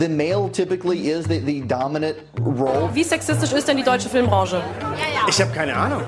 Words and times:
the 0.00 0.08
male 0.08 0.48
typically 0.48 1.10
is 1.10 1.26
the, 1.26 1.38
the 1.38 1.60
dominant 1.60 2.16
role. 2.40 2.88
Wie 2.94 3.04
sexistisch 3.04 3.52
ist 3.52 3.68
denn 3.68 3.76
die 3.76 3.82
deutsche 3.82 4.08
Filmbranche? 4.08 4.62
Ich 5.28 5.40
habe 5.40 5.52
keine 5.52 5.76
Ahnung. 5.76 6.02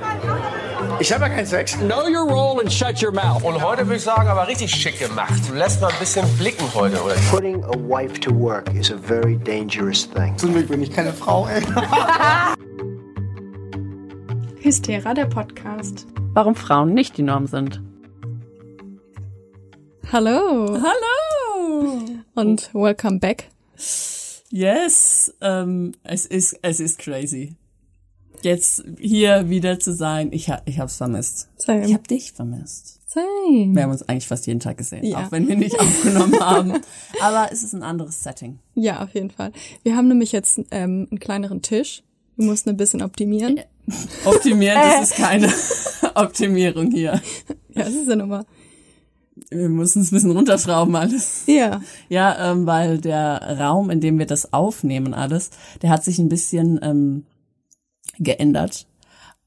Ich 0.99 1.13
habe 1.13 1.25
ja 1.25 1.29
keinen 1.29 1.47
Sex. 1.47 1.77
Know 1.79 2.09
your 2.09 2.27
role 2.27 2.61
and 2.61 2.73
shut 2.73 3.03
your 3.03 3.13
mouth. 3.13 3.45
Und 3.45 3.63
heute 3.63 3.87
würde 3.87 3.97
ich 3.97 4.03
sagen, 4.03 4.29
aber 4.29 4.49
richtig 4.49 4.75
schick 4.75 4.99
gemacht. 4.99 5.35
Du 5.49 5.55
lässt 5.55 5.81
mal 5.81 5.89
ein 5.89 5.99
bisschen 5.99 6.27
blicken 6.39 6.65
heute, 6.75 7.03
oder? 7.03 7.15
Putting 7.31 7.63
a 7.65 7.77
wife 7.77 8.19
to 8.21 8.31
work 8.35 8.73
is 8.75 8.91
a 8.91 8.97
very 8.97 9.37
dangerous 9.37 10.09
thing. 10.09 10.37
Zum 10.39 10.53
Glück 10.55 10.69
bin 10.69 10.83
ich 10.83 10.91
keine 10.91 11.13
Frau, 11.13 11.47
ey. 11.47 11.63
Hystera, 14.61 15.13
der 15.13 15.27
Podcast. 15.27 16.07
Warum 16.33 16.55
Frauen 16.55 16.95
nicht 16.95 17.19
die 17.19 17.23
Norm 17.23 17.47
sind. 17.47 17.83
Hallo 20.11 20.79
Hallo! 20.79 22.07
und 22.35 22.71
welcome 22.75 23.19
back. 23.19 23.52
Yes, 24.51 25.33
ähm, 25.41 25.93
es 26.05 26.27
ist, 26.27 26.59
es 26.63 26.81
ist 26.81 26.99
crazy. 26.99 27.55
Jetzt 28.43 28.85
hier 28.99 29.49
wieder 29.49 29.79
zu 29.79 29.95
sein, 29.95 30.31
ich, 30.33 30.51
ha, 30.51 30.61
ich 30.65 30.79
hab's 30.79 30.97
vermisst. 30.97 31.49
Same. 31.57 31.87
Ich 31.87 31.95
hab 31.95 32.07
dich 32.09 32.33
vermisst. 32.33 32.99
Same. 33.07 33.75
Wir 33.75 33.83
haben 33.85 33.91
uns 33.93 34.03
eigentlich 34.09 34.27
fast 34.27 34.47
jeden 34.47 34.59
Tag 34.61 34.79
gesehen, 34.79 35.05
Ja. 35.05 35.27
auch 35.27 35.33
wenn 35.33 35.47
wir 35.49 35.57
nicht 35.57 35.79
aufgenommen 35.81 36.39
haben. 36.41 36.81
Aber 37.21 37.49
es 37.53 37.63
ist 37.63 37.73
ein 37.73 37.83
anderes 37.83 38.23
Setting. 38.23 38.59
Ja, 38.75 39.03
auf 39.03 39.15
jeden 39.15 39.31
Fall. 39.31 39.53
Wir 39.85 39.97
haben 39.97 40.09
nämlich 40.09 40.33
jetzt 40.33 40.59
ähm, 40.71 41.07
einen 41.11 41.19
kleineren 41.21 41.63
Tisch. 41.63 42.03
Wir 42.37 42.47
mussten 42.47 42.71
ein 42.71 42.77
bisschen 42.77 43.03
optimieren. 43.03 43.61
Optimieren, 44.25 44.81
das 44.81 45.11
ist 45.11 45.17
keine 45.17 45.53
Optimierung 46.15 46.91
hier. 46.91 47.23
Ja, 47.75 47.85
das 47.85 47.95
ist 47.95 48.09
ja 48.09 48.17
nochmal. 48.17 48.45
Wir 49.51 49.69
müssen 49.69 50.03
es 50.03 50.11
ein 50.11 50.15
bisschen 50.15 50.31
runterschrauben 50.31 50.95
alles. 50.97 51.45
Ja, 51.47 51.81
Ja, 52.09 52.53
ähm, 52.53 52.67
weil 52.67 52.99
der 52.99 53.59
Raum, 53.59 53.91
in 53.91 54.01
dem 54.01 54.19
wir 54.19 54.27
das 54.27 54.53
aufnehmen 54.53 55.15
alles, 55.15 55.51
der 55.83 55.91
hat 55.91 56.05
sich 56.05 56.19
ein 56.19 56.29
bisschen 56.29 56.79
ähm, 56.83 57.25
geändert. 58.19 58.87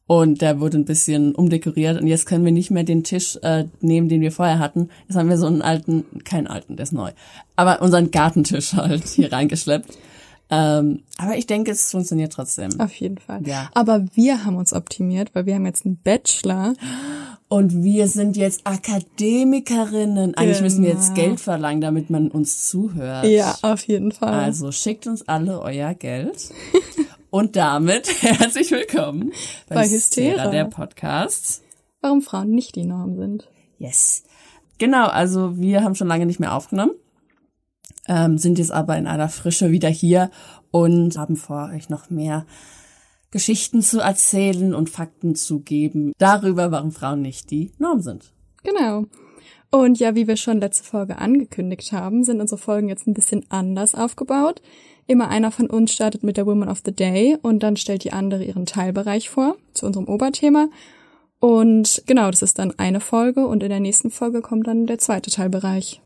Und 0.07 0.41
der 0.41 0.59
wurde 0.59 0.77
ein 0.77 0.85
bisschen 0.85 1.33
umdekoriert 1.33 1.99
und 1.99 2.05
jetzt 2.05 2.27
können 2.27 2.45
wir 2.45 2.51
nicht 2.51 2.69
mehr 2.69 2.83
den 2.83 3.03
Tisch 3.03 3.39
äh, 3.41 3.65
nehmen, 3.81 4.07
den 4.07 4.21
wir 4.21 4.31
vorher 4.31 4.59
hatten. 4.59 4.89
Jetzt 5.07 5.17
haben 5.17 5.29
wir 5.29 5.37
so 5.37 5.47
einen 5.47 5.63
alten, 5.63 6.05
keinen 6.23 6.45
alten, 6.45 6.75
der 6.75 6.83
ist 6.83 6.93
neu, 6.93 7.11
aber 7.55 7.81
unseren 7.81 8.11
Gartentisch 8.11 8.73
halt 8.75 9.03
hier 9.07 9.31
reingeschleppt. 9.31 9.97
Ähm, 10.49 11.03
aber 11.17 11.37
ich 11.37 11.47
denke, 11.47 11.71
es 11.71 11.89
funktioniert 11.91 12.33
trotzdem. 12.33 12.79
auf 12.79 12.93
jeden 12.95 13.17
Fall. 13.17 13.45
Ja. 13.47 13.69
Aber 13.73 14.05
wir 14.13 14.45
haben 14.45 14.57
uns 14.57 14.73
optimiert, 14.73 15.33
weil 15.33 15.45
wir 15.45 15.55
haben 15.55 15.65
jetzt 15.65 15.85
einen 15.85 15.97
Bachelor. 15.97 16.73
Und 17.47 17.83
wir 17.83 18.07
sind 18.07 18.37
jetzt 18.37 18.65
Akademikerinnen. 18.65 20.35
Eigentlich 20.35 20.61
müssen 20.61 20.83
wir 20.83 20.89
jetzt 20.91 21.13
Genau. 21.15 21.27
Geld 21.27 21.39
verlangen, 21.39 21.81
damit 21.81 22.09
man 22.09 22.29
uns 22.29 22.67
zuhört. 22.67 23.25
Ja, 23.25 23.55
auf 23.61 23.85
jeden 23.87 24.11
Fall. 24.11 24.33
Also 24.33 24.71
schickt 24.71 25.07
uns 25.07 25.27
alle 25.27 25.61
euer 25.61 25.93
Geld. 25.93 26.49
Und 27.29 27.55
damit 27.55 28.07
herzlich 28.21 28.71
willkommen 28.71 29.31
bei, 29.67 29.75
Bei 29.75 29.87
Hystera. 29.89 30.47
der 30.49 30.65
Podcast. 30.65 31.61
Warum 32.01 32.21
Frauen 32.21 32.51
nicht 32.51 32.75
die 32.75 32.85
Norm 32.85 33.15
sind. 33.17 33.49
Yes. 33.77 34.23
Genau, 34.77 35.07
also 35.07 35.57
wir 35.57 35.83
haben 35.83 35.95
schon 35.95 36.07
lange 36.07 36.25
nicht 36.25 36.39
mehr 36.39 36.53
aufgenommen, 36.53 36.91
ähm, 38.07 38.37
sind 38.37 38.59
jetzt 38.59 38.71
aber 38.71 38.97
in 38.97 39.07
aller 39.07 39.29
Frische 39.29 39.71
wieder 39.71 39.89
hier 39.89 40.29
und 40.71 41.17
haben 41.17 41.35
vor, 41.35 41.71
euch 41.73 41.89
noch 41.89 42.09
mehr 42.09 42.45
Geschichten 43.31 43.81
zu 43.81 43.99
erzählen 43.99 44.73
und 44.73 44.89
Fakten 44.89 45.35
zu 45.35 45.59
geben 45.59 46.13
darüber, 46.17 46.71
warum 46.71 46.91
Frauen 46.91 47.21
nicht 47.21 47.51
die 47.51 47.71
Norm 47.77 48.01
sind. 48.01 48.31
Genau. 48.63 49.05
Und 49.71 49.99
ja, 49.99 50.15
wie 50.15 50.27
wir 50.27 50.37
schon 50.37 50.61
letzte 50.61 50.85
Folge 50.85 51.17
angekündigt 51.17 51.91
haben, 51.91 52.23
sind 52.23 52.39
unsere 52.39 52.59
Folgen 52.59 52.87
jetzt 52.87 53.07
ein 53.07 53.13
bisschen 53.13 53.45
anders 53.49 53.93
aufgebaut. 53.93 54.61
Immer 55.07 55.27
einer 55.27 55.51
von 55.51 55.69
uns 55.69 55.91
startet 55.91 56.23
mit 56.23 56.37
der 56.37 56.45
Woman 56.45 56.69
of 56.69 56.81
the 56.85 56.93
Day 56.93 57.37
und 57.41 57.61
dann 57.61 57.75
stellt 57.75 58.03
die 58.05 58.13
andere 58.13 58.43
ihren 58.43 58.65
Teilbereich 58.65 59.29
vor 59.29 59.57
zu 59.73 59.85
unserem 59.85 60.07
Oberthema. 60.07 60.69
Und 61.39 62.03
genau, 62.05 62.31
das 62.31 62.41
ist 62.41 62.57
dann 62.57 62.79
eine 62.79 63.01
Folge 63.01 63.45
und 63.45 63.61
in 63.61 63.69
der 63.69 63.79
nächsten 63.79 64.09
Folge 64.09 64.41
kommt 64.41 64.67
dann 64.67 64.87
der 64.87 64.97
zweite 64.97 65.29
Teilbereich. 65.29 66.01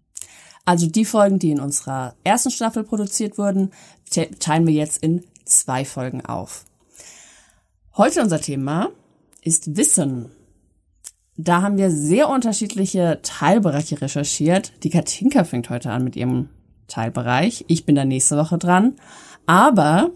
Also 0.66 0.88
die 0.88 1.06
Folgen, 1.06 1.40
die 1.40 1.52
in 1.52 1.60
unserer 1.60 2.16
ersten 2.24 2.52
Staffel 2.52 2.84
produziert 2.84 3.38
wurden, 3.38 3.72
te- 4.10 4.30
teilen 4.40 4.68
wir 4.68 4.74
jetzt 4.74 5.02
in 5.04 5.24
zwei 5.46 5.84
Folgen 5.86 6.26
auf. 6.26 6.66
Heute 7.98 8.22
unser 8.22 8.40
Thema 8.40 8.90
ist 9.42 9.76
Wissen. 9.78 10.32
Da 11.38 11.62
haben 11.62 11.78
wir 11.78 11.90
sehr 11.90 12.30
unterschiedliche 12.30 13.20
Teilbereiche 13.24 14.02
recherchiert. 14.02 14.74
Die 14.84 14.90
Katinka 14.90 15.44
fängt 15.44 15.70
heute 15.70 15.90
an 15.92 16.04
mit 16.04 16.16
ihrem 16.16 16.50
Teilbereich. 16.88 17.66
Ich 17.68 17.86
bin 17.86 17.96
da 17.96 18.06
nächste 18.06 18.38
Woche 18.38 18.58
dran. 18.58 18.96
Aber 19.46 20.12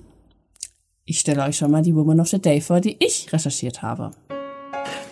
ich 1.05 1.19
stelle 1.19 1.43
euch 1.43 1.57
schon 1.57 1.71
mal 1.71 1.81
die 1.81 1.95
Woman 1.95 2.19
of 2.19 2.27
the 2.27 2.39
Day 2.39 2.61
vor, 2.61 2.79
die 2.81 2.97
ich 2.99 3.31
recherchiert 3.33 3.81
habe. 3.81 4.11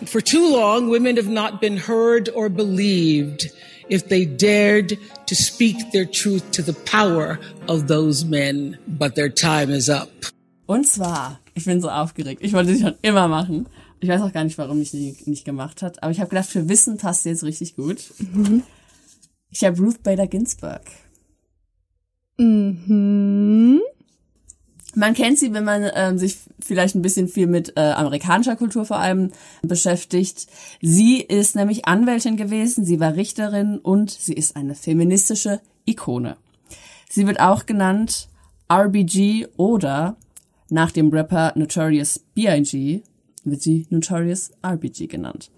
For 0.04 0.22
too 0.22 0.50
long, 0.50 0.88
women 0.90 1.16
have 1.16 1.30
not 1.30 1.60
been 1.60 1.86
heard 1.88 2.34
or 2.34 2.48
believed 2.50 3.50
if 3.92 4.08
they 4.08 4.24
dared 4.24 4.98
to 5.26 5.34
speak 5.34 5.92
their 5.92 6.06
truth 6.06 6.50
to 6.52 6.62
the 6.62 6.72
power 6.72 7.38
of 7.68 7.86
those 7.86 8.24
men. 8.24 8.78
But 8.86 9.14
their 9.14 9.28
time 9.28 9.70
is 9.70 9.88
up. 9.90 10.08
Und 10.66 10.86
zwar, 10.86 11.38
ich 11.54 11.66
bin 11.66 11.80
so 11.80 11.90
aufgeregt. 11.90 12.42
Ich 12.42 12.52
wollte 12.54 12.74
sie 12.74 12.80
schon 12.80 12.94
immer 13.02 13.28
machen. 13.28 13.66
Ich 14.00 14.08
weiß 14.08 14.22
auch 14.22 14.32
gar 14.32 14.44
nicht, 14.44 14.58
warum 14.58 14.80
ich 14.80 14.90
sie 14.90 15.16
nicht 15.26 15.44
gemacht 15.44 15.82
hat. 15.82 16.02
Aber 16.02 16.10
ich 16.10 16.18
habe 16.18 16.30
gedacht, 16.30 16.48
für 16.48 16.68
Wissen 16.68 16.96
passt 16.96 17.22
sie 17.22 17.28
jetzt 17.28 17.44
richtig 17.44 17.76
gut. 17.76 17.98
Ich 19.50 19.64
habe 19.64 19.78
Ruth 19.78 20.02
Bader 20.02 20.26
Ginsburg. 20.26 20.80
Mhm. 22.38 23.80
Man 24.94 25.14
kennt 25.14 25.38
sie, 25.38 25.54
wenn 25.54 25.64
man 25.64 25.90
ähm, 25.94 26.18
sich 26.18 26.38
vielleicht 26.60 26.94
ein 26.94 27.02
bisschen 27.02 27.28
viel 27.28 27.46
mit 27.46 27.76
äh, 27.76 27.80
amerikanischer 27.80 28.56
Kultur 28.56 28.84
vor 28.84 28.98
allem 28.98 29.32
beschäftigt. 29.62 30.46
Sie 30.82 31.20
ist 31.20 31.56
nämlich 31.56 31.86
Anwältin 31.86 32.36
gewesen, 32.36 32.84
sie 32.84 33.00
war 33.00 33.14
Richterin 33.14 33.78
und 33.78 34.10
sie 34.10 34.34
ist 34.34 34.54
eine 34.54 34.74
feministische 34.74 35.60
Ikone. 35.86 36.36
Sie 37.08 37.26
wird 37.26 37.40
auch 37.40 37.64
genannt 37.66 38.28
RBG 38.70 39.48
oder 39.56 40.16
nach 40.68 40.90
dem 40.90 41.10
Rapper 41.10 41.52
Notorious 41.54 42.20
B.I.G. 42.34 43.02
wird 43.44 43.62
sie 43.62 43.86
Notorious 43.90 44.50
RBG 44.64 45.06
genannt. 45.06 45.50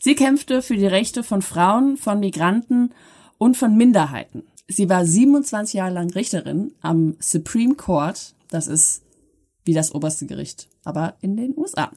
Sie 0.00 0.14
kämpfte 0.14 0.62
für 0.62 0.76
die 0.76 0.86
Rechte 0.86 1.22
von 1.22 1.42
Frauen, 1.42 1.96
von 1.96 2.20
Migranten 2.20 2.92
und 3.38 3.56
von 3.56 3.76
Minderheiten. 3.76 4.42
Sie 4.68 4.88
war 4.88 5.04
27 5.04 5.74
Jahre 5.74 5.92
lang 5.92 6.10
Richterin 6.10 6.72
am 6.80 7.16
Supreme 7.18 7.74
Court. 7.74 8.34
Das 8.48 8.66
ist 8.66 9.02
wie 9.64 9.74
das 9.74 9.94
oberste 9.94 10.26
Gericht, 10.26 10.68
aber 10.84 11.14
in 11.20 11.36
den 11.36 11.56
USA. 11.56 11.90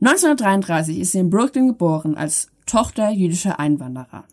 1933 0.00 0.98
ist 0.98 1.12
sie 1.12 1.18
in 1.18 1.30
Brooklyn 1.30 1.68
geboren 1.68 2.16
als 2.16 2.50
Tochter 2.66 3.10
jüdischer 3.10 3.58
Einwanderer. 3.58 4.24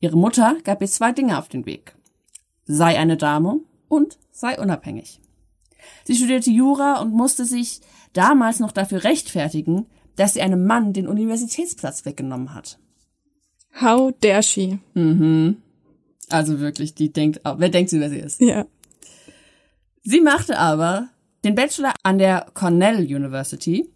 Ihre 0.00 0.16
Mutter 0.16 0.56
gab 0.64 0.82
ihr 0.82 0.88
zwei 0.88 1.12
Dinge 1.12 1.38
auf 1.38 1.48
den 1.48 1.64
Weg. 1.66 1.94
Sei 2.64 2.98
eine 2.98 3.16
Dame 3.16 3.60
und 3.88 4.18
sei 4.32 4.58
unabhängig. 4.58 5.20
Sie 6.04 6.16
studierte 6.16 6.50
Jura 6.50 7.00
und 7.00 7.12
musste 7.12 7.44
sich 7.44 7.80
damals 8.12 8.58
noch 8.60 8.72
dafür 8.72 9.04
rechtfertigen, 9.04 9.86
dass 10.16 10.34
sie 10.34 10.42
einem 10.42 10.66
Mann 10.66 10.92
den 10.92 11.06
Universitätsplatz 11.06 12.04
weggenommen 12.04 12.54
hat. 12.54 12.78
How 13.80 14.12
dare 14.20 14.42
she? 14.42 14.78
Also 16.32 16.60
wirklich, 16.60 16.94
die 16.94 17.12
denkt, 17.12 17.40
wer 17.44 17.68
denkt 17.68 17.90
sie, 17.90 18.00
wer 18.00 18.10
sie 18.10 18.18
ist? 18.18 18.40
Ja. 18.40 18.66
Sie 20.02 20.20
machte 20.20 20.58
aber 20.58 21.08
den 21.44 21.54
Bachelor 21.54 21.92
an 22.02 22.18
der 22.18 22.46
Cornell 22.54 22.98
University. 22.98 23.88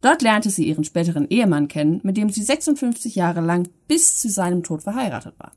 Dort 0.00 0.22
lernte 0.22 0.50
sie 0.50 0.68
ihren 0.68 0.84
späteren 0.84 1.28
Ehemann 1.28 1.68
kennen, 1.68 2.00
mit 2.04 2.16
dem 2.16 2.30
sie 2.30 2.42
56 2.42 3.16
Jahre 3.16 3.40
lang 3.40 3.68
bis 3.88 4.20
zu 4.20 4.28
seinem 4.28 4.62
Tod 4.62 4.82
verheiratet 4.82 5.34
war. 5.38 5.52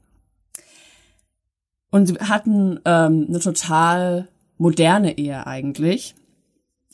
Und 1.92 2.08
sie 2.08 2.16
hatten 2.16 2.80
ähm, 2.86 3.28
eine 3.30 3.40
total 3.40 4.30
moderne 4.58 5.18
Ehe 5.18 5.46
eigentlich, 5.46 6.16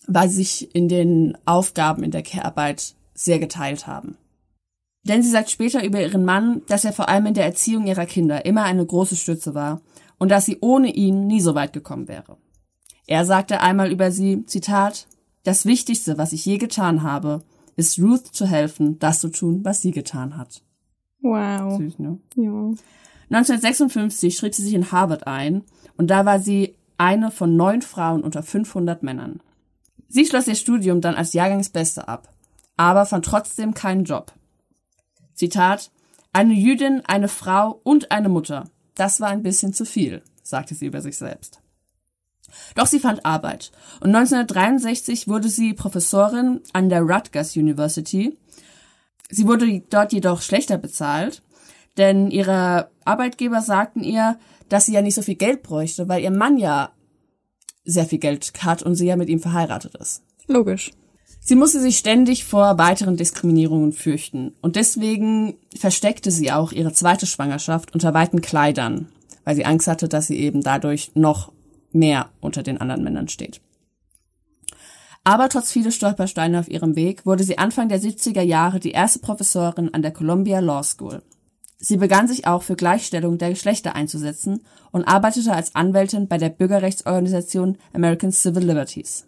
weil 0.07 0.29
sie 0.29 0.43
sich 0.43 0.75
in 0.75 0.89
den 0.89 1.37
Aufgaben 1.45 2.03
in 2.03 2.11
der 2.11 2.23
Care-Arbeit 2.23 2.95
sehr 3.13 3.39
geteilt 3.39 3.87
haben. 3.87 4.17
Denn 5.07 5.23
sie 5.23 5.29
sagt 5.29 5.49
später 5.49 5.85
über 5.85 6.01
ihren 6.01 6.25
Mann, 6.25 6.63
dass 6.67 6.83
er 6.83 6.91
vor 6.91 7.07
allem 7.07 7.27
in 7.27 7.33
der 7.33 7.45
Erziehung 7.45 7.87
ihrer 7.87 8.05
Kinder 8.05 8.45
immer 8.45 8.63
eine 8.63 8.85
große 8.85 9.15
Stütze 9.15 9.55
war 9.55 9.81
und 10.17 10.29
dass 10.29 10.45
sie 10.45 10.57
ohne 10.59 10.93
ihn 10.93 11.27
nie 11.27 11.39
so 11.39 11.55
weit 11.55 11.71
gekommen 11.71 12.09
wäre. 12.09 12.37
Er 13.05 13.23
sagte 13.23 13.61
einmal 13.61 13.89
über 13.89 14.11
sie, 14.11 14.43
Zitat, 14.45 15.07
das 15.43 15.65
Wichtigste, 15.65 16.17
was 16.17 16.33
ich 16.33 16.45
je 16.45 16.57
getan 16.57 17.03
habe, 17.03 17.41
ist 17.77 17.99
Ruth 17.99 18.27
zu 18.27 18.45
helfen, 18.47 18.99
das 18.99 19.21
zu 19.21 19.29
tun, 19.29 19.63
was 19.63 19.81
sie 19.81 19.91
getan 19.91 20.35
hat. 20.35 20.61
Wow. 21.21 21.77
Süß, 21.77 21.99
ne? 21.99 22.19
Ja. 22.35 22.73
1956 23.29 24.35
schrieb 24.35 24.53
sie 24.53 24.63
sich 24.63 24.73
in 24.73 24.91
Harvard 24.91 25.25
ein 25.25 25.63
und 25.95 26.09
da 26.09 26.25
war 26.25 26.39
sie 26.39 26.75
eine 26.97 27.31
von 27.31 27.55
neun 27.55 27.81
Frauen 27.81 28.23
unter 28.23 28.43
500 28.43 29.03
Männern. 29.03 29.39
Sie 30.09 30.25
schloss 30.25 30.47
ihr 30.47 30.55
Studium 30.55 30.99
dann 30.99 31.15
als 31.15 31.31
Jahrgangsbeste 31.33 32.07
ab, 32.07 32.29
aber 32.75 33.05
fand 33.05 33.23
trotzdem 33.23 33.73
keinen 33.73 34.03
Job. 34.03 34.33
Zitat, 35.37 35.91
eine 36.33 36.53
Jüdin, 36.53 37.03
eine 37.05 37.27
Frau 37.27 37.79
und 37.83 38.11
eine 38.11 38.27
Mutter. 38.27 38.69
Das 38.95 39.21
war 39.21 39.29
ein 39.29 39.43
bisschen 39.43 39.73
zu 39.73 39.85
viel, 39.85 40.23
sagte 40.43 40.75
sie 40.75 40.87
über 40.87 41.01
sich 41.01 41.17
selbst. 41.17 41.61
Doch 42.75 42.87
sie 42.87 42.99
fand 42.99 43.25
Arbeit 43.25 43.71
und 43.99 44.15
1963 44.15 45.27
wurde 45.27 45.49
sie 45.49 45.73
Professorin 45.73 46.61
an 46.73 46.89
der 46.89 47.01
Rutgers 47.01 47.55
University. 47.55 48.37
Sie 49.29 49.47
wurde 49.47 49.81
dort 49.89 50.13
jedoch 50.13 50.41
schlechter 50.41 50.77
bezahlt, 50.77 51.43
denn 51.97 52.31
ihre 52.31 52.89
Arbeitgeber 53.05 53.61
sagten 53.61 54.03
ihr, 54.03 54.39
dass 54.69 54.85
sie 54.85 54.93
ja 54.93 55.01
nicht 55.01 55.15
so 55.15 55.21
viel 55.21 55.35
Geld 55.35 55.61
bräuchte, 55.61 56.07
weil 56.07 56.23
ihr 56.23 56.31
Mann 56.31 56.57
ja 56.57 56.91
sehr 57.83 58.05
viel 58.05 58.19
Geld 58.19 58.51
hat 58.63 58.81
und 58.81 58.95
sie 58.95 59.07
ja 59.07 59.15
mit 59.15 59.29
ihm 59.29 59.39
verheiratet 59.39 59.95
ist. 59.95 60.23
Logisch. 60.47 60.91
Sie 61.47 61.55
musste 61.55 61.79
sich 61.79 61.97
ständig 61.97 62.43
vor 62.43 62.77
weiteren 62.77 63.15
Diskriminierungen 63.15 63.93
fürchten 63.93 64.53
und 64.61 64.75
deswegen 64.75 65.55
versteckte 65.73 66.29
sie 66.29 66.51
auch 66.51 66.73
ihre 66.73 66.91
zweite 66.91 67.25
Schwangerschaft 67.25 67.93
unter 67.93 68.13
weiten 68.13 68.41
Kleidern, 68.41 69.07
weil 69.45 69.55
sie 69.55 69.63
Angst 69.63 69.87
hatte, 69.87 70.09
dass 70.09 70.27
sie 70.27 70.37
eben 70.39 70.61
dadurch 70.61 71.11
noch 71.15 71.53
mehr 71.93 72.27
unter 72.41 72.63
den 72.63 72.81
anderen 72.81 73.01
Männern 73.01 73.29
steht. 73.29 73.61
Aber 75.23 75.47
trotz 75.47 75.71
vieler 75.71 75.91
Stolpersteine 75.91 76.59
auf 76.59 76.67
ihrem 76.67 76.97
Weg 76.97 77.25
wurde 77.25 77.45
sie 77.45 77.57
Anfang 77.57 77.87
der 77.87 78.01
70er 78.01 78.41
Jahre 78.41 78.81
die 78.81 78.91
erste 78.91 79.19
Professorin 79.19 79.93
an 79.93 80.01
der 80.01 80.11
Columbia 80.11 80.59
Law 80.59 80.83
School. 80.83 81.21
Sie 81.77 81.95
begann 81.95 82.27
sich 82.27 82.45
auch 82.45 82.63
für 82.63 82.75
Gleichstellung 82.75 83.37
der 83.37 83.51
Geschlechter 83.51 83.95
einzusetzen 83.95 84.65
und 84.91 85.05
arbeitete 85.05 85.53
als 85.53 85.75
Anwältin 85.75 86.27
bei 86.27 86.39
der 86.39 86.49
Bürgerrechtsorganisation 86.49 87.77
American 87.93 88.33
Civil 88.33 88.65
Liberties. 88.65 89.27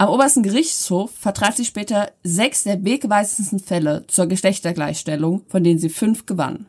Am 0.00 0.08
obersten 0.08 0.42
Gerichtshof 0.42 1.10
vertrat 1.10 1.58
sie 1.58 1.66
später 1.66 2.10
sechs 2.22 2.62
der 2.62 2.82
wegweisendsten 2.82 3.58
Fälle 3.58 4.06
zur 4.06 4.28
Geschlechtergleichstellung, 4.28 5.42
von 5.46 5.62
denen 5.62 5.78
sie 5.78 5.90
fünf 5.90 6.24
gewann. 6.24 6.64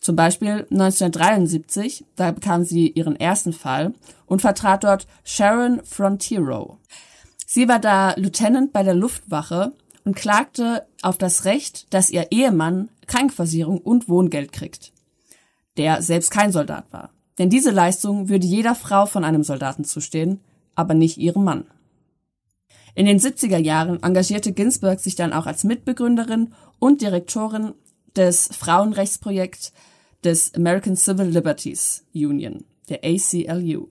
Zum 0.00 0.16
Beispiel 0.16 0.66
1973, 0.72 2.04
da 2.16 2.32
bekam 2.32 2.64
sie 2.64 2.88
ihren 2.88 3.14
ersten 3.14 3.52
Fall 3.52 3.94
und 4.26 4.42
vertrat 4.42 4.82
dort 4.82 5.06
Sharon 5.22 5.82
Frontiero. 5.84 6.78
Sie 7.46 7.68
war 7.68 7.78
da 7.78 8.14
Lieutenant 8.16 8.72
bei 8.72 8.82
der 8.82 8.94
Luftwache 8.94 9.70
und 10.04 10.16
klagte 10.16 10.84
auf 11.02 11.18
das 11.18 11.44
Recht, 11.44 11.94
dass 11.94 12.10
ihr 12.10 12.32
Ehemann 12.32 12.88
Krankenversicherung 13.06 13.78
und 13.78 14.08
Wohngeld 14.08 14.50
kriegt, 14.50 14.90
der 15.76 16.02
selbst 16.02 16.32
kein 16.32 16.50
Soldat 16.50 16.86
war. 16.90 17.10
Denn 17.38 17.50
diese 17.50 17.70
Leistung 17.70 18.28
würde 18.28 18.48
jeder 18.48 18.74
Frau 18.74 19.06
von 19.06 19.22
einem 19.22 19.44
Soldaten 19.44 19.84
zustehen, 19.84 20.40
aber 20.74 20.94
nicht 20.94 21.18
ihrem 21.18 21.44
Mann. 21.44 21.66
In 22.94 23.06
den 23.06 23.18
70er 23.18 23.58
Jahren 23.58 24.02
engagierte 24.02 24.52
Ginsburg 24.52 25.00
sich 25.00 25.14
dann 25.14 25.32
auch 25.32 25.46
als 25.46 25.64
Mitbegründerin 25.64 26.52
und 26.78 27.00
Direktorin 27.00 27.74
des 28.14 28.48
Frauenrechtsprojekts 28.48 29.72
des 30.24 30.54
American 30.54 30.96
Civil 30.96 31.26
Liberties 31.26 32.04
Union, 32.14 32.64
der 32.88 33.00
ACLU. 33.02 33.88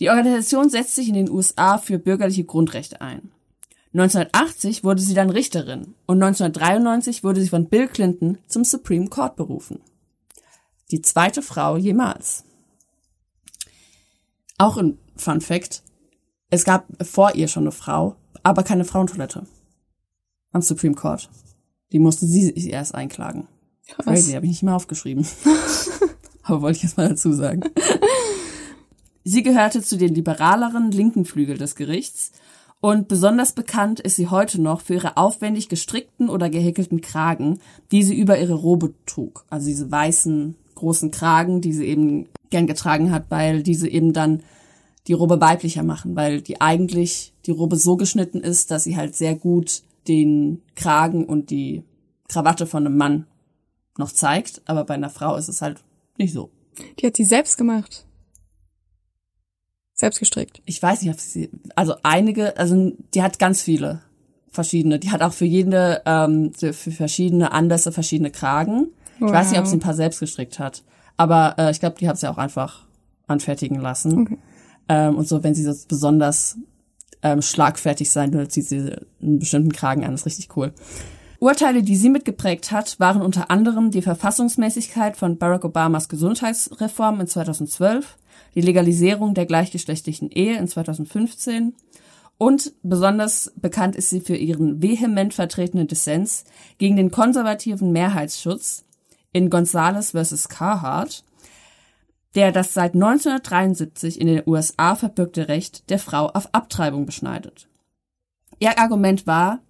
Die 0.00 0.08
Organisation 0.08 0.70
setzt 0.70 0.94
sich 0.94 1.08
in 1.08 1.14
den 1.14 1.30
USA 1.30 1.78
für 1.78 1.98
bürgerliche 1.98 2.44
Grundrechte 2.44 3.00
ein. 3.00 3.30
1980 3.92 4.84
wurde 4.84 5.02
sie 5.02 5.14
dann 5.14 5.30
Richterin 5.30 5.94
und 6.06 6.22
1993 6.22 7.24
wurde 7.24 7.40
sie 7.40 7.48
von 7.48 7.68
Bill 7.68 7.88
Clinton 7.88 8.38
zum 8.46 8.64
Supreme 8.64 9.08
Court 9.08 9.36
berufen. 9.36 9.80
Die 10.90 11.02
zweite 11.02 11.42
Frau 11.42 11.76
jemals. 11.76 12.44
Auch 14.58 14.76
ein 14.76 14.98
Fun 15.16 15.40
Fact. 15.40 15.82
Es 16.50 16.64
gab 16.64 16.86
vor 17.04 17.36
ihr 17.36 17.46
schon 17.46 17.62
eine 17.62 17.72
Frau, 17.72 18.16
aber 18.42 18.64
keine 18.64 18.84
Frauentoilette. 18.84 19.46
Am 20.52 20.62
Supreme 20.62 20.96
Court. 20.96 21.30
Die 21.92 22.00
musste 22.00 22.26
sie 22.26 22.46
sich 22.46 22.72
erst 22.72 22.92
einklagen. 22.94 23.46
Krass. 23.86 24.04
Crazy, 24.04 24.32
habe 24.32 24.46
ich 24.46 24.50
nicht 24.50 24.62
mal 24.64 24.74
aufgeschrieben. 24.74 25.24
aber 26.42 26.62
wollte 26.62 26.78
ich 26.78 26.82
jetzt 26.82 26.96
mal 26.96 27.08
dazu 27.08 27.32
sagen. 27.32 27.62
Sie 29.22 29.44
gehörte 29.44 29.80
zu 29.80 29.96
den 29.96 30.12
liberaleren 30.12 30.90
linken 30.90 31.24
Flügel 31.24 31.56
des 31.56 31.76
Gerichts 31.76 32.32
und 32.80 33.06
besonders 33.06 33.52
bekannt 33.52 34.00
ist 34.00 34.16
sie 34.16 34.28
heute 34.28 34.60
noch 34.60 34.80
für 34.80 34.94
ihre 34.94 35.16
aufwendig 35.18 35.68
gestrickten 35.68 36.28
oder 36.28 36.50
gehäkelten 36.50 37.00
Kragen, 37.00 37.60
die 37.92 38.02
sie 38.02 38.18
über 38.18 38.38
ihre 38.40 38.54
Robe 38.54 38.94
trug. 39.06 39.44
Also 39.50 39.68
diese 39.68 39.90
weißen, 39.90 40.56
großen 40.74 41.12
Kragen, 41.12 41.60
die 41.60 41.72
sie 41.72 41.86
eben 41.86 42.28
gern 42.48 42.66
getragen 42.66 43.12
hat, 43.12 43.26
weil 43.28 43.62
diese 43.62 43.86
eben 43.86 44.12
dann 44.12 44.42
die 45.10 45.14
Robe 45.14 45.40
weiblicher 45.40 45.82
machen, 45.82 46.14
weil 46.14 46.40
die 46.40 46.60
eigentlich 46.60 47.32
die 47.44 47.50
Robe 47.50 47.74
so 47.74 47.96
geschnitten 47.96 48.42
ist, 48.42 48.70
dass 48.70 48.84
sie 48.84 48.96
halt 48.96 49.16
sehr 49.16 49.34
gut 49.34 49.82
den 50.06 50.62
Kragen 50.76 51.24
und 51.24 51.50
die 51.50 51.82
Krawatte 52.28 52.64
von 52.64 52.86
einem 52.86 52.96
Mann 52.96 53.26
noch 53.98 54.12
zeigt, 54.12 54.62
aber 54.66 54.84
bei 54.84 54.94
einer 54.94 55.10
Frau 55.10 55.34
ist 55.34 55.48
es 55.48 55.62
halt 55.62 55.82
nicht 56.16 56.32
so. 56.32 56.50
Die 57.00 57.08
hat 57.08 57.16
sie 57.16 57.24
selbst 57.24 57.58
gemacht. 57.58 58.06
Selbst 59.94 60.20
gestrickt. 60.20 60.62
Ich 60.64 60.80
weiß 60.80 61.02
nicht, 61.02 61.10
ob 61.12 61.18
sie, 61.18 61.50
also 61.74 61.94
einige, 62.04 62.56
also 62.56 62.92
die 63.12 63.22
hat 63.24 63.40
ganz 63.40 63.62
viele 63.62 64.02
verschiedene. 64.52 65.00
Die 65.00 65.10
hat 65.10 65.22
auch 65.22 65.32
für 65.32 65.44
jede, 65.44 66.02
ähm, 66.06 66.52
für 66.54 66.72
verschiedene 66.72 67.50
Anlässe 67.50 67.90
verschiedene 67.90 68.30
Kragen. 68.30 68.92
Wow. 69.18 69.28
Ich 69.28 69.34
weiß 69.34 69.50
nicht, 69.50 69.58
ob 69.58 69.66
sie 69.66 69.76
ein 69.76 69.80
paar 69.80 69.94
selbst 69.94 70.20
gestrickt 70.20 70.60
hat. 70.60 70.84
Aber 71.16 71.56
äh, 71.58 71.72
ich 71.72 71.80
glaube, 71.80 71.96
die 71.98 72.08
hat 72.08 72.16
sie 72.16 72.30
auch 72.30 72.38
einfach 72.38 72.86
anfertigen 73.26 73.80
lassen. 73.80 74.20
Okay. 74.20 74.38
Ähm, 74.90 75.16
und 75.16 75.28
so, 75.28 75.44
wenn 75.44 75.54
sie 75.54 75.62
so 75.62 75.72
besonders 75.86 76.58
ähm, 77.22 77.42
schlagfertig 77.42 78.10
sein 78.10 78.32
will, 78.32 78.48
zieht 78.48 78.66
sie 78.66 78.92
einen 79.22 79.38
bestimmten 79.38 79.72
Kragen 79.72 80.04
an. 80.04 80.10
Das 80.10 80.22
ist 80.22 80.26
richtig 80.26 80.56
cool. 80.56 80.72
Urteile, 81.38 81.84
die 81.84 81.94
sie 81.94 82.10
mitgeprägt 82.10 82.72
hat, 82.72 82.98
waren 82.98 83.22
unter 83.22 83.52
anderem 83.52 83.92
die 83.92 84.02
Verfassungsmäßigkeit 84.02 85.16
von 85.16 85.38
Barack 85.38 85.64
Obamas 85.64 86.08
Gesundheitsreform 86.08 87.20
in 87.20 87.28
2012, 87.28 88.18
die 88.56 88.60
Legalisierung 88.62 89.32
der 89.34 89.46
gleichgeschlechtlichen 89.46 90.28
Ehe 90.30 90.56
in 90.56 90.66
2015 90.66 91.74
und 92.36 92.72
besonders 92.82 93.52
bekannt 93.56 93.94
ist 93.94 94.10
sie 94.10 94.20
für 94.20 94.34
ihren 94.34 94.82
vehement 94.82 95.34
vertretenen 95.34 95.86
Dissens 95.86 96.44
gegen 96.78 96.96
den 96.96 97.10
konservativen 97.10 97.92
Mehrheitsschutz 97.92 98.84
in 99.32 99.50
Gonzales 99.50 100.12
vs. 100.12 100.48
Carhart, 100.48 101.22
der 102.34 102.52
das 102.52 102.74
seit 102.74 102.94
1973 102.94 104.20
in 104.20 104.26
den 104.26 104.42
USA 104.46 104.94
verbürgte 104.94 105.48
Recht 105.48 105.88
der 105.90 105.98
Frau 105.98 106.28
auf 106.28 106.54
Abtreibung 106.54 107.06
beschneidet. 107.06 107.68
Ihr 108.58 108.78
Argument 108.78 109.26
war, 109.26 109.60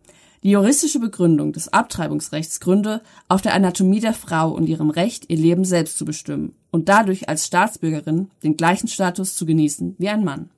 die 0.43 0.51
juristische 0.51 1.01
Begründung 1.01 1.53
des 1.53 1.73
Abtreibungsrechts 1.73 2.61
gründe 2.61 3.03
auf 3.29 3.43
der 3.43 3.55
Anatomie 3.55 4.01
der 4.01 4.15
Frau 4.15 4.51
und 4.51 4.67
ihrem 4.69 4.89
Recht, 4.89 5.29
ihr 5.29 5.37
Leben 5.37 5.65
selbst 5.65 5.99
zu 5.99 6.05
bestimmen 6.05 6.55
und 6.71 6.89
dadurch 6.89 7.29
als 7.29 7.47
Staatsbürgerin 7.47 8.31
den 8.43 8.57
gleichen 8.57 8.89
Status 8.89 9.37
zu 9.37 9.45
genießen 9.45 9.97
wie 9.99 10.09
ein 10.09 10.25
Mann. 10.25 10.51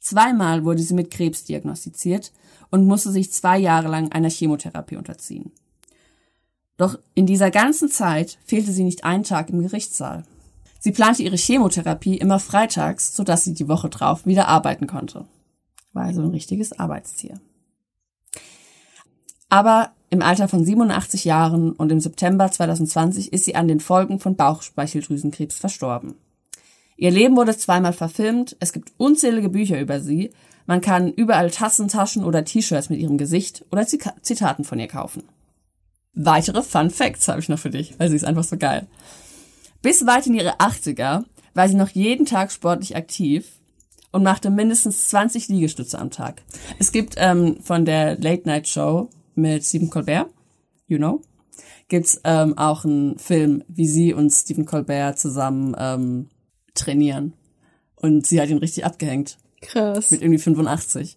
Zweimal 0.00 0.64
wurde 0.64 0.82
sie 0.82 0.94
mit 0.94 1.10
Krebs 1.10 1.44
diagnostiziert 1.44 2.32
und 2.70 2.86
musste 2.86 3.10
sich 3.10 3.32
zwei 3.32 3.58
Jahre 3.58 3.88
lang 3.88 4.12
einer 4.12 4.30
Chemotherapie 4.30 4.96
unterziehen. 4.96 5.52
Doch 6.76 6.98
in 7.14 7.26
dieser 7.26 7.50
ganzen 7.50 7.88
Zeit 7.88 8.38
fehlte 8.44 8.72
sie 8.72 8.84
nicht 8.84 9.04
einen 9.04 9.24
Tag 9.24 9.50
im 9.50 9.60
Gerichtssaal. 9.60 10.24
Sie 10.78 10.92
plante 10.92 11.22
ihre 11.22 11.36
Chemotherapie 11.36 12.16
immer 12.16 12.38
freitags, 12.38 13.14
sodass 13.14 13.44
sie 13.44 13.54
die 13.54 13.68
Woche 13.68 13.88
drauf 13.88 14.26
wieder 14.26 14.48
arbeiten 14.48 14.86
konnte. 14.86 15.24
War 15.92 16.04
also 16.04 16.22
ein 16.22 16.30
richtiges 16.30 16.78
Arbeitstier. 16.78 17.40
Aber 19.48 19.92
im 20.10 20.22
Alter 20.22 20.48
von 20.48 20.64
87 20.64 21.24
Jahren 21.24 21.72
und 21.72 21.90
im 21.90 22.00
September 22.00 22.50
2020 22.50 23.32
ist 23.32 23.44
sie 23.44 23.56
an 23.56 23.68
den 23.68 23.80
Folgen 23.80 24.20
von 24.20 24.36
Bauchspeicheldrüsenkrebs 24.36 25.58
verstorben. 25.58 26.14
Ihr 26.96 27.10
Leben 27.10 27.36
wurde 27.36 27.56
zweimal 27.56 27.92
verfilmt, 27.92 28.56
es 28.60 28.72
gibt 28.72 28.92
unzählige 28.96 29.48
Bücher 29.48 29.80
über 29.80 30.00
sie, 30.00 30.32
man 30.66 30.80
kann 30.80 31.12
überall 31.12 31.50
Tassen, 31.50 31.88
Taschen 31.88 32.24
oder 32.24 32.44
T-Shirts 32.44 32.90
mit 32.90 32.98
ihrem 32.98 33.18
Gesicht 33.18 33.64
oder 33.70 33.86
Zitaten 33.86 34.64
von 34.64 34.78
ihr 34.78 34.88
kaufen. 34.88 35.22
Weitere 36.12 36.62
Fun 36.62 36.90
Facts 36.90 37.28
habe 37.28 37.40
ich 37.40 37.48
noch 37.48 37.58
für 37.58 37.70
dich, 37.70 37.98
weil 37.98 38.10
sie 38.10 38.16
ist 38.16 38.24
einfach 38.24 38.44
so 38.44 38.56
geil. 38.56 38.86
Bis 39.82 40.06
weit 40.06 40.26
in 40.26 40.34
ihre 40.34 40.58
80er 40.58 41.24
war 41.54 41.68
sie 41.68 41.76
noch 41.76 41.90
jeden 41.90 42.26
Tag 42.26 42.50
sportlich 42.52 42.96
aktiv 42.96 43.58
und 44.10 44.22
machte 44.22 44.50
mindestens 44.50 45.08
20 45.08 45.48
Liegestütze 45.48 45.98
am 45.98 46.10
Tag. 46.10 46.42
Es 46.78 46.92
gibt 46.92 47.14
ähm, 47.16 47.60
von 47.62 47.84
der 47.84 48.18
Late 48.18 48.42
Night 48.46 48.68
Show 48.68 49.10
mit 49.34 49.64
Stephen 49.64 49.90
Colbert, 49.90 50.28
you 50.86 50.98
know, 50.98 51.22
gibt's 51.88 52.20
ähm, 52.24 52.56
auch 52.58 52.84
einen 52.84 53.18
Film, 53.18 53.64
wie 53.68 53.86
sie 53.86 54.12
und 54.12 54.30
Stephen 54.30 54.66
Colbert 54.66 55.18
zusammen 55.18 55.76
ähm, 55.78 56.28
trainieren. 56.74 57.34
Und 57.96 58.26
sie 58.26 58.40
hat 58.40 58.48
ihn 58.48 58.58
richtig 58.58 58.84
abgehängt. 58.84 59.38
Krass. 59.60 60.10
Mit 60.10 60.22
irgendwie 60.22 60.38
85. 60.38 61.16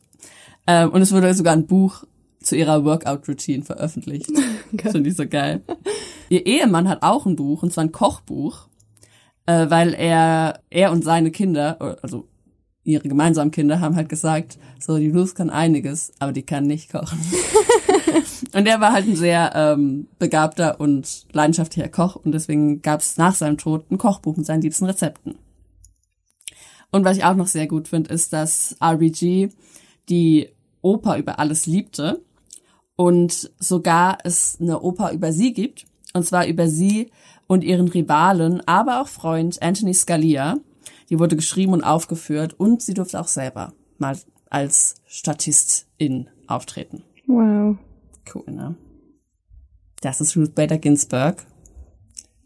Ähm, 0.67 0.91
und 0.91 1.01
es 1.01 1.11
wurde 1.11 1.33
sogar 1.33 1.53
ein 1.53 1.67
Buch 1.67 2.03
zu 2.41 2.55
ihrer 2.55 2.83
Workout-Routine 2.83 3.63
veröffentlicht. 3.63 4.31
Finde 4.91 5.09
ich 5.09 5.15
so 5.15 5.27
geil. 5.27 5.61
Ihr 6.31 6.45
Ehemann 6.45 6.87
hat 6.87 7.03
auch 7.03 7.25
ein 7.25 7.35
Buch, 7.35 7.61
und 7.61 7.73
zwar 7.73 7.83
ein 7.83 7.91
Kochbuch, 7.91 8.69
äh, 9.47 9.69
weil 9.69 9.93
er, 9.93 10.61
er 10.69 10.93
und 10.93 11.03
seine 11.03 11.29
Kinder, 11.29 11.99
also 12.01 12.25
ihre 12.85 13.09
gemeinsamen 13.09 13.51
Kinder 13.51 13.81
haben 13.81 13.97
halt 13.97 14.07
gesagt, 14.07 14.57
so, 14.79 14.97
die 14.97 15.09
Ruth 15.09 15.35
kann 15.35 15.49
einiges, 15.49 16.13
aber 16.19 16.31
die 16.31 16.43
kann 16.43 16.67
nicht 16.67 16.89
kochen. 16.89 17.19
Und 18.53 18.65
er 18.65 18.81
war 18.81 18.91
halt 18.91 19.07
ein 19.07 19.15
sehr 19.15 19.51
ähm, 19.55 20.07
begabter 20.19 20.81
und 20.81 21.25
leidenschaftlicher 21.31 21.87
Koch 21.87 22.17
und 22.17 22.33
deswegen 22.33 22.81
gab 22.81 22.99
es 22.99 23.15
nach 23.15 23.33
seinem 23.33 23.57
Tod 23.57 23.89
ein 23.89 23.97
Kochbuch 23.97 24.35
mit 24.35 24.45
seinen 24.45 24.61
liebsten 24.61 24.85
Rezepten. 24.85 25.35
Und 26.91 27.05
was 27.05 27.15
ich 27.15 27.23
auch 27.23 27.35
noch 27.35 27.47
sehr 27.47 27.67
gut 27.67 27.87
finde, 27.87 28.13
ist, 28.13 28.33
dass 28.33 28.75
RBG 28.83 29.49
die 30.09 30.49
Oper 30.81 31.17
über 31.17 31.39
alles 31.39 31.65
liebte 31.65 32.21
und 32.97 33.51
sogar 33.57 34.17
es 34.25 34.57
eine 34.59 34.81
Oper 34.81 35.13
über 35.13 35.31
sie 35.31 35.53
gibt, 35.53 35.85
und 36.13 36.25
zwar 36.25 36.47
über 36.47 36.67
sie 36.67 37.11
und 37.47 37.63
ihren 37.63 37.87
Rivalen, 37.87 38.65
aber 38.67 39.01
auch 39.01 39.07
Freund 39.07 39.61
Anthony 39.61 39.93
Scalia. 39.93 40.57
Die 41.09 41.19
wurde 41.19 41.35
geschrieben 41.35 41.73
und 41.73 41.83
aufgeführt 41.83 42.53
und 42.57 42.81
sie 42.81 42.93
durfte 42.93 43.19
auch 43.19 43.27
selber 43.27 43.73
mal 43.97 44.17
als 44.49 44.95
Statistin 45.05 46.29
auftreten. 46.47 47.03
Wow. 47.27 47.77
Cool, 48.33 48.53
ne? 48.53 48.75
Das 50.01 50.21
ist 50.21 50.35
Ruth 50.35 50.55
Bader 50.55 50.77
Ginsburg. 50.77 51.45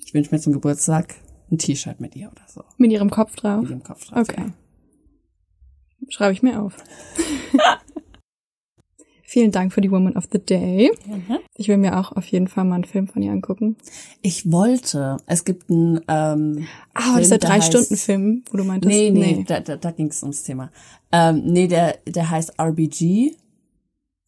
Ich 0.04 0.14
wünsche 0.14 0.34
mir 0.34 0.42
zum 0.42 0.54
Geburtstag 0.54 1.16
ein 1.52 1.58
T-Shirt 1.58 2.00
mit 2.00 2.16
ihr 2.16 2.32
oder 2.32 2.44
so. 2.48 2.64
Mit 2.78 2.92
ihrem 2.92 3.10
Kopf 3.10 3.36
drauf? 3.36 3.62
Mit 3.62 3.72
ihrem 3.72 3.84
Kopf 3.84 4.06
drauf. 4.06 4.28
Okay. 4.28 4.52
Schreibe 6.10 6.34
ich 6.34 6.44
mir 6.44 6.62
auf. 6.62 6.76
Vielen 9.36 9.52
Dank 9.52 9.74
für 9.74 9.82
die 9.82 9.92
Woman 9.92 10.16
of 10.16 10.30
the 10.32 10.40
Day. 10.40 10.94
Mhm. 11.06 11.40
Ich 11.58 11.68
will 11.68 11.76
mir 11.76 12.00
auch 12.00 12.14
auf 12.14 12.26
jeden 12.28 12.48
Fall 12.48 12.64
mal 12.64 12.76
einen 12.76 12.86
Film 12.86 13.10
von 13.10 13.22
ihr 13.22 13.34
angucken. 13.34 13.76
Ich 14.22 14.50
wollte. 14.50 15.18
Es 15.26 15.44
gibt 15.44 15.70
einen 15.70 16.00
ähm, 16.08 16.68
Ah, 16.94 17.20
dieser 17.20 17.38
drei 17.38 17.60
Stunden 17.60 17.98
Film, 17.98 18.46
wo 18.50 18.56
du 18.56 18.64
meintest. 18.64 18.96
Nee, 18.96 19.10
nee, 19.10 19.44
da, 19.46 19.60
da, 19.60 19.76
da 19.76 19.92
ging 19.92 20.08
es 20.08 20.24
ums 20.24 20.44
Thema. 20.44 20.72
Ähm, 21.12 21.44
nee, 21.48 21.68
der, 21.68 21.98
der 22.08 22.30
heißt 22.30 22.58
RBG. 22.58 23.34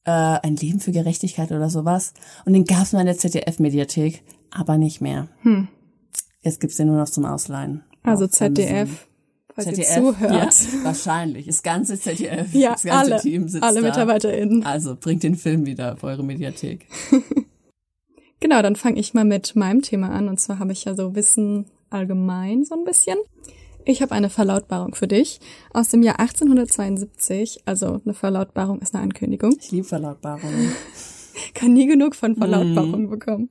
Äh, 0.04 0.12
ein 0.12 0.58
Leben 0.58 0.82
für 0.82 0.92
Gerechtigkeit 0.92 1.54
oder 1.54 1.70
sowas. 1.70 2.14
Und 2.44 2.52
den 2.52 2.66
gab's 2.66 2.92
mal 2.92 3.00
in 3.00 3.06
der 3.06 3.18
ZDF-Mediathek, 3.18 4.24
aber 4.52 4.78
nicht 4.78 5.00
mehr. 5.00 5.30
Hm. 5.44 5.70
Jetzt 6.42 6.60
gibt's 6.60 6.76
den 6.76 6.88
nur 6.88 6.98
noch 6.98 7.10
zum 7.10 7.24
Ausleihen. 7.24 7.82
Also 8.04 8.28
ZDF, 8.28 9.08
Falls 9.58 9.70
ZDF, 9.76 9.90
ihr 9.90 10.02
zuhört. 10.04 10.32
Ja, 10.32 10.84
wahrscheinlich. 10.84 11.48
Das 11.48 11.64
ganze 11.64 12.00
ZDF, 12.00 12.54
Ja, 12.54 12.74
das 12.74 12.84
ganze 12.84 13.14
alle, 13.14 13.22
Team 13.22 13.48
sitzt 13.48 13.64
alle 13.64 13.82
da. 13.82 13.88
MitarbeiterInnen. 13.88 14.64
Also 14.64 14.96
bringt 14.96 15.24
den 15.24 15.36
Film 15.36 15.66
wieder 15.66 15.94
auf 15.94 16.04
eure 16.04 16.24
Mediathek. 16.24 16.86
Genau, 18.40 18.62
dann 18.62 18.76
fange 18.76 19.00
ich 19.00 19.16
mal 19.16 19.26
mit 19.26 19.56
meinem 19.56 19.82
Thema 19.82 20.12
an. 20.12 20.30
Und 20.30 20.40
zwar 20.40 20.60
habe 20.60 20.72
ich 20.72 20.86
ja 20.86 20.94
so 20.94 21.16
Wissen 21.16 21.66
allgemein 21.90 22.66
so 22.66 22.76
ein 22.76 22.84
bisschen. 22.84 23.18
Ich 23.84 24.04
habe 24.04 24.12
eine 24.12 24.30
Verlautbarung 24.30 24.94
für 24.94 25.08
dich 25.08 25.40
aus 25.74 25.90
dem 25.90 26.04
Jahr 26.04 26.20
1872. 26.20 27.62
Also 27.66 28.00
eine 28.06 28.14
Verlautbarung 28.14 28.80
ist 28.80 28.94
eine 28.94 29.02
Ankündigung. 29.02 29.56
Ich 29.60 29.72
liebe 29.72 29.88
Verlautbarungen. 29.88 30.72
Kann 31.56 31.74
nie 31.74 31.88
genug 31.88 32.16
von 32.16 32.36
Verlautbarung 32.36 33.10
bekommen. 33.10 33.50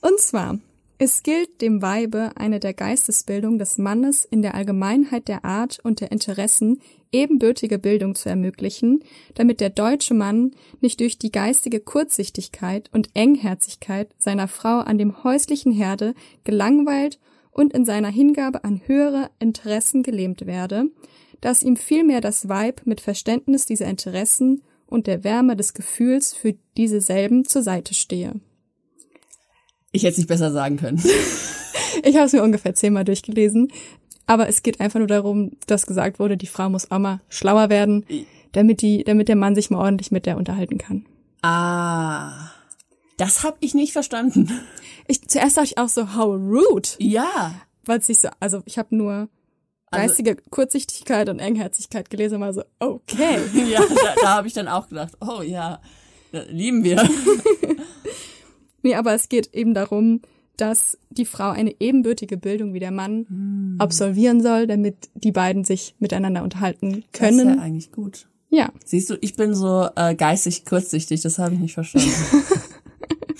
Und 0.00 0.18
zwar, 0.18 0.58
es 0.96 1.24
gilt 1.24 1.60
dem 1.60 1.82
Weibe 1.82 2.30
eine 2.36 2.60
der 2.60 2.72
Geistesbildung 2.72 3.58
des 3.58 3.78
Mannes 3.78 4.24
in 4.24 4.42
der 4.42 4.54
Allgemeinheit 4.54 5.26
der 5.26 5.44
Art 5.44 5.80
und 5.82 6.00
der 6.00 6.12
Interessen 6.12 6.80
ebenbürtige 7.10 7.78
Bildung 7.78 8.14
zu 8.14 8.28
ermöglichen, 8.28 9.02
damit 9.34 9.60
der 9.60 9.70
deutsche 9.70 10.14
Mann 10.14 10.52
nicht 10.80 11.00
durch 11.00 11.18
die 11.18 11.32
geistige 11.32 11.80
Kurzsichtigkeit 11.80 12.90
und 12.92 13.10
Engherzigkeit 13.14 14.14
seiner 14.18 14.46
Frau 14.46 14.78
an 14.78 14.98
dem 14.98 15.24
häuslichen 15.24 15.72
Herde 15.72 16.14
gelangweilt 16.44 17.18
und 17.50 17.72
in 17.72 17.84
seiner 17.84 18.08
Hingabe 18.08 18.62
an 18.62 18.80
höhere 18.86 19.30
Interessen 19.40 20.02
gelähmt 20.04 20.46
werde, 20.46 20.90
dass 21.40 21.62
ihm 21.62 21.76
vielmehr 21.76 22.20
das 22.20 22.48
Weib 22.48 22.82
mit 22.84 23.00
Verständnis 23.00 23.66
dieser 23.66 23.86
Interessen 23.86 24.62
und 24.86 25.08
der 25.08 25.24
Wärme 25.24 25.56
des 25.56 25.74
Gefühls 25.74 26.34
für 26.34 26.54
diese 26.76 27.00
selben 27.00 27.44
zur 27.44 27.62
Seite 27.62 27.94
stehe. 27.94 28.40
Ich 29.94 30.02
hätte 30.02 30.12
es 30.12 30.18
nicht 30.18 30.28
besser 30.28 30.50
sagen 30.52 30.76
können. 30.76 31.02
Ich 32.02 32.16
habe 32.16 32.26
es 32.26 32.32
mir 32.32 32.42
ungefähr 32.42 32.74
zehnmal 32.74 33.04
durchgelesen, 33.04 33.72
aber 34.26 34.48
es 34.48 34.62
geht 34.62 34.80
einfach 34.80 34.98
nur 34.98 35.06
darum, 35.06 35.52
dass 35.68 35.86
gesagt 35.86 36.18
wurde, 36.18 36.36
die 36.36 36.48
Frau 36.48 36.68
muss 36.68 36.90
auch 36.90 36.98
mal 36.98 37.20
schlauer 37.28 37.70
werden, 37.70 38.04
damit 38.52 38.82
die, 38.82 39.04
damit 39.04 39.28
der 39.28 39.36
Mann 39.36 39.54
sich 39.54 39.70
mal 39.70 39.78
ordentlich 39.78 40.10
mit 40.10 40.26
der 40.26 40.36
unterhalten 40.36 40.76
kann. 40.76 41.06
Ah, 41.40 42.50
das 43.16 43.44
habe 43.44 43.56
ich 43.60 43.74
nicht 43.74 43.92
verstanden. 43.92 44.50
Ich 45.06 45.26
zuerst 45.28 45.56
dachte 45.56 45.68
ich 45.68 45.78
auch 45.78 45.88
so, 45.88 46.14
how 46.16 46.34
rude, 46.34 46.88
Ja, 46.98 47.54
weil 47.86 48.00
es 48.00 48.06
sich 48.06 48.18
so, 48.18 48.28
also 48.40 48.60
ich 48.66 48.76
habe 48.76 48.94
nur 48.96 49.28
Also- 49.90 50.06
geistige 50.08 50.36
Kurzsichtigkeit 50.50 51.28
und 51.28 51.38
Engherzigkeit 51.38 52.10
gelesen, 52.10 52.34
und 52.36 52.40
war 52.42 52.52
so, 52.52 52.64
okay. 52.80 53.38
ja, 53.70 53.80
da, 53.80 54.14
da 54.20 54.28
habe 54.34 54.48
ich 54.48 54.52
dann 54.52 54.68
auch 54.68 54.88
gedacht, 54.88 55.12
oh 55.20 55.42
ja, 55.42 55.80
lieben 56.50 56.82
wir. 56.84 56.96
Nee, 58.84 58.94
aber 58.94 59.14
es 59.14 59.28
geht 59.28 59.52
eben 59.54 59.74
darum, 59.74 60.20
dass 60.56 60.98
die 61.10 61.24
Frau 61.24 61.50
eine 61.50 61.74
ebenbürtige 61.80 62.36
Bildung 62.36 62.74
wie 62.74 62.80
der 62.80 62.92
Mann 62.92 63.76
absolvieren 63.78 64.40
soll, 64.40 64.66
damit 64.66 65.08
die 65.14 65.32
beiden 65.32 65.64
sich 65.64 65.96
miteinander 65.98 66.44
unterhalten 66.44 67.02
Das 67.12 67.30
ist 67.30 67.38
ja 67.38 67.44
können. 67.44 67.58
eigentlich 67.58 67.90
gut. 67.90 68.28
Ja, 68.50 68.70
Siehst 68.84 69.10
du, 69.10 69.18
ich 69.20 69.34
bin 69.34 69.54
so 69.54 69.88
äh, 69.96 70.14
geistig 70.14 70.64
kurzsichtig, 70.64 71.22
das 71.22 71.40
habe 71.40 71.54
ich 71.54 71.60
nicht 71.60 71.74
verstanden. 71.74 72.08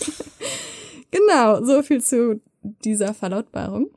genau, 1.13 1.63
so 1.65 1.83
viel 1.83 2.03
zu 2.03 2.41
dieser 2.85 3.15
Verlautbarung. 3.15 3.91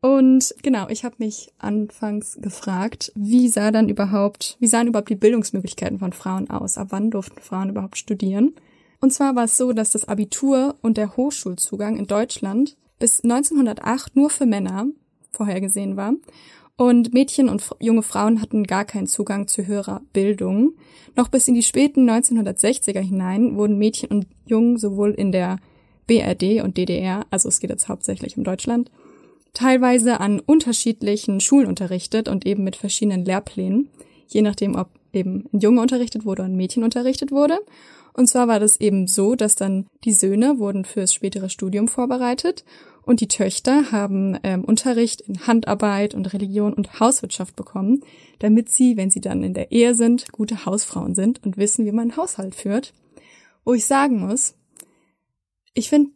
Und 0.00 0.54
genau, 0.62 0.88
ich 0.88 1.04
habe 1.04 1.16
mich 1.18 1.52
anfangs 1.58 2.38
gefragt, 2.40 3.12
wie 3.14 3.48
sah 3.48 3.70
dann 3.70 3.88
überhaupt, 3.88 4.56
wie 4.60 4.66
sahen 4.66 4.88
überhaupt 4.88 5.10
die 5.10 5.16
Bildungsmöglichkeiten 5.16 5.98
von 5.98 6.12
Frauen 6.12 6.50
aus? 6.50 6.76
Ab 6.76 6.88
wann 6.90 7.10
durften 7.10 7.40
Frauen 7.40 7.70
überhaupt 7.70 7.96
studieren? 7.96 8.54
Und 9.02 9.12
zwar 9.12 9.34
war 9.34 9.44
es 9.44 9.56
so, 9.56 9.72
dass 9.72 9.90
das 9.90 10.06
Abitur 10.06 10.76
und 10.80 10.96
der 10.96 11.16
Hochschulzugang 11.16 11.96
in 11.96 12.06
Deutschland 12.06 12.76
bis 13.00 13.24
1908 13.24 14.14
nur 14.14 14.30
für 14.30 14.46
Männer 14.46 14.86
vorhergesehen 15.32 15.96
war. 15.96 16.14
Und 16.76 17.12
Mädchen 17.12 17.48
und 17.48 17.68
junge 17.80 18.04
Frauen 18.04 18.40
hatten 18.40 18.62
gar 18.62 18.84
keinen 18.84 19.08
Zugang 19.08 19.48
zu 19.48 19.66
höherer 19.66 20.02
Bildung. 20.12 20.74
Noch 21.16 21.26
bis 21.26 21.48
in 21.48 21.54
die 21.54 21.64
späten 21.64 22.08
1960er 22.08 23.00
hinein 23.00 23.56
wurden 23.56 23.76
Mädchen 23.76 24.08
und 24.10 24.28
Jungen 24.46 24.78
sowohl 24.78 25.10
in 25.10 25.32
der 25.32 25.58
BRD 26.06 26.62
und 26.62 26.76
DDR, 26.76 27.26
also 27.30 27.48
es 27.48 27.58
geht 27.58 27.70
jetzt 27.70 27.88
hauptsächlich 27.88 28.38
um 28.38 28.44
Deutschland, 28.44 28.88
teilweise 29.52 30.20
an 30.20 30.38
unterschiedlichen 30.38 31.40
Schulen 31.40 31.66
unterrichtet 31.66 32.28
und 32.28 32.46
eben 32.46 32.62
mit 32.62 32.76
verschiedenen 32.76 33.24
Lehrplänen, 33.24 33.88
je 34.28 34.42
nachdem, 34.42 34.76
ob 34.76 34.90
eben 35.12 35.48
ein 35.52 35.58
Junge 35.58 35.80
unterrichtet 35.80 36.24
wurde 36.24 36.42
oder 36.42 36.50
ein 36.50 36.56
Mädchen 36.56 36.84
unterrichtet 36.84 37.32
wurde. 37.32 37.58
Und 38.14 38.28
zwar 38.28 38.48
war 38.48 38.60
das 38.60 38.78
eben 38.80 39.06
so, 39.06 39.34
dass 39.34 39.54
dann 39.54 39.86
die 40.04 40.12
Söhne 40.12 40.58
wurden 40.58 40.84
fürs 40.84 41.14
spätere 41.14 41.48
Studium 41.48 41.88
vorbereitet 41.88 42.64
und 43.04 43.20
die 43.20 43.28
Töchter 43.28 43.90
haben 43.90 44.38
ähm, 44.42 44.64
Unterricht 44.64 45.22
in 45.22 45.46
Handarbeit 45.46 46.14
und 46.14 46.32
Religion 46.32 46.72
und 46.72 47.00
Hauswirtschaft 47.00 47.56
bekommen, 47.56 48.02
damit 48.38 48.70
sie, 48.70 48.96
wenn 48.96 49.10
sie 49.10 49.20
dann 49.20 49.42
in 49.42 49.54
der 49.54 49.72
Ehe 49.72 49.94
sind, 49.94 50.30
gute 50.32 50.66
Hausfrauen 50.66 51.14
sind 51.14 51.42
und 51.44 51.56
wissen, 51.56 51.84
wie 51.84 51.92
man 51.92 52.10
einen 52.10 52.16
Haushalt 52.16 52.54
führt. 52.54 52.94
Wo 53.64 53.74
ich 53.74 53.86
sagen 53.86 54.20
muss, 54.20 54.54
ich 55.74 55.88
finde, 55.88 56.10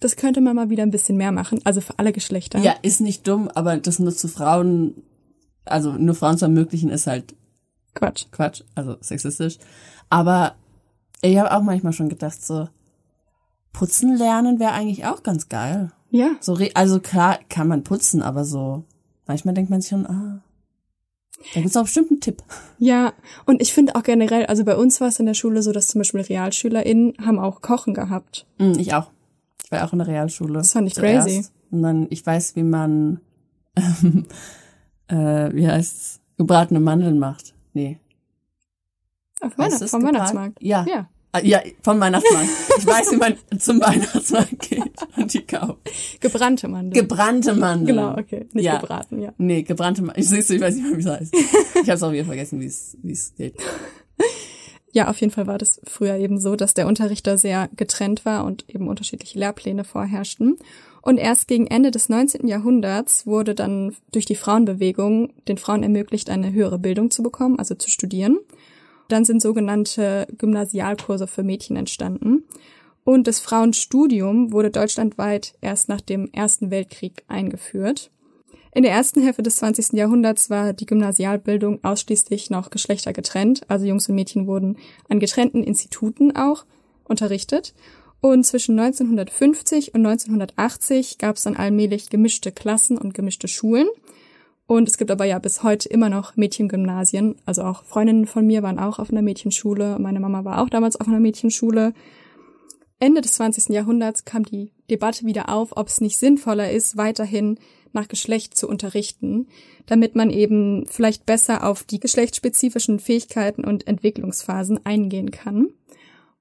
das 0.00 0.16
könnte 0.16 0.40
man 0.40 0.56
mal 0.56 0.70
wieder 0.70 0.82
ein 0.82 0.90
bisschen 0.90 1.16
mehr 1.16 1.32
machen, 1.32 1.60
also 1.64 1.80
für 1.80 1.98
alle 1.98 2.12
Geschlechter. 2.12 2.58
ja, 2.60 2.74
ist 2.82 3.00
nicht 3.00 3.26
dumm, 3.28 3.48
aber 3.48 3.76
das 3.76 3.98
nur 3.98 4.14
zu 4.14 4.28
Frauen, 4.28 5.02
also 5.64 5.92
nur 5.92 6.14
Frauen 6.14 6.38
zu 6.38 6.46
ermöglichen, 6.46 6.90
ist 6.90 7.06
halt 7.06 7.34
Quatsch. 7.94 8.26
Quatsch, 8.30 8.62
also 8.74 8.96
sexistisch. 9.00 9.58
Aber 10.08 10.54
ich 11.22 11.38
habe 11.38 11.52
auch 11.52 11.62
manchmal 11.62 11.92
schon 11.92 12.08
gedacht, 12.08 12.44
so 12.44 12.68
putzen 13.72 14.16
lernen 14.16 14.58
wäre 14.58 14.72
eigentlich 14.72 15.06
auch 15.06 15.22
ganz 15.22 15.48
geil. 15.48 15.92
Ja. 16.10 16.32
So, 16.40 16.54
re 16.54 16.70
also 16.74 17.00
klar 17.00 17.38
kann 17.48 17.68
man 17.68 17.84
putzen, 17.84 18.22
aber 18.22 18.44
so 18.44 18.84
manchmal 19.26 19.54
denkt 19.54 19.70
man 19.70 19.80
sich 19.80 19.90
schon, 19.90 20.06
ah, 20.06 20.42
da 21.54 21.60
gibt's 21.60 21.76
auch 21.76 21.84
bestimmt 21.84 22.10
einen 22.10 22.20
Tipp. 22.20 22.42
Ja, 22.78 23.12
und 23.46 23.62
ich 23.62 23.72
finde 23.72 23.94
auch 23.94 24.02
generell, 24.02 24.46
also 24.46 24.64
bei 24.64 24.76
uns 24.76 25.00
war 25.00 25.08
es 25.08 25.18
in 25.20 25.26
der 25.26 25.34
Schule 25.34 25.62
so, 25.62 25.72
dass 25.72 25.86
zum 25.86 26.00
Beispiel 26.00 26.20
RealschülerInnen 26.20 27.14
haben 27.24 27.38
auch 27.38 27.62
Kochen 27.62 27.94
gehabt. 27.94 28.46
Mm, 28.58 28.72
ich 28.78 28.94
auch. 28.94 29.10
Ich 29.64 29.72
war 29.72 29.84
auch 29.84 29.92
in 29.92 30.00
der 30.00 30.08
Realschule. 30.08 30.54
Das 30.54 30.72
fand 30.72 30.88
ich 30.88 30.94
zuerst. 30.94 31.28
crazy. 31.28 31.46
Und 31.70 31.82
dann, 31.82 32.06
ich 32.10 32.26
weiß, 32.26 32.56
wie 32.56 32.62
man, 32.62 33.20
ähm, 33.76 34.26
äh, 35.08 35.54
wie 35.54 35.66
heißt's, 35.66 36.20
gebratene 36.36 36.80
Mandeln 36.80 37.18
macht. 37.18 37.54
Nee. 37.72 37.98
Auf 39.40 39.52
es 39.58 39.90
vom 39.90 40.02
Weihnachtsmarkt. 40.02 40.58
Ja. 40.62 40.84
Ja. 40.88 41.08
Ah, 41.32 41.40
Ja, 41.42 41.60
vom 41.82 42.00
Weihnachtsmarkt. 42.00 42.48
Ich 42.78 42.86
weiß, 42.86 43.12
wie 43.12 43.16
man 43.16 43.34
zum 43.58 43.80
Weihnachtsmarkt 43.80 44.58
geht 44.68 44.82
und 45.16 45.32
die 45.32 45.42
kauft. 45.42 45.78
Gebrannte 46.20 46.66
Mandeln. 46.68 46.92
Gebrannte 46.92 47.54
Mandeln. 47.54 47.96
Genau, 47.96 48.18
okay. 48.18 48.46
Nicht 48.52 48.64
Ja. 48.64 48.78
gebraten, 48.78 49.20
ja. 49.22 49.32
Nee, 49.38 49.62
gebrannte 49.62 50.02
Mandeln. 50.02 50.22
Ich, 50.22 50.28
siehst 50.28 50.50
du, 50.50 50.54
ich 50.54 50.60
weiß 50.60 50.74
nicht 50.74 50.86
mehr, 50.88 50.96
wie 50.96 51.00
es 51.00 51.06
heißt. 51.06 51.34
Ich 51.34 51.80
habe 51.82 51.92
es 51.92 52.02
auch 52.02 52.12
wieder 52.12 52.24
vergessen, 52.24 52.60
wie 52.60 52.66
es 52.66 52.96
wie 53.02 53.12
es 53.12 53.34
geht. 53.36 53.54
Ja, 54.92 55.08
auf 55.08 55.20
jeden 55.20 55.32
Fall 55.32 55.46
war 55.46 55.56
das 55.56 55.80
früher 55.84 56.16
eben 56.16 56.40
so, 56.40 56.56
dass 56.56 56.74
der 56.74 56.88
Unterricht 56.88 57.24
da 57.26 57.36
sehr 57.36 57.68
getrennt 57.76 58.24
war 58.24 58.44
und 58.44 58.64
eben 58.68 58.88
unterschiedliche 58.88 59.38
Lehrpläne 59.38 59.84
vorherrschten. 59.84 60.56
Und 61.00 61.16
erst 61.18 61.46
gegen 61.46 61.68
Ende 61.68 61.92
des 61.92 62.08
19. 62.08 62.48
Jahrhunderts 62.48 63.24
wurde 63.24 63.54
dann 63.54 63.94
durch 64.10 64.26
die 64.26 64.34
Frauenbewegung 64.34 65.32
den 65.46 65.58
Frauen 65.58 65.84
ermöglicht, 65.84 66.28
eine 66.28 66.52
höhere 66.52 66.80
Bildung 66.80 67.12
zu 67.12 67.22
bekommen, 67.22 67.56
also 67.58 67.76
zu 67.76 67.88
studieren. 67.88 68.38
Dann 69.12 69.24
sind 69.24 69.42
sogenannte 69.42 70.26
Gymnasialkurse 70.38 71.26
für 71.26 71.42
Mädchen 71.42 71.76
entstanden. 71.76 72.44
Und 73.04 73.26
das 73.26 73.40
Frauenstudium 73.40 74.52
wurde 74.52 74.70
deutschlandweit 74.70 75.54
erst 75.60 75.88
nach 75.88 76.00
dem 76.00 76.30
Ersten 76.32 76.70
Weltkrieg 76.70 77.24
eingeführt. 77.28 78.10
In 78.72 78.84
der 78.84 78.92
ersten 78.92 79.20
Hälfte 79.22 79.42
des 79.42 79.56
20. 79.56 79.94
Jahrhunderts 79.94 80.48
war 80.48 80.72
die 80.72 80.86
Gymnasialbildung 80.86 81.82
ausschließlich 81.82 82.50
noch 82.50 82.70
geschlechtergetrennt, 82.70 83.62
also 83.68 83.84
Jungs 83.84 84.08
und 84.08 84.14
Mädchen 84.14 84.46
wurden 84.46 84.76
an 85.08 85.18
getrennten 85.18 85.64
Instituten 85.64 86.36
auch 86.36 86.64
unterrichtet. 87.04 87.74
Und 88.20 88.44
zwischen 88.44 88.78
1950 88.78 89.94
und 89.94 90.06
1980 90.06 91.18
gab 91.18 91.36
es 91.36 91.42
dann 91.42 91.56
allmählich 91.56 92.10
gemischte 92.10 92.52
Klassen 92.52 92.98
und 92.98 93.14
gemischte 93.14 93.48
Schulen. 93.48 93.88
Und 94.70 94.88
es 94.88 94.98
gibt 94.98 95.10
aber 95.10 95.24
ja 95.24 95.40
bis 95.40 95.64
heute 95.64 95.88
immer 95.88 96.08
noch 96.08 96.36
Mädchengymnasien. 96.36 97.34
Also 97.44 97.64
auch 97.64 97.82
Freundinnen 97.82 98.28
von 98.28 98.46
mir 98.46 98.62
waren 98.62 98.78
auch 98.78 99.00
auf 99.00 99.10
einer 99.10 99.20
Mädchenschule. 99.20 99.98
Meine 99.98 100.20
Mama 100.20 100.44
war 100.44 100.62
auch 100.62 100.68
damals 100.68 100.94
auf 100.94 101.08
einer 101.08 101.18
Mädchenschule. 101.18 101.92
Ende 103.00 103.20
des 103.20 103.32
20. 103.32 103.74
Jahrhunderts 103.74 104.24
kam 104.24 104.44
die 104.44 104.70
Debatte 104.88 105.26
wieder 105.26 105.48
auf, 105.48 105.76
ob 105.76 105.88
es 105.88 106.00
nicht 106.00 106.18
sinnvoller 106.18 106.70
ist, 106.70 106.96
weiterhin 106.96 107.58
nach 107.92 108.06
Geschlecht 108.06 108.56
zu 108.56 108.68
unterrichten, 108.68 109.48
damit 109.86 110.14
man 110.14 110.30
eben 110.30 110.86
vielleicht 110.86 111.26
besser 111.26 111.66
auf 111.66 111.82
die 111.82 111.98
geschlechtsspezifischen 111.98 113.00
Fähigkeiten 113.00 113.64
und 113.64 113.88
Entwicklungsphasen 113.88 114.86
eingehen 114.86 115.32
kann. 115.32 115.70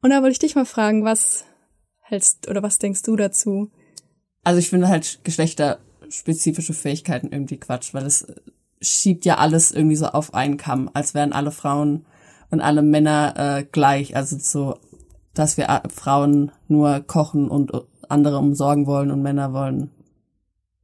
Und 0.04 0.12
da 0.12 0.22
wollte 0.22 0.34
ich 0.34 0.40
dich 0.40 0.54
mal 0.54 0.68
fragen, 0.68 1.04
was 1.04 1.46
hältst 2.02 2.48
oder 2.48 2.62
was 2.62 2.78
denkst 2.78 3.02
du 3.02 3.16
dazu? 3.16 3.72
Also 4.44 4.60
ich 4.60 4.70
finde 4.70 4.88
halt 4.88 5.20
geschlechterspezifische 6.10 6.74
Fähigkeiten 6.74 7.30
irgendwie 7.32 7.58
Quatsch, 7.58 7.94
weil 7.94 8.06
es 8.06 8.28
schiebt 8.82 9.26
ja 9.26 9.38
alles 9.38 9.72
irgendwie 9.72 9.96
so 9.96 10.08
auf 10.08 10.34
einen 10.34 10.58
Kamm, 10.58 10.90
als 10.94 11.14
wären 11.14 11.34
alle 11.34 11.52
Frauen 11.52 12.06
und 12.50 12.62
alle 12.62 12.82
Männer 12.82 13.34
äh, 13.38 13.64
gleich. 13.64 14.16
Also 14.16 14.38
so, 14.40 14.78
dass 15.34 15.58
wir 15.58 15.70
äh, 15.70 15.82
Frauen 15.90 16.52
nur 16.68 17.02
kochen 17.02 17.50
und 17.50 17.72
andere 18.08 18.38
umsorgen 18.38 18.88
wollen 18.88 19.12
und 19.12 19.22
Männer 19.22 19.54
wollen 19.54 19.92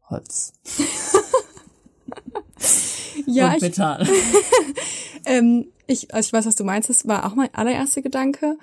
Holz. 0.09 0.53
ja, 3.25 3.53
und 3.53 3.61
Metall. 3.61 4.03
Ich, 4.03 4.09
ähm, 5.25 5.67
ich, 5.87 6.13
also 6.13 6.27
ich 6.27 6.33
weiß, 6.33 6.45
was 6.45 6.55
du 6.55 6.63
meinst. 6.63 6.89
Das 6.89 7.07
war 7.07 7.25
auch 7.25 7.35
mein 7.35 7.53
allererster 7.53 8.01
Gedanke. 8.01 8.57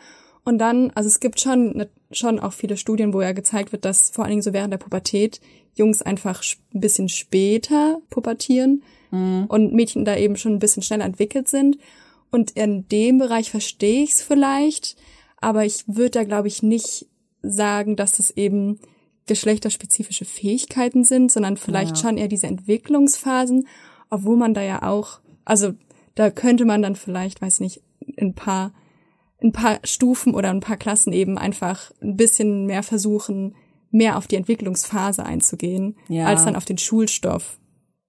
Und 0.44 0.58
dann, 0.58 0.90
also 0.94 1.08
es 1.08 1.20
gibt 1.20 1.40
schon, 1.40 1.76
ne, 1.76 1.88
schon 2.10 2.38
auch 2.38 2.52
viele 2.52 2.76
Studien, 2.76 3.12
wo 3.12 3.22
ja 3.22 3.32
gezeigt 3.32 3.72
wird, 3.72 3.84
dass 3.84 4.10
vor 4.10 4.24
allen 4.24 4.32
Dingen 4.32 4.42
so 4.42 4.52
während 4.52 4.72
der 4.72 4.78
Pubertät 4.78 5.40
Jungs 5.74 6.02
einfach 6.02 6.42
ein 6.74 6.80
bisschen 6.80 7.08
später 7.08 8.00
pubertieren 8.10 8.82
mhm. 9.10 9.46
und 9.48 9.72
Mädchen 9.72 10.04
da 10.04 10.16
eben 10.16 10.36
schon 10.36 10.54
ein 10.54 10.58
bisschen 10.58 10.82
schneller 10.82 11.04
entwickelt 11.04 11.48
sind. 11.48 11.78
Und 12.30 12.52
in 12.52 12.88
dem 12.88 13.18
Bereich 13.18 13.50
verstehe 13.50 14.02
ich 14.02 14.12
es 14.12 14.22
vielleicht, 14.22 14.96
aber 15.38 15.64
ich 15.64 15.84
würde 15.86 16.10
da, 16.10 16.24
glaube 16.24 16.48
ich, 16.48 16.62
nicht 16.62 17.06
sagen, 17.42 17.96
dass 17.96 18.12
das 18.12 18.30
eben 18.30 18.80
geschlechterspezifische 19.26 20.24
Fähigkeiten 20.24 21.04
sind, 21.04 21.30
sondern 21.30 21.56
vielleicht 21.56 21.96
ja. 21.96 22.02
schon 22.02 22.16
eher 22.16 22.28
diese 22.28 22.46
Entwicklungsphasen, 22.46 23.66
obwohl 24.10 24.36
man 24.36 24.54
da 24.54 24.62
ja 24.62 24.82
auch, 24.82 25.20
also 25.44 25.72
da 26.14 26.30
könnte 26.30 26.64
man 26.64 26.82
dann 26.82 26.96
vielleicht, 26.96 27.40
weiß 27.40 27.60
nicht, 27.60 27.82
ein 28.18 28.34
paar 28.34 28.72
ein 29.42 29.52
paar 29.52 29.80
Stufen 29.84 30.34
oder 30.34 30.50
ein 30.50 30.60
paar 30.60 30.76
Klassen 30.76 31.12
eben 31.12 31.36
einfach 31.36 31.90
ein 32.00 32.16
bisschen 32.16 32.66
mehr 32.66 32.82
versuchen, 32.82 33.54
mehr 33.92 34.16
auf 34.16 34.26
die 34.26 34.36
Entwicklungsphase 34.36 35.24
einzugehen, 35.24 35.96
ja. 36.08 36.26
als 36.26 36.44
dann 36.44 36.56
auf 36.56 36.64
den 36.64 36.78
Schulstoff. 36.78 37.58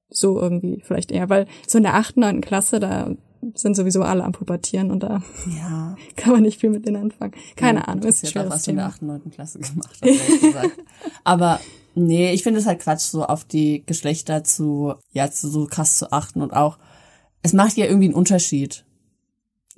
So 0.09 0.39
irgendwie 0.39 0.81
vielleicht 0.83 1.11
eher, 1.11 1.29
weil 1.29 1.47
so 1.67 1.77
in 1.77 1.83
der 1.83 1.95
achten, 1.95 2.21
neunten 2.21 2.41
Klasse, 2.41 2.79
da 2.79 3.11
sind 3.55 3.75
sowieso 3.75 4.03
alle 4.03 4.23
am 4.23 4.31
Pubertieren 4.31 4.91
und 4.91 5.01
da 5.03 5.21
ja. 5.47 5.95
kann 6.15 6.33
man 6.33 6.43
nicht 6.43 6.61
viel 6.61 6.69
mit 6.69 6.85
denen 6.85 6.97
anfangen. 6.97 7.33
Keine 7.55 7.79
ja, 7.79 7.85
Ahnung, 7.85 8.05
ist 8.05 8.23
ein 8.23 8.31
schweres 8.31 8.51
was 8.51 8.63
Thema. 8.63 8.71
in 8.71 8.77
der 8.77 8.87
achten, 8.87 9.07
neunten 9.07 9.31
Klasse 9.31 9.59
gemacht 9.59 9.99
hast, 10.01 10.41
gesagt. 10.41 10.79
Aber 11.23 11.59
nee, 11.95 12.31
ich 12.31 12.43
finde 12.43 12.59
es 12.59 12.65
halt 12.65 12.79
Quatsch, 12.79 13.01
so 13.01 13.25
auf 13.25 13.43
die 13.43 13.83
Geschlechter 13.85 14.43
zu, 14.43 14.93
ja, 15.11 15.29
zu, 15.29 15.49
so 15.49 15.65
krass 15.65 15.97
zu 15.97 16.11
achten 16.11 16.41
und 16.41 16.53
auch, 16.53 16.77
es 17.41 17.53
macht 17.53 17.75
ja 17.75 17.85
irgendwie 17.85 18.05
einen 18.05 18.13
Unterschied 18.13 18.85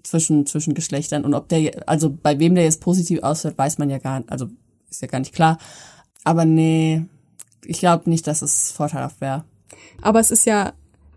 zwischen, 0.03 0.46
zwischen 0.46 0.75
Geschlechtern 0.75 1.25
und 1.25 1.33
ob 1.33 1.50
der, 1.50 1.89
also 1.89 2.11
bei 2.11 2.39
wem 2.39 2.53
der 2.53 2.65
jetzt 2.65 2.81
positiv 2.81 3.24
ausfällt, 3.24 3.57
weiß 3.57 3.79
man 3.79 3.89
ja 3.89 3.98
gar 3.98 4.20
nicht, 4.20 4.31
also 4.31 4.50
ist 4.89 5.01
ja 5.01 5.07
gar 5.07 5.20
nicht 5.20 5.33
klar. 5.33 5.57
Aber 6.25 6.44
nee, 6.44 7.05
ich 7.64 7.79
glaube 7.79 8.09
nicht, 8.09 8.27
dass 8.27 8.42
es 8.42 8.72
vorteilhaft 8.72 9.22
wäre. 9.22 9.46
Aber 10.01 10.20
es 10.20 10.31
ist 10.31 10.46
ja 10.46 10.74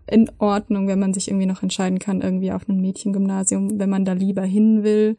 in 0.07 0.31
Ordnung, 0.39 0.87
wenn 0.87 0.99
man 0.99 1.13
sich 1.13 1.27
irgendwie 1.27 1.45
noch 1.45 1.61
entscheiden 1.61 1.99
kann, 1.99 2.21
irgendwie 2.21 2.51
auf 2.51 2.67
ein 2.69 2.79
Mädchengymnasium, 2.79 3.79
wenn 3.79 3.89
man 3.89 4.05
da 4.05 4.13
lieber 4.13 4.43
hin 4.43 4.83
will. 4.83 5.17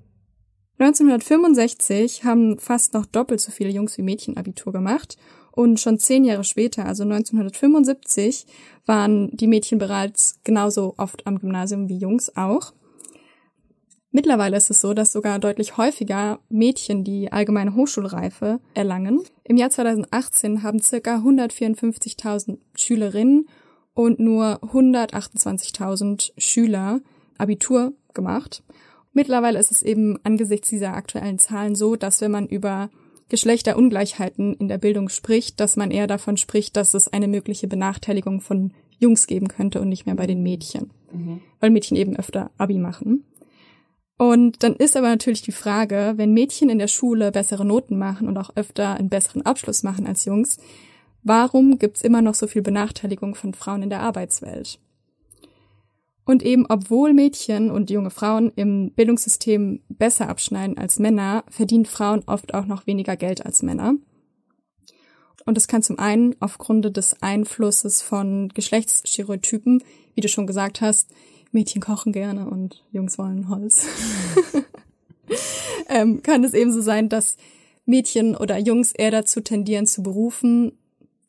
1965 0.78 2.24
haben 2.24 2.58
fast 2.58 2.94
noch 2.94 3.04
doppelt 3.04 3.40
so 3.40 3.52
viele 3.52 3.70
Jungs 3.70 3.98
wie 3.98 4.02
Mädchen 4.02 4.36
Abitur 4.36 4.72
gemacht 4.72 5.18
und 5.52 5.78
schon 5.78 5.98
zehn 5.98 6.24
Jahre 6.24 6.44
später, 6.44 6.86
also 6.86 7.02
1975, 7.02 8.46
waren 8.86 9.30
die 9.36 9.46
Mädchen 9.46 9.78
bereits 9.78 10.40
genauso 10.42 10.94
oft 10.96 11.26
am 11.26 11.38
Gymnasium 11.38 11.88
wie 11.88 11.98
Jungs 11.98 12.34
auch. 12.36 12.72
Mittlerweile 14.12 14.56
ist 14.56 14.70
es 14.70 14.80
so, 14.80 14.92
dass 14.92 15.12
sogar 15.12 15.38
deutlich 15.38 15.76
häufiger 15.76 16.40
Mädchen 16.48 17.04
die 17.04 17.30
allgemeine 17.30 17.74
Hochschulreife 17.74 18.60
erlangen. 18.74 19.20
Im 19.44 19.56
Jahr 19.56 19.70
2018 19.70 20.62
haben 20.62 20.80
circa 20.80 21.18
154.000 21.18 22.58
Schülerinnen 22.74 23.48
und 23.94 24.18
nur 24.18 24.60
128.000 24.64 26.32
Schüler 26.38 27.00
Abitur 27.38 27.92
gemacht. 28.12 28.64
Mittlerweile 29.12 29.58
ist 29.58 29.70
es 29.70 29.82
eben 29.82 30.18
angesichts 30.24 30.68
dieser 30.68 30.94
aktuellen 30.94 31.38
Zahlen 31.38 31.74
so, 31.74 31.96
dass 31.96 32.20
wenn 32.20 32.30
man 32.30 32.46
über 32.46 32.90
Geschlechterungleichheiten 33.28 34.54
in 34.54 34.68
der 34.68 34.78
Bildung 34.78 35.08
spricht, 35.08 35.60
dass 35.60 35.76
man 35.76 35.92
eher 35.92 36.08
davon 36.08 36.36
spricht, 36.36 36.76
dass 36.76 36.94
es 36.94 37.08
eine 37.08 37.28
mögliche 37.28 37.68
Benachteiligung 37.68 38.40
von 38.40 38.72
Jungs 38.98 39.26
geben 39.26 39.48
könnte 39.48 39.80
und 39.80 39.88
nicht 39.88 40.04
mehr 40.06 40.16
bei 40.16 40.26
den 40.26 40.42
Mädchen, 40.42 40.90
mhm. 41.12 41.40
weil 41.60 41.70
Mädchen 41.70 41.96
eben 41.96 42.16
öfter 42.16 42.50
Abi 42.58 42.78
machen. 42.78 43.24
Und 44.20 44.62
dann 44.62 44.76
ist 44.76 44.98
aber 44.98 45.08
natürlich 45.08 45.40
die 45.40 45.50
Frage, 45.50 46.12
wenn 46.16 46.34
Mädchen 46.34 46.68
in 46.68 46.78
der 46.78 46.88
Schule 46.88 47.32
bessere 47.32 47.64
Noten 47.64 47.96
machen 47.96 48.28
und 48.28 48.36
auch 48.36 48.50
öfter 48.54 48.96
einen 48.96 49.08
besseren 49.08 49.46
Abschluss 49.46 49.82
machen 49.82 50.06
als 50.06 50.26
Jungs, 50.26 50.58
warum 51.22 51.78
gibt's 51.78 52.02
immer 52.02 52.20
noch 52.20 52.34
so 52.34 52.46
viel 52.46 52.60
Benachteiligung 52.60 53.34
von 53.34 53.54
Frauen 53.54 53.82
in 53.82 53.88
der 53.88 54.02
Arbeitswelt? 54.02 54.78
Und 56.26 56.42
eben 56.42 56.66
obwohl 56.68 57.14
Mädchen 57.14 57.70
und 57.70 57.88
junge 57.88 58.10
Frauen 58.10 58.52
im 58.56 58.90
Bildungssystem 58.90 59.80
besser 59.88 60.28
abschneiden 60.28 60.76
als 60.76 60.98
Männer, 60.98 61.42
verdienen 61.48 61.86
Frauen 61.86 62.22
oft 62.26 62.52
auch 62.52 62.66
noch 62.66 62.86
weniger 62.86 63.16
Geld 63.16 63.46
als 63.46 63.62
Männer. 63.62 63.94
Und 65.46 65.56
das 65.56 65.66
kann 65.66 65.82
zum 65.82 65.98
einen 65.98 66.36
aufgrund 66.40 66.94
des 66.94 67.22
Einflusses 67.22 68.02
von 68.02 68.50
Geschlechtsstereotypen, 68.50 69.82
wie 70.14 70.20
du 70.20 70.28
schon 70.28 70.46
gesagt 70.46 70.82
hast, 70.82 71.08
Mädchen 71.52 71.82
kochen 71.82 72.12
gerne 72.12 72.48
und 72.48 72.84
Jungs 72.92 73.18
wollen 73.18 73.48
Holz. 73.48 73.86
ähm, 75.88 76.22
kann 76.22 76.44
es 76.44 76.54
eben 76.54 76.72
so 76.72 76.80
sein, 76.80 77.08
dass 77.08 77.36
Mädchen 77.84 78.36
oder 78.36 78.58
Jungs 78.58 78.92
eher 78.92 79.10
dazu 79.10 79.40
tendieren 79.40 79.86
zu 79.86 80.02
berufen 80.02 80.72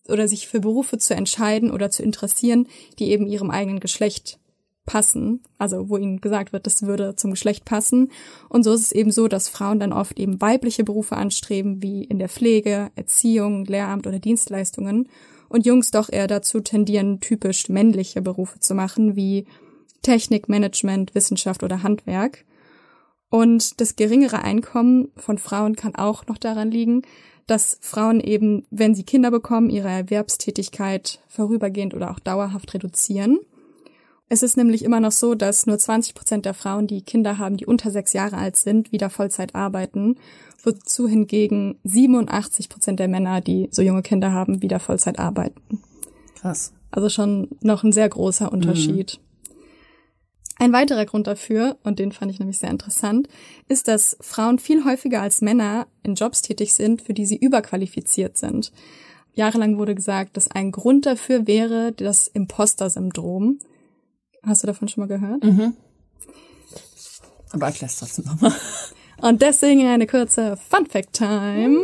oder 0.08 0.28
sich 0.28 0.48
für 0.48 0.60
Berufe 0.60 0.98
zu 0.98 1.16
entscheiden 1.16 1.72
oder 1.72 1.90
zu 1.90 2.04
interessieren, 2.04 2.68
die 3.00 3.12
eben 3.12 3.28
ihrem 3.28 3.50
eigenen 3.50 3.80
Geschlecht 3.80 4.40
passen, 4.86 5.42
also 5.58 5.90
wo 5.90 5.98
ihnen 5.98 6.22
gesagt 6.22 6.54
wird, 6.54 6.66
das 6.66 6.82
würde 6.84 7.16
zum 7.16 7.32
Geschlecht 7.32 7.66
passen. 7.66 8.12
Und 8.50 8.64
so 8.64 8.74
ist 8.74 8.82
es 8.82 8.92
eben 8.92 9.12
so, 9.12 9.28
dass 9.28 9.48
Frauen 9.48 9.80
dann 9.80 9.94
oft 9.94 10.20
eben 10.20 10.42
weibliche 10.42 10.84
Berufe 10.84 11.18
anstreben, 11.18 11.82
wie 11.82 12.04
in 12.04 12.20
der 12.20 12.30
Pflege, 12.30 12.92
Erziehung, 12.96 13.66
Lehramt 13.66 14.08
oder 14.08 14.20
Dienstleistungen, 14.20 15.08
und 15.50 15.66
Jungs 15.66 15.92
doch 15.92 16.10
eher 16.10 16.28
dazu 16.28 16.62
tendieren, 16.62 17.20
typisch 17.20 17.68
männliche 17.68 18.22
Berufe 18.22 18.60
zu 18.60 18.74
machen, 18.74 19.18
wie 19.18 19.46
Technik, 20.02 20.50
Management, 20.50 21.16
Wissenschaft 21.16 21.64
oder 21.64 21.84
Handwerk. 21.84 22.46
Und 23.30 23.80
das 23.80 23.96
geringere 23.96 24.44
Einkommen 24.44 25.10
von 25.16 25.38
Frauen 25.38 25.76
kann 25.76 25.96
auch 25.96 26.28
noch 26.28 26.38
daran 26.38 26.70
liegen, 26.70 27.04
dass 27.48 27.78
Frauen 27.82 28.20
eben, 28.20 28.66
wenn 28.70 28.94
sie 28.96 29.04
Kinder 29.04 29.32
bekommen, 29.32 29.70
ihre 29.70 29.90
Erwerbstätigkeit 29.90 31.20
vorübergehend 31.28 31.94
oder 31.94 32.12
auch 32.12 32.20
dauerhaft 32.20 32.74
reduzieren. 32.74 33.40
Es 34.30 34.44
ist 34.44 34.56
nämlich 34.56 34.86
immer 34.86 35.02
noch 35.02 35.12
so, 35.12 35.36
dass 35.36 35.66
nur 35.66 35.78
20 35.78 36.16
Prozent 36.16 36.46
der 36.46 36.54
Frauen, 36.54 36.88
die 36.88 37.02
Kinder 37.02 37.38
haben, 37.38 37.58
die 37.58 37.66
unter 37.66 37.92
sechs 37.92 38.14
Jahre 38.14 38.38
alt 38.38 38.56
sind, 38.56 38.94
wieder 38.94 39.10
Vollzeit 39.10 39.56
arbeiten, 39.56 40.16
wozu 40.64 41.08
hingegen 41.08 41.80
87 41.84 42.70
Prozent 42.70 43.00
der 43.02 43.10
Männer, 43.10 43.42
die 43.42 43.68
so 43.72 43.82
junge 43.82 44.04
Kinder 44.04 44.32
haben, 44.32 44.62
wieder 44.62 44.80
Vollzeit 44.80 45.20
arbeiten. 45.20 45.84
Krass. 46.40 46.72
Also 46.92 47.10
schon 47.10 47.50
noch 47.62 47.84
ein 47.84 47.92
sehr 47.92 48.08
großer 48.08 48.52
Unterschied. 48.52 49.20
Mhm. 49.20 49.31
Ein 50.62 50.74
weiterer 50.74 51.08
Grund 51.08 51.26
dafür, 51.26 51.78
und 51.82 51.98
den 51.98 52.12
fand 52.12 52.32
ich 52.32 52.38
nämlich 52.38 52.60
sehr 52.60 52.70
interessant, 52.70 53.28
ist, 53.68 53.88
dass 53.88 54.16
Frauen 54.22 54.60
viel 54.60 54.86
häufiger 54.86 55.20
als 55.20 55.42
Männer 55.42 55.88
in 56.04 56.14
Jobs 56.14 56.44
tätig 56.44 56.76
sind, 56.76 57.02
für 57.02 57.16
die 57.16 57.26
sie 57.26 57.36
überqualifiziert 57.36 58.38
sind. 58.38 58.72
Jahrelang 59.34 59.80
wurde 59.80 59.96
gesagt, 59.96 60.38
dass 60.38 60.52
ein 60.52 60.72
Grund 60.72 61.08
dafür 61.08 61.48
wäre 61.48 61.94
das 61.94 62.28
Imposter-Syndrom. 62.28 63.58
Hast 64.44 64.62
du 64.62 64.68
davon 64.68 64.88
schon 64.88 65.02
mal 65.02 65.08
gehört? 65.08 65.44
Mhm. 65.44 65.74
Aber 67.54 67.66
erklär's 67.66 67.98
trotzdem 67.98 68.26
nochmal. 68.26 68.54
Und 69.20 69.42
deswegen 69.42 69.88
eine 69.88 70.06
kurze 70.06 70.58
Fun 70.58 70.86
Fact 70.86 71.14
Time. 71.14 71.82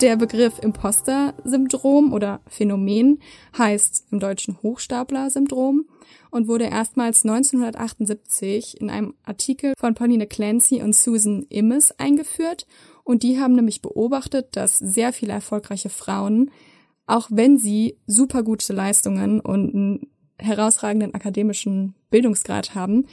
Der 0.00 0.14
Begriff 0.14 0.60
Imposter-Syndrom 0.60 2.12
oder 2.12 2.40
Phänomen 2.46 3.18
heißt 3.56 4.06
im 4.12 4.20
Deutschen 4.20 4.56
Hochstapler-Syndrom 4.62 5.86
und 6.30 6.46
wurde 6.46 6.66
erstmals 6.66 7.24
1978 7.24 8.80
in 8.80 8.90
einem 8.90 9.14
Artikel 9.24 9.74
von 9.76 9.94
Pauline 9.94 10.28
Clancy 10.28 10.82
und 10.82 10.94
Susan 10.94 11.46
Immes 11.48 11.98
eingeführt. 11.98 12.68
Und 13.02 13.24
die 13.24 13.40
haben 13.40 13.56
nämlich 13.56 13.82
beobachtet, 13.82 14.54
dass 14.54 14.78
sehr 14.78 15.12
viele 15.12 15.32
erfolgreiche 15.32 15.88
Frauen, 15.88 16.52
auch 17.06 17.26
wenn 17.32 17.58
sie 17.58 17.96
super 18.06 18.44
gute 18.44 18.72
Leistungen 18.72 19.40
und 19.40 19.74
einen 19.74 20.10
herausragenden 20.38 21.12
akademischen 21.14 21.96
Bildungsgrad 22.10 22.76
haben, 22.76 23.06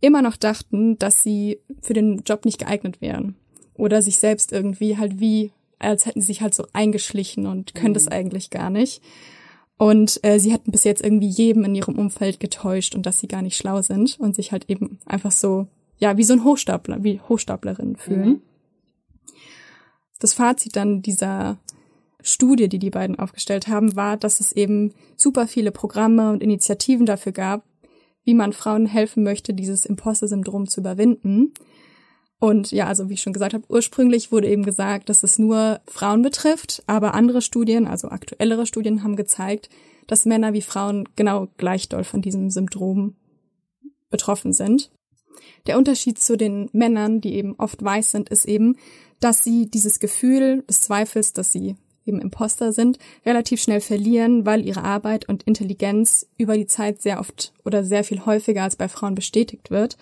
immer 0.00 0.22
noch 0.22 0.38
dachten, 0.38 0.98
dass 0.98 1.22
sie 1.22 1.60
für 1.82 1.92
den 1.92 2.22
Job 2.24 2.46
nicht 2.46 2.60
geeignet 2.60 3.02
wären. 3.02 3.36
Oder 3.74 4.00
sich 4.00 4.16
selbst 4.16 4.50
irgendwie 4.50 4.96
halt 4.96 5.20
wie 5.20 5.52
als 5.82 6.06
hätten 6.06 6.20
sie 6.20 6.28
sich 6.28 6.42
halt 6.42 6.54
so 6.54 6.66
eingeschlichen 6.72 7.46
und 7.46 7.74
können 7.74 7.90
mhm. 7.90 7.94
das 7.94 8.08
eigentlich 8.08 8.50
gar 8.50 8.70
nicht. 8.70 9.02
Und 9.78 10.20
äh, 10.22 10.38
sie 10.38 10.52
hatten 10.52 10.70
bis 10.70 10.84
jetzt 10.84 11.02
irgendwie 11.02 11.28
jedem 11.28 11.64
in 11.64 11.74
ihrem 11.74 11.98
Umfeld 11.98 12.38
getäuscht 12.38 12.94
und 12.94 13.04
dass 13.04 13.18
sie 13.18 13.28
gar 13.28 13.42
nicht 13.42 13.56
schlau 13.56 13.82
sind 13.82 14.18
und 14.20 14.34
sich 14.34 14.52
halt 14.52 14.70
eben 14.70 14.98
einfach 15.06 15.32
so, 15.32 15.66
ja, 15.98 16.16
wie 16.16 16.24
so 16.24 16.34
ein 16.34 16.44
Hochstapler, 16.44 17.02
wie 17.02 17.20
Hochstaplerinnen 17.20 17.96
fühlen. 17.96 18.28
Mhm. 18.28 18.42
Das 20.20 20.34
Fazit 20.34 20.76
dann 20.76 21.02
dieser 21.02 21.58
Studie, 22.22 22.68
die 22.68 22.78
die 22.78 22.90
beiden 22.90 23.18
aufgestellt 23.18 23.66
haben, 23.66 23.96
war, 23.96 24.16
dass 24.16 24.38
es 24.38 24.52
eben 24.52 24.94
super 25.16 25.48
viele 25.48 25.72
Programme 25.72 26.30
und 26.30 26.42
Initiativen 26.42 27.06
dafür 27.06 27.32
gab, 27.32 27.64
wie 28.24 28.34
man 28.34 28.52
Frauen 28.52 28.86
helfen 28.86 29.24
möchte, 29.24 29.52
dieses 29.52 29.84
Imposter-Syndrom 29.84 30.68
zu 30.68 30.80
überwinden. 30.80 31.52
Und 32.42 32.72
ja, 32.72 32.88
also 32.88 33.08
wie 33.08 33.14
ich 33.14 33.22
schon 33.22 33.32
gesagt 33.32 33.54
habe, 33.54 33.62
ursprünglich 33.68 34.32
wurde 34.32 34.48
eben 34.48 34.64
gesagt, 34.64 35.08
dass 35.08 35.22
es 35.22 35.38
nur 35.38 35.80
Frauen 35.86 36.22
betrifft, 36.22 36.82
aber 36.88 37.14
andere 37.14 37.40
Studien, 37.40 37.86
also 37.86 38.08
aktuellere 38.08 38.66
Studien 38.66 39.04
haben 39.04 39.14
gezeigt, 39.14 39.70
dass 40.08 40.24
Männer 40.24 40.52
wie 40.52 40.60
Frauen 40.60 41.08
genau 41.14 41.46
gleich 41.56 41.88
doll 41.88 42.02
von 42.02 42.20
diesem 42.20 42.50
Syndrom 42.50 43.14
betroffen 44.10 44.52
sind. 44.52 44.90
Der 45.68 45.78
Unterschied 45.78 46.18
zu 46.18 46.36
den 46.36 46.68
Männern, 46.72 47.20
die 47.20 47.34
eben 47.34 47.54
oft 47.58 47.80
weiß 47.80 48.10
sind, 48.10 48.28
ist 48.28 48.44
eben, 48.44 48.74
dass 49.20 49.44
sie 49.44 49.70
dieses 49.70 50.00
Gefühl 50.00 50.64
des 50.68 50.80
Zweifels, 50.80 51.32
dass 51.32 51.52
sie 51.52 51.76
eben 52.04 52.20
Imposter 52.20 52.72
sind, 52.72 52.98
relativ 53.24 53.62
schnell 53.62 53.80
verlieren, 53.80 54.44
weil 54.44 54.66
ihre 54.66 54.82
Arbeit 54.82 55.28
und 55.28 55.44
Intelligenz 55.44 56.26
über 56.38 56.56
die 56.56 56.66
Zeit 56.66 57.02
sehr 57.02 57.20
oft 57.20 57.52
oder 57.64 57.84
sehr 57.84 58.02
viel 58.02 58.26
häufiger 58.26 58.64
als 58.64 58.74
bei 58.74 58.88
Frauen 58.88 59.14
bestätigt 59.14 59.70
wird 59.70 59.96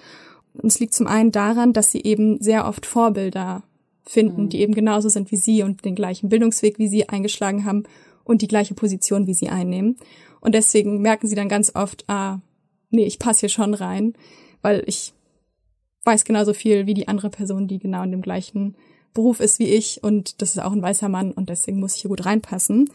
und 0.54 0.66
es 0.66 0.80
liegt 0.80 0.94
zum 0.94 1.06
einen 1.06 1.32
daran, 1.32 1.72
dass 1.72 1.92
sie 1.92 2.02
eben 2.02 2.40
sehr 2.40 2.66
oft 2.66 2.86
Vorbilder 2.86 3.62
finden, 4.04 4.44
mhm. 4.44 4.48
die 4.48 4.60
eben 4.60 4.74
genauso 4.74 5.08
sind 5.08 5.30
wie 5.30 5.36
sie 5.36 5.62
und 5.62 5.84
den 5.84 5.94
gleichen 5.94 6.28
Bildungsweg 6.28 6.78
wie 6.78 6.88
sie 6.88 7.08
eingeschlagen 7.08 7.64
haben 7.64 7.84
und 8.24 8.42
die 8.42 8.48
gleiche 8.48 8.74
Position 8.74 9.26
wie 9.26 9.34
sie 9.34 9.48
einnehmen. 9.48 9.96
Und 10.40 10.54
deswegen 10.54 11.00
merken 11.00 11.28
sie 11.28 11.36
dann 11.36 11.48
ganz 11.48 11.74
oft, 11.74 12.04
ah, 12.08 12.40
nee, 12.90 13.04
ich 13.04 13.18
passe 13.18 13.40
hier 13.40 13.48
schon 13.48 13.74
rein, 13.74 14.14
weil 14.62 14.82
ich 14.86 15.12
weiß 16.04 16.24
genauso 16.24 16.54
viel 16.54 16.86
wie 16.86 16.94
die 16.94 17.08
andere 17.08 17.30
Person, 17.30 17.68
die 17.68 17.78
genau 17.78 18.02
in 18.02 18.10
dem 18.10 18.22
gleichen 18.22 18.76
Beruf 19.12 19.40
ist 19.40 19.58
wie 19.58 19.68
ich 19.68 20.02
und 20.02 20.40
das 20.40 20.50
ist 20.50 20.62
auch 20.62 20.72
ein 20.72 20.82
weißer 20.82 21.08
Mann 21.08 21.32
und 21.32 21.48
deswegen 21.48 21.80
muss 21.80 21.96
ich 21.96 22.02
hier 22.02 22.10
gut 22.10 22.24
reinpassen. 22.24 22.88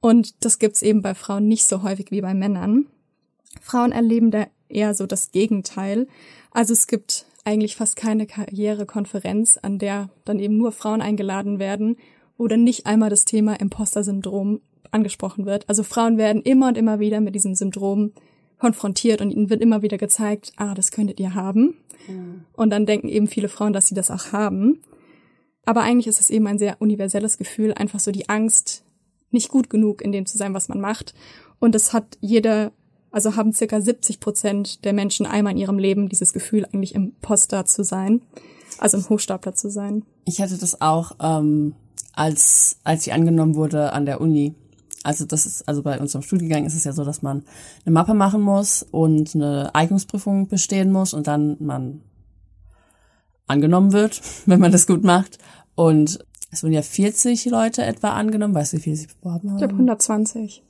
Und 0.00 0.44
das 0.44 0.58
gibt's 0.58 0.82
eben 0.82 1.02
bei 1.02 1.14
Frauen 1.14 1.48
nicht 1.48 1.64
so 1.64 1.82
häufig 1.82 2.10
wie 2.10 2.20
bei 2.20 2.34
Männern. 2.34 2.86
Frauen 3.60 3.92
erleben 3.92 4.30
da 4.30 4.46
eher 4.68 4.94
so 4.94 5.06
das 5.06 5.32
Gegenteil. 5.32 6.06
Also 6.50 6.72
es 6.72 6.86
gibt 6.86 7.26
eigentlich 7.44 7.76
fast 7.76 7.96
keine 7.96 8.26
Karrierekonferenz, 8.26 9.58
an 9.60 9.78
der 9.78 10.10
dann 10.24 10.38
eben 10.38 10.56
nur 10.56 10.72
Frauen 10.72 11.00
eingeladen 11.00 11.58
werden, 11.58 11.96
wo 12.36 12.46
dann 12.46 12.64
nicht 12.64 12.86
einmal 12.86 13.10
das 13.10 13.24
Thema 13.24 13.58
Imposter-Syndrom 13.58 14.60
angesprochen 14.90 15.46
wird. 15.46 15.68
Also 15.68 15.82
Frauen 15.82 16.18
werden 16.18 16.42
immer 16.42 16.68
und 16.68 16.78
immer 16.78 17.00
wieder 17.00 17.20
mit 17.20 17.34
diesem 17.34 17.54
Syndrom 17.54 18.12
konfrontiert 18.58 19.20
und 19.20 19.30
ihnen 19.30 19.50
wird 19.50 19.62
immer 19.62 19.82
wieder 19.82 19.98
gezeigt, 19.98 20.52
ah, 20.56 20.74
das 20.74 20.90
könntet 20.90 21.20
ihr 21.20 21.34
haben. 21.34 21.76
Mhm. 22.08 22.44
Und 22.54 22.70
dann 22.70 22.86
denken 22.86 23.08
eben 23.08 23.28
viele 23.28 23.48
Frauen, 23.48 23.72
dass 23.72 23.88
sie 23.88 23.94
das 23.94 24.10
auch 24.10 24.32
haben. 24.32 24.82
Aber 25.64 25.82
eigentlich 25.82 26.06
ist 26.06 26.20
es 26.20 26.30
eben 26.30 26.46
ein 26.46 26.58
sehr 26.58 26.80
universelles 26.80 27.38
Gefühl, 27.38 27.74
einfach 27.74 28.00
so 28.00 28.10
die 28.10 28.28
Angst, 28.28 28.84
nicht 29.30 29.50
gut 29.50 29.68
genug 29.68 30.02
in 30.02 30.12
dem 30.12 30.26
zu 30.26 30.38
sein, 30.38 30.54
was 30.54 30.68
man 30.68 30.80
macht. 30.80 31.14
Und 31.60 31.74
das 31.74 31.92
hat 31.92 32.16
jeder 32.20 32.72
also 33.18 33.34
haben 33.34 33.52
circa 33.52 33.80
70 33.80 34.20
Prozent 34.20 34.84
der 34.84 34.92
Menschen 34.92 35.26
einmal 35.26 35.54
in 35.54 35.58
ihrem 35.58 35.80
Leben 35.80 36.08
dieses 36.08 36.32
Gefühl, 36.32 36.64
eigentlich 36.66 36.94
Imposter 36.94 37.64
zu 37.64 37.82
sein, 37.82 38.22
also 38.78 38.96
ein 38.96 39.08
Hochstapler 39.08 39.54
zu 39.54 39.70
sein. 39.72 40.04
Ich 40.24 40.40
hatte 40.40 40.56
das 40.56 40.80
auch, 40.80 41.16
ähm, 41.20 41.74
als, 42.12 42.78
als 42.84 43.08
ich 43.08 43.12
angenommen 43.12 43.56
wurde 43.56 43.92
an 43.92 44.06
der 44.06 44.20
Uni. 44.20 44.54
Also 45.02 45.24
das 45.24 45.46
ist, 45.46 45.66
also 45.66 45.82
bei 45.82 45.98
unserem 45.98 46.22
Studiengang 46.22 46.64
ist 46.64 46.76
es 46.76 46.84
ja 46.84 46.92
so, 46.92 47.04
dass 47.04 47.20
man 47.20 47.42
eine 47.84 47.92
Mappe 47.92 48.14
machen 48.14 48.40
muss 48.40 48.86
und 48.88 49.34
eine 49.34 49.74
Eignungsprüfung 49.74 50.46
bestehen 50.46 50.92
muss 50.92 51.12
und 51.12 51.26
dann 51.26 51.56
man 51.58 52.02
angenommen 53.48 53.92
wird, 53.92 54.20
wenn 54.46 54.60
man 54.60 54.70
das 54.70 54.86
gut 54.86 55.02
macht. 55.02 55.38
Und 55.74 56.20
es 56.52 56.62
wurden 56.62 56.74
ja 56.74 56.82
40 56.82 57.46
Leute 57.46 57.82
etwa 57.82 58.10
angenommen. 58.10 58.54
Weißt 58.54 58.74
du, 58.74 58.76
wie 58.76 58.82
viele 58.82 58.96
sich 58.96 59.08
beworben 59.08 59.50
haben? 59.50 59.56
Ich 59.56 59.58
glaube 59.58 59.74
120. 59.74 60.62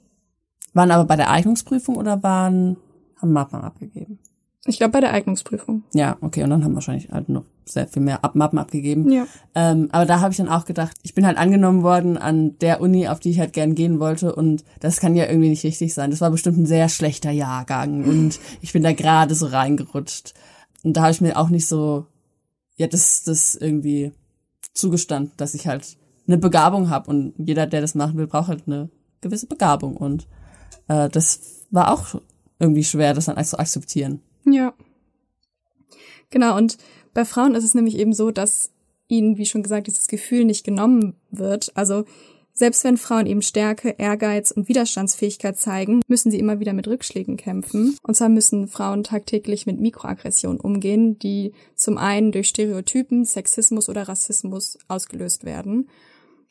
Waren 0.74 0.90
aber 0.90 1.04
bei 1.04 1.16
der 1.16 1.30
Eignungsprüfung 1.30 1.96
oder 1.96 2.22
waren, 2.22 2.76
haben 3.16 3.32
Mappen 3.32 3.60
abgegeben? 3.60 4.18
Ich 4.66 4.78
glaube 4.78 4.92
bei 4.92 5.00
der 5.00 5.12
Eignungsprüfung. 5.12 5.84
Ja, 5.94 6.18
okay, 6.20 6.42
und 6.42 6.50
dann 6.50 6.62
haben 6.62 6.74
wahrscheinlich 6.74 7.10
halt 7.10 7.28
noch 7.28 7.44
sehr 7.64 7.86
viel 7.86 8.02
mehr 8.02 8.24
Ab 8.24 8.34
Mappen 8.34 8.58
abgegeben. 8.58 9.10
Ja. 9.10 9.26
Ähm, 9.54 9.88
aber 9.92 10.04
da 10.04 10.20
habe 10.20 10.32
ich 10.32 10.36
dann 10.36 10.48
auch 10.48 10.64
gedacht, 10.64 10.96
ich 11.02 11.14
bin 11.14 11.26
halt 11.26 11.38
angenommen 11.38 11.82
worden 11.82 12.18
an 12.18 12.58
der 12.58 12.80
Uni, 12.80 13.08
auf 13.08 13.20
die 13.20 13.30
ich 13.30 13.38
halt 13.38 13.52
gern 13.52 13.74
gehen 13.74 14.00
wollte 14.00 14.34
und 14.34 14.64
das 14.80 15.00
kann 15.00 15.14
ja 15.14 15.26
irgendwie 15.26 15.48
nicht 15.48 15.64
richtig 15.64 15.94
sein. 15.94 16.10
Das 16.10 16.20
war 16.20 16.30
bestimmt 16.30 16.58
ein 16.58 16.66
sehr 16.66 16.88
schlechter 16.88 17.30
Jahrgang 17.30 18.04
und 18.04 18.38
ich 18.60 18.72
bin 18.72 18.82
da 18.82 18.92
gerade 18.92 19.34
so 19.34 19.46
reingerutscht. 19.46 20.34
Und 20.84 20.96
da 20.96 21.02
habe 21.02 21.12
ich 21.12 21.20
mir 21.20 21.36
auch 21.36 21.48
nicht 21.48 21.66
so, 21.66 22.06
ja, 22.76 22.86
das, 22.86 23.22
das 23.24 23.54
irgendwie 23.54 24.12
zugestanden, 24.74 25.32
dass 25.36 25.54
ich 25.54 25.66
halt 25.66 25.96
eine 26.26 26.38
Begabung 26.38 26.90
habe 26.90 27.10
und 27.10 27.34
jeder, 27.38 27.66
der 27.66 27.80
das 27.80 27.94
machen 27.94 28.18
will, 28.18 28.26
braucht 28.26 28.48
halt 28.48 28.64
eine 28.66 28.90
gewisse 29.20 29.46
Begabung 29.46 29.96
und 29.96 30.28
äh, 30.88 31.08
das 31.08 31.64
war 31.70 31.92
auch 31.92 32.20
irgendwie 32.58 32.84
schwer, 32.84 33.14
das 33.14 33.26
dann 33.26 33.42
zu 33.44 33.58
akzeptieren. 33.58 34.20
Ja. 34.44 34.74
Genau, 36.30 36.56
und 36.56 36.78
bei 37.14 37.24
Frauen 37.24 37.54
ist 37.54 37.64
es 37.64 37.74
nämlich 37.74 37.96
eben 37.96 38.12
so, 38.12 38.30
dass 38.30 38.70
ihnen, 39.08 39.38
wie 39.38 39.46
schon 39.46 39.62
gesagt, 39.62 39.86
dieses 39.86 40.08
Gefühl 40.08 40.44
nicht 40.44 40.64
genommen 40.64 41.14
wird. 41.30 41.72
Also 41.74 42.04
selbst 42.52 42.82
wenn 42.82 42.96
Frauen 42.96 43.26
eben 43.26 43.40
Stärke, 43.40 43.94
Ehrgeiz 43.98 44.50
und 44.50 44.68
Widerstandsfähigkeit 44.68 45.56
zeigen, 45.56 46.02
müssen 46.08 46.30
sie 46.32 46.40
immer 46.40 46.58
wieder 46.58 46.72
mit 46.72 46.88
Rückschlägen 46.88 47.36
kämpfen. 47.36 47.96
Und 48.02 48.16
zwar 48.16 48.28
müssen 48.28 48.66
Frauen 48.66 49.04
tagtäglich 49.04 49.64
mit 49.64 49.80
Mikroaggressionen 49.80 50.60
umgehen, 50.60 51.18
die 51.20 51.52
zum 51.76 51.98
einen 51.98 52.32
durch 52.32 52.48
Stereotypen, 52.48 53.24
Sexismus 53.24 53.88
oder 53.88 54.08
Rassismus 54.08 54.76
ausgelöst 54.88 55.44
werden. 55.44 55.88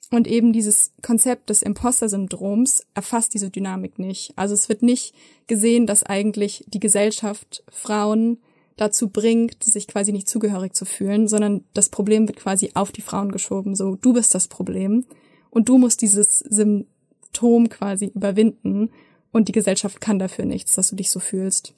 Und 0.10 0.28
eben 0.28 0.54
dieses 0.54 0.92
Konzept 1.02 1.50
des 1.50 1.62
Imposter-Syndroms 1.62 2.86
erfasst 2.94 3.34
diese 3.34 3.50
Dynamik 3.50 4.00
nicht. 4.00 4.32
Also 4.38 4.54
es 4.54 4.70
wird 4.70 4.82
nicht 4.82 5.14
gesehen, 5.48 5.86
dass 5.86 6.04
eigentlich 6.04 6.64
die 6.68 6.80
Gesellschaft 6.80 7.64
Frauen 7.70 8.38
dazu 8.78 9.10
bringt, 9.10 9.64
sich 9.64 9.88
quasi 9.88 10.14
nicht 10.14 10.30
zugehörig 10.30 10.74
zu 10.74 10.86
fühlen, 10.86 11.28
sondern 11.28 11.66
das 11.74 11.90
Problem 11.90 12.28
wird 12.28 12.38
quasi 12.38 12.72
auf 12.76 12.92
die 12.92 13.02
Frauen 13.02 13.32
geschoben. 13.32 13.76
So, 13.76 13.96
du 13.96 14.14
bist 14.14 14.34
das 14.34 14.48
Problem 14.48 15.06
und 15.50 15.68
du 15.68 15.78
musst 15.78 16.02
dieses 16.02 16.40
Symptom 16.40 17.68
quasi 17.70 18.12
überwinden 18.14 18.92
und 19.32 19.50
die 19.50 19.54
Gesellschaft 19.54 20.00
kann 20.00 20.20
dafür 20.20 20.46
nichts, 20.46 20.76
dass 20.76 20.90
du 20.90 20.96
dich 20.96 21.10
so 21.10 21.20
fühlst. 21.20 21.74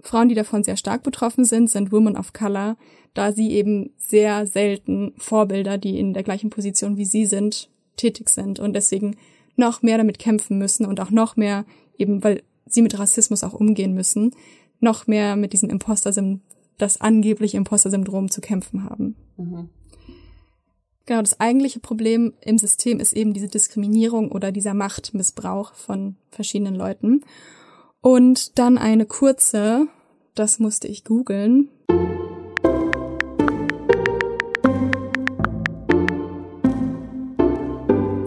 Frauen, 0.00 0.28
die 0.28 0.34
davon 0.34 0.62
sehr 0.62 0.76
stark 0.76 1.02
betroffen 1.02 1.44
sind, 1.44 1.70
sind 1.70 1.90
Women 1.92 2.16
of 2.16 2.32
Color, 2.32 2.76
da 3.14 3.32
sie 3.32 3.50
eben 3.52 3.90
sehr 3.96 4.46
selten 4.46 5.12
Vorbilder, 5.16 5.76
die 5.78 5.98
in 5.98 6.14
der 6.14 6.22
gleichen 6.22 6.50
Position 6.50 6.96
wie 6.96 7.04
sie 7.04 7.26
sind, 7.26 7.68
tätig 7.96 8.28
sind 8.28 8.60
und 8.60 8.74
deswegen 8.74 9.16
noch 9.56 9.82
mehr 9.82 9.98
damit 9.98 10.18
kämpfen 10.18 10.58
müssen 10.58 10.86
und 10.86 11.00
auch 11.00 11.10
noch 11.10 11.36
mehr 11.36 11.64
eben, 11.98 12.22
weil 12.22 12.42
sie 12.66 12.82
mit 12.82 12.98
Rassismus 12.98 13.42
auch 13.42 13.54
umgehen 13.54 13.92
müssen, 13.92 14.32
noch 14.80 15.06
mehr 15.06 15.34
mit 15.36 15.52
diesem 15.52 15.68
Imposter-Syndrom, 15.70 16.42
das 16.76 17.00
angebliche 17.00 17.56
Imposter-Syndrom 17.56 18.30
zu 18.30 18.40
kämpfen 18.40 18.84
haben. 18.84 19.16
Mhm. 19.36 19.68
Genau, 21.06 21.22
das 21.22 21.40
eigentliche 21.40 21.80
Problem 21.80 22.34
im 22.42 22.58
System 22.58 23.00
ist 23.00 23.14
eben 23.14 23.32
diese 23.32 23.48
Diskriminierung 23.48 24.30
oder 24.30 24.52
dieser 24.52 24.74
Machtmissbrauch 24.74 25.74
von 25.74 26.16
verschiedenen 26.30 26.74
Leuten. 26.74 27.22
Und 28.00 28.58
dann 28.58 28.78
eine 28.78 29.06
kurze, 29.06 29.88
das 30.34 30.58
musste 30.58 30.88
ich 30.88 31.04
googeln. 31.04 31.68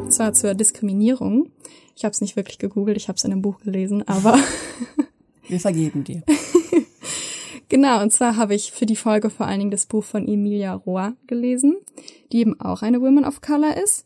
Zwar 0.09 0.33
zur 0.33 0.53
Diskriminierung. 0.53 1.49
Ich 1.95 2.03
habe 2.03 2.11
es 2.11 2.21
nicht 2.21 2.35
wirklich 2.35 2.59
gegoogelt, 2.59 2.97
ich 2.97 3.07
habe 3.07 3.15
es 3.15 3.23
in 3.23 3.31
einem 3.31 3.41
Buch 3.41 3.59
gelesen, 3.59 4.07
aber 4.07 4.37
Wir 5.51 5.59
vergeben 5.59 6.05
dir. 6.05 6.23
Genau, 7.67 8.01
und 8.01 8.11
zwar 8.11 8.35
habe 8.35 8.53
ich 8.53 8.73
für 8.73 8.85
die 8.85 8.97
Folge 8.97 9.29
vor 9.29 9.47
allen 9.47 9.59
Dingen 9.59 9.71
das 9.71 9.85
Buch 9.85 10.03
von 10.03 10.27
Emilia 10.27 10.73
Rohr 10.73 11.13
gelesen, 11.27 11.77
die 12.31 12.39
eben 12.39 12.59
auch 12.59 12.81
eine 12.81 13.01
Woman 13.01 13.23
of 13.23 13.39
Color 13.41 13.77
ist. 13.77 14.05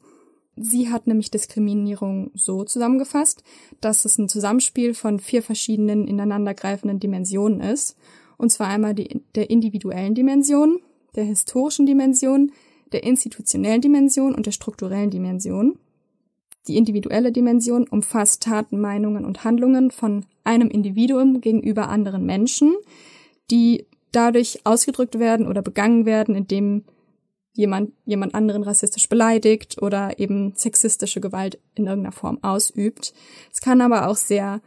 Sie 0.57 0.89
hat 0.89 1.05
nämlich 1.05 1.31
Diskriminierung 1.31 2.31
so 2.33 2.63
zusammengefasst, 2.63 3.43
dass 3.81 4.05
es 4.05 4.17
ein 4.17 4.29
Zusammenspiel 4.29 4.93
von 4.93 5.19
vier 5.19 5.43
verschiedenen 5.43 6.07
ineinandergreifenden 6.07 6.99
Dimensionen 6.99 7.59
ist. 7.59 7.97
Und 8.37 8.51
zwar 8.51 8.67
einmal 8.67 8.93
die, 8.93 9.21
der 9.35 9.49
individuellen 9.49 10.15
Dimension, 10.15 10.79
der 11.15 11.25
historischen 11.25 11.85
Dimension, 11.85 12.51
der 12.91 13.03
institutionellen 13.03 13.81
Dimension 13.81 14.33
und 14.33 14.45
der 14.45 14.51
strukturellen 14.51 15.09
Dimension. 15.09 15.77
Die 16.67 16.77
individuelle 16.77 17.31
Dimension 17.31 17.87
umfasst 17.87 18.43
Taten, 18.43 18.79
Meinungen 18.79 19.25
und 19.25 19.43
Handlungen 19.43 19.91
von 19.91 20.25
einem 20.43 20.69
Individuum 20.69 21.41
gegenüber 21.41 21.89
anderen 21.89 22.25
Menschen, 22.25 22.73
die 23.51 23.85
dadurch 24.11 24.61
ausgedrückt 24.63 25.19
werden 25.19 25.47
oder 25.47 25.61
begangen 25.61 26.05
werden, 26.05 26.35
indem 26.35 26.85
jemand 27.55 27.91
jemand 28.05 28.35
anderen 28.35 28.63
rassistisch 28.63 29.09
beleidigt 29.09 29.81
oder 29.81 30.19
eben 30.19 30.53
sexistische 30.55 31.21
Gewalt 31.21 31.59
in 31.73 31.87
irgendeiner 31.87 32.11
Form 32.11 32.39
ausübt. 32.43 33.13
Es 33.51 33.61
kann 33.61 33.81
aber 33.81 34.07
auch 34.07 34.17
sehr 34.17 34.61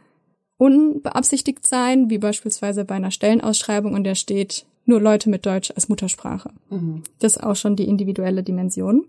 unbeabsichtigt 0.57 1.65
sein, 1.65 2.09
wie 2.09 2.17
beispielsweise 2.17 2.83
bei 2.83 2.95
einer 2.95 3.11
Stellenausschreibung, 3.11 3.95
in 3.95 4.03
der 4.03 4.15
steht 4.15 4.65
nur 4.85 4.99
Leute 4.99 5.29
mit 5.29 5.45
Deutsch 5.45 5.71
als 5.71 5.87
Muttersprache. 5.87 6.51
Mhm. 6.69 7.03
Das 7.19 7.37
ist 7.37 7.43
auch 7.43 7.55
schon 7.55 7.75
die 7.75 7.87
individuelle 7.87 8.43
Dimension. 8.43 9.05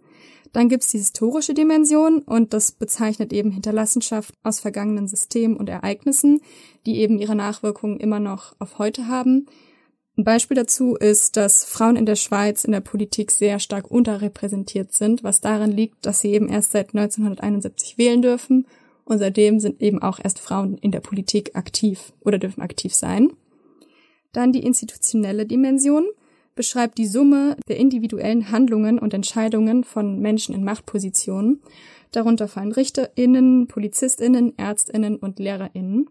Dann 0.53 0.69
gibt's 0.69 0.89
die 0.89 0.99
historische 0.99 1.55
Dimension 1.55 2.21
und 2.21 2.53
das 2.53 2.73
bezeichnet 2.73 3.33
eben 3.33 3.51
Hinterlassenschaft 3.51 4.35
aus 4.43 4.61
vergangenen 4.61 5.07
Systemen 5.07 5.57
und 5.57 5.69
Ereignissen, 5.69 6.41
die 6.87 6.99
eben 6.99 7.19
ihre 7.19 7.37
Nachwirkungen 7.37 7.99
immer 7.99 8.21
noch 8.21 8.55
auf 8.59 8.79
heute 8.79 9.09
haben. 9.09 9.47
Ein 10.21 10.25
Beispiel 10.25 10.55
dazu 10.55 10.97
ist, 10.97 11.39
dass 11.39 11.65
Frauen 11.65 11.97
in 11.97 12.05
der 12.05 12.15
Schweiz 12.15 12.65
in 12.65 12.73
der 12.73 12.83
Politik 12.83 13.31
sehr 13.31 13.59
stark 13.59 13.91
unterrepräsentiert 13.91 14.93
sind, 14.93 15.25
was 15.25 15.41
daran 15.41 15.71
liegt, 15.71 16.05
dass 16.05 16.21
sie 16.21 16.33
eben 16.33 16.51
erst 16.51 16.73
seit 16.73 16.95
1971 16.95 17.97
wählen 17.97 18.21
dürfen 18.21 18.67
und 19.07 19.19
seitdem 19.19 19.61
sind 19.61 19.81
eben 19.81 20.03
auch 20.03 20.21
erst 20.23 20.39
Frauen 20.39 20.77
in 20.77 20.91
der 20.91 21.01
Politik 21.01 21.57
aktiv 21.57 22.13
oder 22.21 22.37
dürfen 22.37 22.61
aktiv 22.61 22.93
sein. 22.95 23.33
Dann 24.35 24.53
die 24.53 24.63
institutionelle 24.63 25.47
Dimension 25.47 26.07
beschreibt 26.55 26.99
die 26.99 27.07
Summe 27.07 27.57
der 27.67 27.79
individuellen 27.79 28.51
Handlungen 28.51 28.99
und 28.99 29.15
Entscheidungen 29.15 29.85
von 29.85 30.21
Menschen 30.21 30.55
in 30.55 30.65
Machtpositionen. 30.65 31.63
Darunter 32.13 32.47
fallen 32.47 32.73
Richterinnen, 32.73 33.69
Polizistinnen, 33.69 34.53
Ärztinnen 34.59 35.17
und 35.17 35.39
Lehrerinnen. 35.39 36.11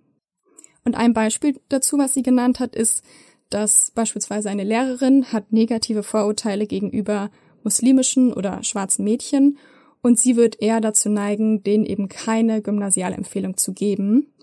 Und 0.84 0.95
ein 0.95 1.13
Beispiel 1.13 1.60
dazu, 1.69 2.00
was 2.00 2.15
sie 2.15 2.24
genannt 2.24 2.60
hat, 2.60 2.76
ist, 2.76 3.04
dass 3.49 3.91
beispielsweise 3.91 4.49
eine 4.49 4.63
Lehrerin 4.63 5.31
hat 5.31 5.51
negative 5.51 6.03
Vorurteile 6.03 6.67
gegenüber 6.67 7.31
muslimischen 7.63 8.33
oder 8.33 8.63
schwarzen 8.63 9.03
Mädchen 9.03 9.57
und 10.01 10.19
sie 10.19 10.35
wird 10.35 10.62
eher 10.62 10.81
dazu 10.81 11.09
neigen, 11.09 11.63
denen 11.63 11.85
eben 11.85 12.07
keine 12.07 12.62
Gymnasialempfehlung 12.62 13.57
zu 13.57 13.73
geben. 13.73 14.33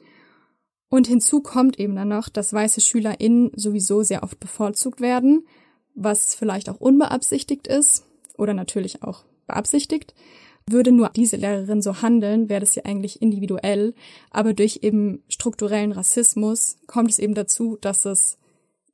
Und 0.89 1.07
hinzu 1.07 1.41
kommt 1.41 1.79
eben 1.79 1.97
dann 1.97 2.09
noch, 2.09 2.29
dass 2.29 2.53
weiße 2.53 2.81
SchülerInnen 2.81 3.53
sowieso 3.57 4.03
sehr 4.03 4.23
oft 4.23 4.39
bevorzugt 4.39 5.01
werden, 5.01 5.47
was 5.95 6.35
vielleicht 6.35 6.69
auch 6.69 6.81
unbeabsichtigt 6.81 7.67
ist 7.67 8.05
oder 8.37 8.55
natürlich 8.55 9.03
auch 9.03 9.25
beabsichtigt. 9.47 10.15
Würde 10.69 10.93
nur 10.93 11.11
diese 11.11 11.37
Lehrerin 11.37 11.81
so 11.81 12.03
handeln, 12.03 12.49
wäre 12.49 12.61
das 12.61 12.75
ja 12.75 12.85
eigentlich 12.85 13.23
individuell, 13.23 13.95
aber 14.31 14.53
durch 14.53 14.81
eben 14.83 15.23
strukturellen 15.29 15.93
Rassismus 15.93 16.79
kommt 16.87 17.11
es 17.11 17.19
eben 17.19 17.35
dazu, 17.35 17.79
dass 17.81 18.05
es 18.05 18.39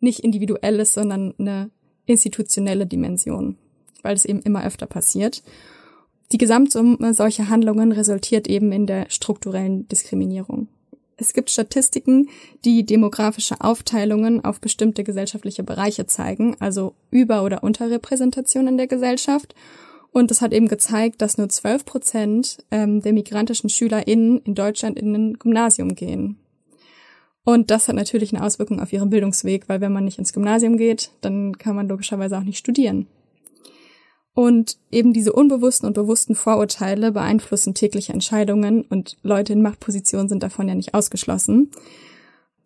nicht 0.03 0.21
individuell 0.21 0.81
ist, 0.81 0.95
sondern 0.95 1.35
eine 1.39 1.71
institutionelle 2.07 2.87
Dimension, 2.87 3.57
weil 4.03 4.15
es 4.15 4.25
eben 4.25 4.43
immer 4.43 4.65
öfter 4.65 4.87
passiert. 4.87 5.43
Die 6.33 6.39
Gesamtsumme 6.39 7.15
solcher 7.15 7.49
Handlungen 7.49 7.93
resultiert 7.93 8.49
eben 8.49 8.73
in 8.73 8.87
der 8.87 9.11
strukturellen 9.11 9.87
Diskriminierung. 9.89 10.69
Es 11.19 11.35
gibt 11.35 11.51
Statistiken, 11.51 12.31
die 12.65 12.85
demografische 12.85 13.61
Aufteilungen 13.61 14.45
auf 14.45 14.61
bestimmte 14.61 15.05
gesellschaftliche 15.05 15.63
Bereiche 15.63 16.07
zeigen, 16.07 16.57
also 16.59 16.95
Über- 17.11 17.45
oder 17.45 17.63
Unterrepräsentation 17.63 18.67
in 18.67 18.77
der 18.77 18.87
Gesellschaft. 18.89 19.55
Und 20.11 20.31
es 20.31 20.41
hat 20.41 20.53
eben 20.53 20.69
gezeigt, 20.69 21.23
dass 21.23 21.39
nur 21.39 21.49
12 21.49 21.85
Prozent 21.85 22.65
ähm, 22.71 23.03
der 23.03 23.13
migrantischen 23.13 23.71
SchülerInnen 23.71 24.39
in 24.41 24.55
Deutschland 24.55 24.99
in 24.99 25.15
ein 25.15 25.39
Gymnasium 25.39 25.95
gehen. 25.95 26.39
Und 27.45 27.71
das 27.71 27.89
hat 27.89 27.97
natürlich 27.97 28.35
eine 28.35 28.45
Auswirkung 28.45 28.81
auf 28.81 28.93
ihren 28.93 29.11
Bildungsweg, 29.11 29.69
weil 29.69 29.81
wenn 29.81 29.93
man 29.93 30.05
nicht 30.05 30.19
ins 30.19 30.33
Gymnasium 30.33 30.77
geht, 30.77 31.11
dann 31.21 31.59
kann 31.59 31.75
man 31.75 31.89
logischerweise 31.89 32.39
auch 32.39 32.45
nicht 32.45 32.59
studieren. 32.59 33.09
Und 34.35 34.79
eben 34.91 35.13
diese 35.13 35.33
unbewussten 35.33 35.87
und 35.87 35.93
bewussten 35.93 36.35
Vorurteile 36.35 37.13
beeinflussen 37.13 37.75
tägliche 37.75 38.13
Entscheidungen 38.13 38.83
und 38.83 39.19
Leute 39.23 39.53
in 39.53 39.61
Machtpositionen 39.61 40.29
sind 40.29 40.43
davon 40.43 40.69
ja 40.69 40.75
nicht 40.75 40.95
ausgeschlossen. 40.95 41.71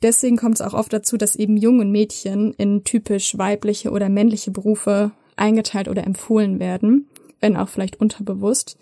Deswegen 0.02 0.36
kommt 0.36 0.56
es 0.56 0.60
auch 0.60 0.74
oft 0.74 0.92
dazu, 0.92 1.16
dass 1.16 1.36
eben 1.36 1.56
jungen 1.56 1.90
Mädchen 1.90 2.52
in 2.52 2.84
typisch 2.84 3.36
weibliche 3.38 3.90
oder 3.90 4.08
männliche 4.08 4.50
Berufe 4.50 5.10
eingeteilt 5.36 5.88
oder 5.88 6.04
empfohlen 6.04 6.60
werden, 6.60 7.08
wenn 7.40 7.56
auch 7.56 7.68
vielleicht 7.68 8.00
unterbewusst. 8.00 8.78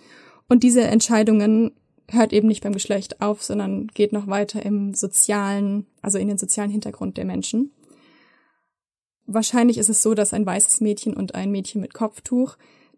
Und 0.48 0.62
diese 0.62 0.82
Entscheidungen 0.82 1.72
hört 2.10 2.32
eben 2.32 2.48
nicht 2.48 2.62
beim 2.62 2.72
Geschlecht 2.72 3.20
auf, 3.20 3.42
sondern 3.42 3.88
geht 3.88 4.12
noch 4.12 4.26
weiter 4.26 4.64
im 4.64 4.94
sozialen, 4.94 5.86
also 6.02 6.18
in 6.18 6.28
den 6.28 6.38
sozialen 6.38 6.70
Hintergrund 6.70 7.16
der 7.16 7.24
Menschen. 7.24 7.70
Wahrscheinlich 9.26 9.78
ist 9.78 9.88
es 9.88 10.02
so, 10.02 10.14
dass 10.14 10.34
ein 10.34 10.44
weißes 10.44 10.80
Mädchen 10.80 11.14
und 11.14 11.34
ein 11.34 11.50
Mädchen 11.50 11.80
mit 11.80 11.94
Kopftuch, 11.94 12.56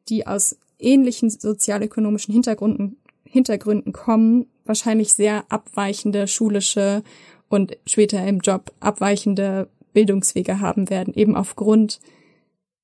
die 0.08 0.26
aus 0.26 0.58
ähnlichen 0.78 1.30
sozialökonomischen 1.30 2.32
Hintergründen, 2.32 2.96
Hintergründen 3.24 3.92
kommen, 3.92 4.46
wahrscheinlich 4.64 5.12
sehr 5.12 5.44
abweichende 5.50 6.26
schulische 6.26 7.02
und 7.48 7.76
später 7.86 8.26
im 8.26 8.40
Job 8.40 8.72
abweichende 8.80 9.68
Bildungswege 9.92 10.60
haben 10.60 10.90
werden, 10.90 11.14
eben 11.14 11.36
aufgrund 11.36 12.00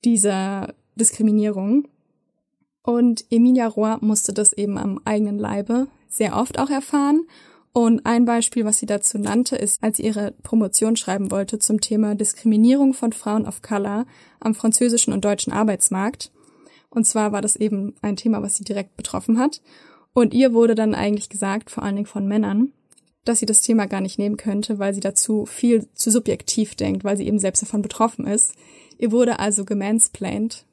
dieser 0.04 0.74
Diskriminierung. 0.94 1.88
Und 2.82 3.24
Emilia 3.30 3.66
Rohr 3.66 3.98
musste 4.00 4.32
das 4.32 4.52
eben 4.52 4.78
am 4.78 5.00
eigenen 5.04 5.38
Leibe 5.38 5.88
sehr 6.12 6.36
oft 6.36 6.58
auch 6.58 6.70
erfahren. 6.70 7.22
Und 7.72 8.04
ein 8.04 8.26
Beispiel, 8.26 8.66
was 8.66 8.78
sie 8.78 8.86
dazu 8.86 9.18
nannte, 9.18 9.56
ist, 9.56 9.82
als 9.82 9.96
sie 9.96 10.04
ihre 10.04 10.32
Promotion 10.42 10.94
schreiben 10.94 11.30
wollte 11.30 11.58
zum 11.58 11.80
Thema 11.80 12.14
Diskriminierung 12.14 12.92
von 12.92 13.12
Frauen 13.12 13.46
of 13.46 13.62
Color 13.62 14.06
am 14.40 14.54
französischen 14.54 15.12
und 15.12 15.24
deutschen 15.24 15.52
Arbeitsmarkt. 15.52 16.30
Und 16.90 17.06
zwar 17.06 17.32
war 17.32 17.40
das 17.40 17.56
eben 17.56 17.94
ein 18.02 18.16
Thema, 18.16 18.42
was 18.42 18.56
sie 18.56 18.64
direkt 18.64 18.96
betroffen 18.96 19.38
hat. 19.38 19.62
Und 20.12 20.34
ihr 20.34 20.52
wurde 20.52 20.74
dann 20.74 20.94
eigentlich 20.94 21.30
gesagt, 21.30 21.70
vor 21.70 21.82
allen 21.82 21.96
Dingen 21.96 22.06
von 22.06 22.28
Männern, 22.28 22.72
dass 23.24 23.38
sie 23.38 23.46
das 23.46 23.62
Thema 23.62 23.86
gar 23.86 24.02
nicht 24.02 24.18
nehmen 24.18 24.36
könnte, 24.36 24.78
weil 24.78 24.92
sie 24.92 25.00
dazu 25.00 25.46
viel 25.46 25.88
zu 25.94 26.10
subjektiv 26.10 26.74
denkt, 26.74 27.04
weil 27.04 27.16
sie 27.16 27.26
eben 27.26 27.38
selbst 27.38 27.62
davon 27.62 27.80
betroffen 27.80 28.26
ist. 28.26 28.54
Ihr 28.98 29.12
wurde 29.12 29.38
also 29.38 29.64
gemansplained, 29.64 30.66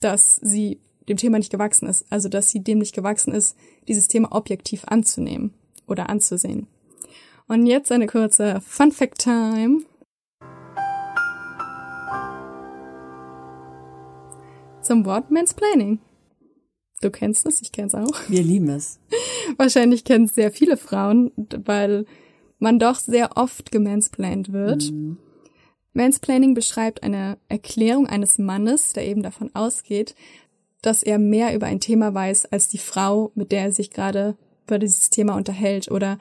dass 0.00 0.36
sie 0.36 0.80
dem 1.10 1.16
Thema 1.16 1.38
nicht 1.38 1.50
gewachsen 1.50 1.88
ist, 1.88 2.06
also 2.08 2.28
dass 2.28 2.50
sie 2.50 2.60
dem 2.62 2.78
nicht 2.78 2.94
gewachsen 2.94 3.34
ist, 3.34 3.56
dieses 3.88 4.08
Thema 4.08 4.32
objektiv 4.32 4.84
anzunehmen 4.86 5.52
oder 5.86 6.08
anzusehen. 6.08 6.68
Und 7.48 7.66
jetzt 7.66 7.90
eine 7.90 8.06
kurze 8.06 8.60
Fun 8.60 8.92
Fact 8.92 9.18
Time. 9.18 9.82
Zum 14.82 15.04
Wort 15.04 15.30
Mansplaining. 15.30 15.98
Du 17.02 17.10
kennst 17.10 17.44
es, 17.46 17.60
ich 17.60 17.72
kenn's 17.72 17.94
auch. 17.94 18.28
Wir 18.28 18.42
lieben 18.42 18.68
es. 18.68 19.00
Wahrscheinlich 19.56 20.04
kennen 20.04 20.26
es 20.26 20.34
sehr 20.34 20.52
viele 20.52 20.76
Frauen, 20.76 21.32
weil 21.64 22.06
man 22.60 22.78
doch 22.78 22.96
sehr 23.00 23.36
oft 23.36 23.72
gemansplained 23.72 24.52
wird. 24.52 24.92
Mhm. 24.92 25.16
Mansplaining 25.92 26.54
beschreibt 26.54 27.02
eine 27.02 27.36
Erklärung 27.48 28.06
eines 28.06 28.38
Mannes, 28.38 28.92
der 28.92 29.08
eben 29.08 29.22
davon 29.24 29.52
ausgeht, 29.54 30.14
dass 30.82 31.02
er 31.02 31.18
mehr 31.18 31.54
über 31.54 31.66
ein 31.66 31.80
Thema 31.80 32.14
weiß 32.14 32.46
als 32.46 32.68
die 32.68 32.78
Frau, 32.78 33.32
mit 33.34 33.52
der 33.52 33.64
er 33.64 33.72
sich 33.72 33.90
gerade 33.90 34.36
über 34.66 34.78
dieses 34.78 35.10
Thema 35.10 35.36
unterhält. 35.36 35.90
Oder 35.90 36.18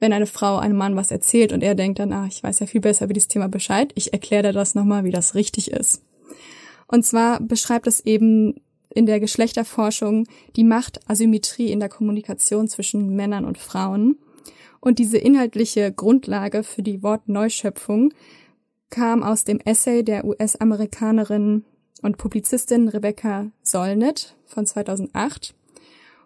wenn 0.00 0.12
eine 0.12 0.26
Frau 0.26 0.58
einem 0.58 0.76
Mann 0.76 0.96
was 0.96 1.10
erzählt 1.10 1.52
und 1.52 1.62
er 1.62 1.74
denkt 1.74 1.98
dann, 1.98 2.12
ah, 2.12 2.26
ich 2.28 2.42
weiß 2.42 2.58
ja 2.58 2.66
viel 2.66 2.80
besser 2.80 3.04
über 3.04 3.14
dieses 3.14 3.28
Thema 3.28 3.48
Bescheid, 3.48 3.92
ich 3.94 4.12
erkläre 4.12 4.42
dir 4.42 4.52
das 4.52 4.74
nochmal, 4.74 5.04
wie 5.04 5.10
das 5.10 5.34
richtig 5.34 5.70
ist. 5.70 6.02
Und 6.88 7.06
zwar 7.06 7.40
beschreibt 7.40 7.86
es 7.86 8.00
eben 8.00 8.60
in 8.90 9.06
der 9.06 9.20
Geschlechterforschung 9.20 10.26
die 10.56 10.64
Machtasymmetrie 10.64 11.70
in 11.70 11.80
der 11.80 11.88
Kommunikation 11.88 12.68
zwischen 12.68 13.14
Männern 13.16 13.44
und 13.44 13.58
Frauen. 13.58 14.18
Und 14.80 14.98
diese 14.98 15.16
inhaltliche 15.16 15.92
Grundlage 15.92 16.64
für 16.64 16.82
die 16.82 17.02
Wortneuschöpfung 17.02 18.12
kam 18.90 19.22
aus 19.22 19.44
dem 19.44 19.60
Essay 19.60 20.02
der 20.02 20.24
US-Amerikanerin 20.24 21.64
und 22.02 22.18
Publizistin 22.18 22.88
Rebecca 22.88 23.50
Solnit 23.62 24.36
von 24.44 24.66
2008. 24.66 25.54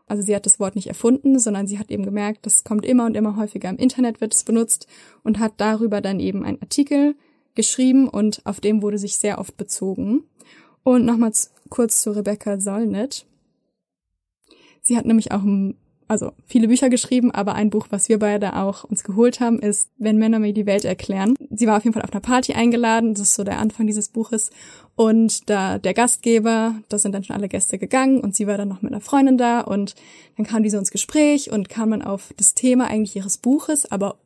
Also 0.09 0.23
sie 0.23 0.35
hat 0.35 0.47
das 0.47 0.59
Wort 0.59 0.77
nicht 0.77 0.87
erfunden, 0.87 1.39
sondern 1.39 1.67
sie 1.67 1.79
hat 1.79 1.91
eben 1.91 2.05
gemerkt, 2.05 2.47
das 2.47 2.65
kommt 2.65 2.87
immer 2.87 3.07
und 3.07 3.17
immer 3.17 3.37
häufiger 3.37 3.69
im 3.69 3.77
Internet 3.77 4.21
wird 4.21 4.35
es 4.35 4.45
benutzt 4.45 4.87
und 5.23 5.39
hat 5.39 5.55
darüber 5.59 6.01
dann 6.01 6.21
eben 6.21 6.45
einen 6.45 6.62
Artikel 6.62 7.17
geschrieben 7.55 8.09
und 8.09 8.41
auf 8.45 8.61
dem 8.61 8.83
wurde 8.83 8.99
sich 8.99 9.17
sehr 9.17 9.39
oft 9.39 9.57
bezogen. 9.57 10.25
Und 10.83 11.05
nochmals 11.05 11.53
kurz 11.69 12.01
zu 12.01 12.12
Rebecca 12.12 12.61
Solnit. 12.61 13.27
Sie 14.83 14.97
hat 14.97 15.05
nämlich 15.05 15.33
auch 15.33 15.43
also 16.09 16.33
viele 16.47 16.69
Bücher 16.69 16.88
geschrieben, 16.88 17.31
aber 17.33 17.55
ein 17.55 17.71
Buch, 17.71 17.88
was 17.90 18.09
wir 18.09 18.19
beide 18.19 18.57
auch 18.57 18.85
uns 18.85 19.03
geholt 19.03 19.40
haben, 19.40 19.59
ist 19.59 19.90
Wenn 19.99 20.19
Männer 20.19 20.38
mir 20.38 20.53
die 20.53 20.66
Welt 20.66 20.85
erklären. 20.85 21.35
Sie 21.51 21.66
war 21.66 21.77
auf 21.77 21.85
jeden 21.85 21.95
Fall 21.95 22.03
auf 22.03 22.12
einer 22.12 22.21
Party 22.21 22.53
eingeladen, 22.53 23.14
das 23.14 23.23
ist 23.23 23.35
so 23.35 23.45
der 23.45 23.59
Anfang 23.59 23.87
dieses 23.87 24.09
Buches. 24.09 24.51
Und 24.95 25.51
da 25.51 25.79
der 25.79 25.95
Gastgeber, 25.95 26.77
da 26.88 26.99
sind 26.99 27.12
dann 27.12 27.25
schon 27.25 27.37
alle 27.37 27.49
Gäste 27.49 27.79
gegangen 27.79 28.21
und 28.21 28.35
sie 28.35 28.47
war 28.47 28.57
dann 28.57 28.69
noch 28.69 28.83
mit 28.83 28.92
einer 28.92 29.01
Freundin 29.01 29.37
da 29.37 29.61
und 29.61 29.95
dann 30.37 30.47
kam 30.47 30.62
die 30.62 30.71
so 30.71 30.79
ins 30.79 30.90
Gespräch 30.90 31.51
und 31.51 31.69
kam 31.69 31.90
man 31.90 32.03
auf 32.03 32.33
das 32.37 32.55
Thema 32.55 32.87
eigentlich 32.87 33.16
ihres 33.16 33.38
Buches, 33.38 33.90
aber 33.90 34.16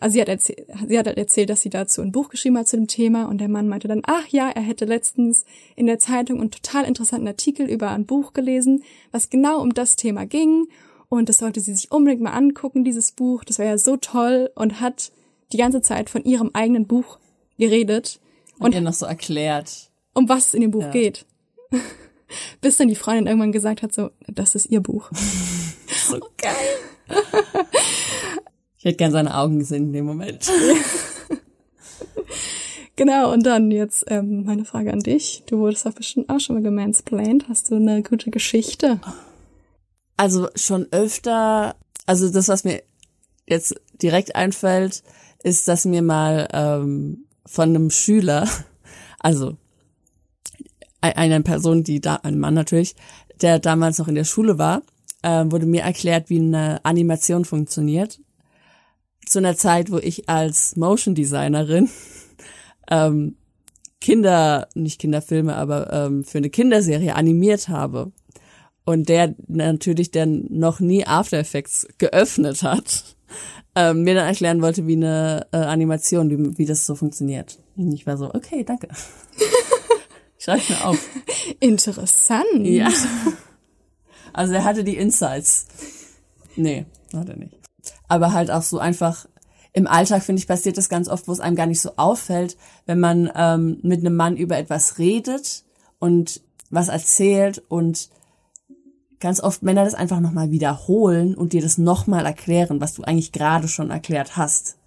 also 0.00 0.14
sie 0.14 0.20
hat, 0.22 0.28
erzählt, 0.28 0.66
sie 0.88 0.98
hat 0.98 1.06
halt 1.06 1.18
erzählt, 1.18 1.50
dass 1.50 1.60
sie 1.60 1.68
dazu 1.68 2.00
ein 2.00 2.12
Buch 2.12 2.30
geschrieben 2.30 2.56
hat 2.56 2.68
zu 2.68 2.76
dem 2.76 2.86
Thema 2.86 3.28
und 3.28 3.38
der 3.38 3.48
Mann 3.48 3.68
meinte 3.68 3.86
dann, 3.86 4.02
ach 4.06 4.26
ja, 4.28 4.48
er 4.48 4.62
hätte 4.62 4.86
letztens 4.86 5.44
in 5.76 5.86
der 5.86 5.98
Zeitung 5.98 6.40
einen 6.40 6.50
total 6.50 6.84
interessanten 6.84 7.28
Artikel 7.28 7.68
über 7.68 7.90
ein 7.90 8.06
Buch 8.06 8.32
gelesen, 8.32 8.82
was 9.12 9.28
genau 9.28 9.60
um 9.60 9.74
das 9.74 9.96
Thema 9.96 10.24
ging 10.24 10.68
und 11.10 11.28
das 11.28 11.38
sollte 11.38 11.60
sie 11.60 11.74
sich 11.74 11.90
unbedingt 11.90 12.22
mal 12.22 12.30
angucken, 12.30 12.84
dieses 12.84 13.10
Buch. 13.10 13.42
Das 13.42 13.58
wäre 13.58 13.70
ja 13.70 13.78
so 13.78 13.96
toll 13.96 14.48
und 14.54 14.80
hat 14.80 15.10
die 15.52 15.56
ganze 15.56 15.82
Zeit 15.82 16.08
von 16.08 16.24
ihrem 16.24 16.50
eigenen 16.54 16.86
Buch 16.86 17.18
geredet. 17.58 18.20
Und, 18.60 18.66
und 18.66 18.74
ihr 18.74 18.80
noch 18.80 18.94
so 18.94 19.06
erklärt. 19.06 19.90
Um 20.14 20.28
was 20.28 20.46
es 20.46 20.54
in 20.54 20.60
dem 20.60 20.70
Buch 20.70 20.84
ja. 20.84 20.90
geht. 20.90 21.26
Bis 22.60 22.76
dann 22.76 22.86
die 22.86 22.94
Freundin 22.94 23.26
irgendwann 23.26 23.50
gesagt 23.50 23.82
hat, 23.82 23.92
so, 23.92 24.10
das 24.28 24.54
ist 24.54 24.66
ihr 24.66 24.80
Buch. 24.80 25.10
so 26.06 26.20
geil. 26.38 26.54
ich 28.78 28.84
hätte 28.84 28.96
gern 28.96 29.10
seine 29.10 29.36
Augen 29.36 29.58
gesehen 29.58 29.86
in 29.86 29.92
dem 29.92 30.04
Moment. 30.04 30.48
genau, 32.94 33.32
und 33.32 33.44
dann 33.44 33.72
jetzt 33.72 34.04
ähm, 34.06 34.44
meine 34.44 34.64
Frage 34.64 34.92
an 34.92 35.00
dich. 35.00 35.42
Du 35.46 35.58
wurdest 35.58 35.86
doch 35.86 35.92
bestimmt 35.92 36.30
auch 36.30 36.38
schon 36.38 36.54
mal 36.54 36.62
gemansplained. 36.62 37.48
Hast 37.48 37.72
du 37.72 37.74
eine 37.74 38.04
gute 38.04 38.30
Geschichte? 38.30 39.00
Also 40.20 40.48
schon 40.54 40.86
öfter, 40.90 41.76
also 42.04 42.28
das, 42.28 42.48
was 42.48 42.64
mir 42.64 42.82
jetzt 43.46 43.74
direkt 44.02 44.36
einfällt, 44.36 45.02
ist, 45.42 45.66
dass 45.66 45.86
mir 45.86 46.02
mal 46.02 46.46
ähm, 46.52 47.24
von 47.46 47.70
einem 47.70 47.88
Schüler, 47.88 48.46
also 49.18 49.56
einer 51.00 51.40
Person, 51.40 51.84
die 51.84 52.02
da, 52.02 52.16
ein 52.16 52.38
Mann 52.38 52.52
natürlich, 52.52 52.96
der 53.40 53.60
damals 53.60 53.96
noch 53.96 54.08
in 54.08 54.14
der 54.14 54.24
Schule 54.24 54.58
war, 54.58 54.82
äh, 55.22 55.46
wurde 55.46 55.64
mir 55.64 55.84
erklärt, 55.84 56.28
wie 56.28 56.40
eine 56.40 56.84
Animation 56.84 57.46
funktioniert. 57.46 58.20
Zu 59.24 59.38
einer 59.38 59.56
Zeit, 59.56 59.90
wo 59.90 59.96
ich 59.96 60.28
als 60.28 60.76
Motion 60.76 61.14
Designerin 61.14 61.88
ähm, 62.90 63.36
Kinder, 64.02 64.68
nicht 64.74 65.00
Kinderfilme, 65.00 65.56
aber 65.56 65.90
ähm, 65.90 66.24
für 66.24 66.36
eine 66.36 66.50
Kinderserie 66.50 67.14
animiert 67.14 67.70
habe 67.70 68.12
und 68.84 69.08
der 69.08 69.34
natürlich 69.48 70.10
dann 70.10 70.46
noch 70.48 70.80
nie 70.80 71.06
After 71.06 71.38
Effects 71.38 71.86
geöffnet 71.98 72.62
hat, 72.62 73.16
ähm, 73.74 74.02
mir 74.02 74.14
dann 74.14 74.26
erklären 74.26 74.62
wollte, 74.62 74.86
wie 74.86 74.96
eine 74.96 75.46
äh, 75.52 75.58
Animation, 75.58 76.30
wie, 76.30 76.58
wie 76.58 76.66
das 76.66 76.86
so 76.86 76.94
funktioniert. 76.94 77.58
Und 77.76 77.92
ich 77.92 78.06
war 78.06 78.16
so, 78.16 78.34
okay, 78.34 78.64
danke. 78.64 78.88
Schreib 80.38 80.68
mir 80.68 80.84
auf. 80.86 80.98
Interessant. 81.60 82.44
Ja. 82.62 82.88
Also 84.32 84.54
er 84.54 84.64
hatte 84.64 84.84
die 84.84 84.96
Insights. 84.96 85.66
Nee, 86.56 86.86
hat 87.14 87.28
er 87.28 87.36
nicht. 87.36 87.58
Aber 88.08 88.32
halt 88.32 88.50
auch 88.50 88.62
so 88.62 88.78
einfach 88.78 89.26
im 89.72 89.86
Alltag, 89.86 90.22
finde 90.22 90.40
ich, 90.40 90.48
passiert 90.48 90.76
das 90.78 90.88
ganz 90.88 91.08
oft, 91.08 91.28
wo 91.28 91.32
es 91.32 91.40
einem 91.40 91.56
gar 91.56 91.66
nicht 91.66 91.80
so 91.80 91.92
auffällt, 91.96 92.56
wenn 92.86 92.98
man 92.98 93.30
ähm, 93.34 93.78
mit 93.82 94.00
einem 94.00 94.16
Mann 94.16 94.36
über 94.36 94.58
etwas 94.58 94.98
redet 94.98 95.64
und 95.98 96.40
was 96.70 96.88
erzählt 96.88 97.62
und 97.68 98.08
ganz 99.20 99.40
oft 99.40 99.62
Männer 99.62 99.84
das 99.84 99.94
einfach 99.94 100.20
nochmal 100.20 100.50
wiederholen 100.50 101.34
und 101.34 101.52
dir 101.52 101.62
das 101.62 101.78
nochmal 101.78 102.26
erklären, 102.26 102.80
was 102.80 102.94
du 102.94 103.02
eigentlich 103.02 103.32
gerade 103.32 103.68
schon 103.68 103.90
erklärt 103.90 104.36
hast. 104.36 104.78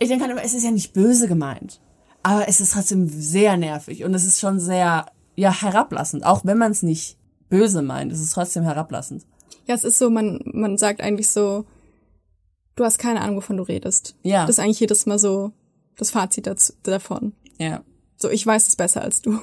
Ich 0.00 0.08
denke 0.08 0.24
immer, 0.24 0.42
es 0.42 0.54
ist 0.54 0.64
ja 0.64 0.70
nicht 0.70 0.92
böse 0.92 1.28
gemeint. 1.28 1.80
Aber 2.22 2.48
es 2.48 2.60
ist 2.60 2.72
trotzdem 2.72 3.08
sehr 3.08 3.56
nervig 3.56 4.04
und 4.04 4.12
es 4.14 4.24
ist 4.24 4.40
schon 4.40 4.58
sehr, 4.60 5.06
ja, 5.36 5.52
herablassend. 5.52 6.26
Auch 6.26 6.44
wenn 6.44 6.58
man 6.58 6.72
es 6.72 6.82
nicht 6.82 7.16
böse 7.48 7.80
meint, 7.80 8.12
es 8.12 8.20
ist 8.20 8.32
trotzdem 8.32 8.64
herablassend. 8.64 9.24
Ja, 9.66 9.74
es 9.74 9.84
ist 9.84 9.98
so, 9.98 10.10
man, 10.10 10.40
man 10.44 10.76
sagt 10.76 11.00
eigentlich 11.00 11.30
so, 11.30 11.64
du 12.74 12.84
hast 12.84 12.98
keine 12.98 13.20
Ahnung, 13.20 13.36
wovon 13.36 13.56
du 13.56 13.62
redest. 13.62 14.16
Ja. 14.22 14.46
Das 14.46 14.58
ist 14.58 14.64
eigentlich 14.64 14.80
jedes 14.80 15.06
Mal 15.06 15.18
so 15.18 15.52
das 15.96 16.10
Fazit 16.10 16.46
dazu, 16.46 16.72
davon. 16.82 17.32
Ja. 17.58 17.82
So, 18.16 18.30
ich 18.30 18.44
weiß 18.44 18.68
es 18.68 18.76
besser 18.76 19.02
als 19.02 19.22
du. 19.22 19.40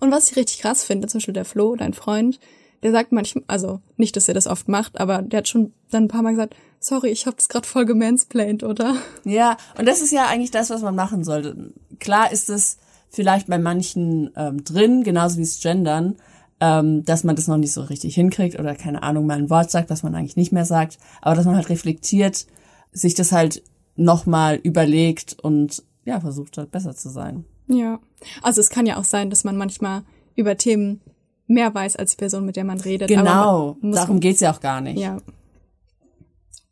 Und 0.00 0.10
was 0.10 0.30
ich 0.30 0.36
richtig 0.36 0.60
krass 0.60 0.84
finde, 0.84 1.08
zum 1.08 1.18
Beispiel 1.18 1.34
der 1.34 1.44
Flo, 1.44 1.74
dein 1.74 1.94
Freund, 1.94 2.38
der 2.84 2.92
sagt 2.92 3.12
manchmal, 3.12 3.42
also 3.46 3.80
nicht, 3.96 4.14
dass 4.14 4.28
er 4.28 4.34
das 4.34 4.46
oft 4.46 4.68
macht, 4.68 5.00
aber 5.00 5.22
der 5.22 5.38
hat 5.38 5.48
schon 5.48 5.72
dann 5.90 6.04
ein 6.04 6.08
paar 6.08 6.22
Mal 6.22 6.32
gesagt, 6.32 6.54
sorry, 6.78 7.08
ich 7.08 7.26
habe 7.26 7.36
das 7.36 7.48
gerade 7.48 7.66
voll 7.66 7.86
gemansplained, 7.86 8.62
oder? 8.62 8.96
Ja, 9.24 9.56
und 9.78 9.88
das 9.88 10.02
ist 10.02 10.12
ja 10.12 10.26
eigentlich 10.26 10.50
das, 10.50 10.68
was 10.68 10.82
man 10.82 10.94
machen 10.94 11.24
sollte. 11.24 11.72
Klar 11.98 12.30
ist 12.30 12.50
es 12.50 12.76
vielleicht 13.08 13.46
bei 13.46 13.58
manchen 13.58 14.30
ähm, 14.36 14.62
drin, 14.64 15.02
genauso 15.02 15.38
wie 15.38 15.42
es 15.42 15.60
Gendern, 15.60 16.16
ähm, 16.60 17.06
dass 17.06 17.24
man 17.24 17.36
das 17.36 17.48
noch 17.48 17.56
nicht 17.56 17.72
so 17.72 17.80
richtig 17.80 18.14
hinkriegt 18.16 18.58
oder 18.60 18.74
keine 18.74 19.02
Ahnung, 19.02 19.24
mal 19.24 19.38
ein 19.38 19.48
Wort 19.48 19.70
sagt, 19.70 19.88
was 19.88 20.02
man 20.02 20.14
eigentlich 20.14 20.36
nicht 20.36 20.52
mehr 20.52 20.66
sagt, 20.66 20.98
aber 21.22 21.36
dass 21.36 21.46
man 21.46 21.56
halt 21.56 21.70
reflektiert, 21.70 22.46
sich 22.92 23.14
das 23.14 23.32
halt 23.32 23.62
nochmal 23.96 24.56
überlegt 24.56 25.38
und 25.40 25.82
ja, 26.04 26.20
versucht 26.20 26.58
halt 26.58 26.70
besser 26.70 26.94
zu 26.94 27.08
sein. 27.08 27.46
Ja, 27.66 27.98
also 28.42 28.60
es 28.60 28.68
kann 28.68 28.84
ja 28.84 28.98
auch 28.98 29.04
sein, 29.04 29.30
dass 29.30 29.42
man 29.42 29.56
manchmal 29.56 30.02
über 30.36 30.58
Themen 30.58 31.00
mehr 31.46 31.74
weiß 31.74 31.96
als 31.96 32.12
die 32.12 32.16
Person, 32.16 32.46
mit 32.46 32.56
der 32.56 32.64
man 32.64 32.80
redet. 32.80 33.08
Genau, 33.08 33.76
man 33.80 33.92
darum 33.92 34.20
geht's 34.20 34.40
ja 34.40 34.52
auch 34.52 34.60
gar 34.60 34.80
nicht. 34.80 34.98
Ja. 34.98 35.18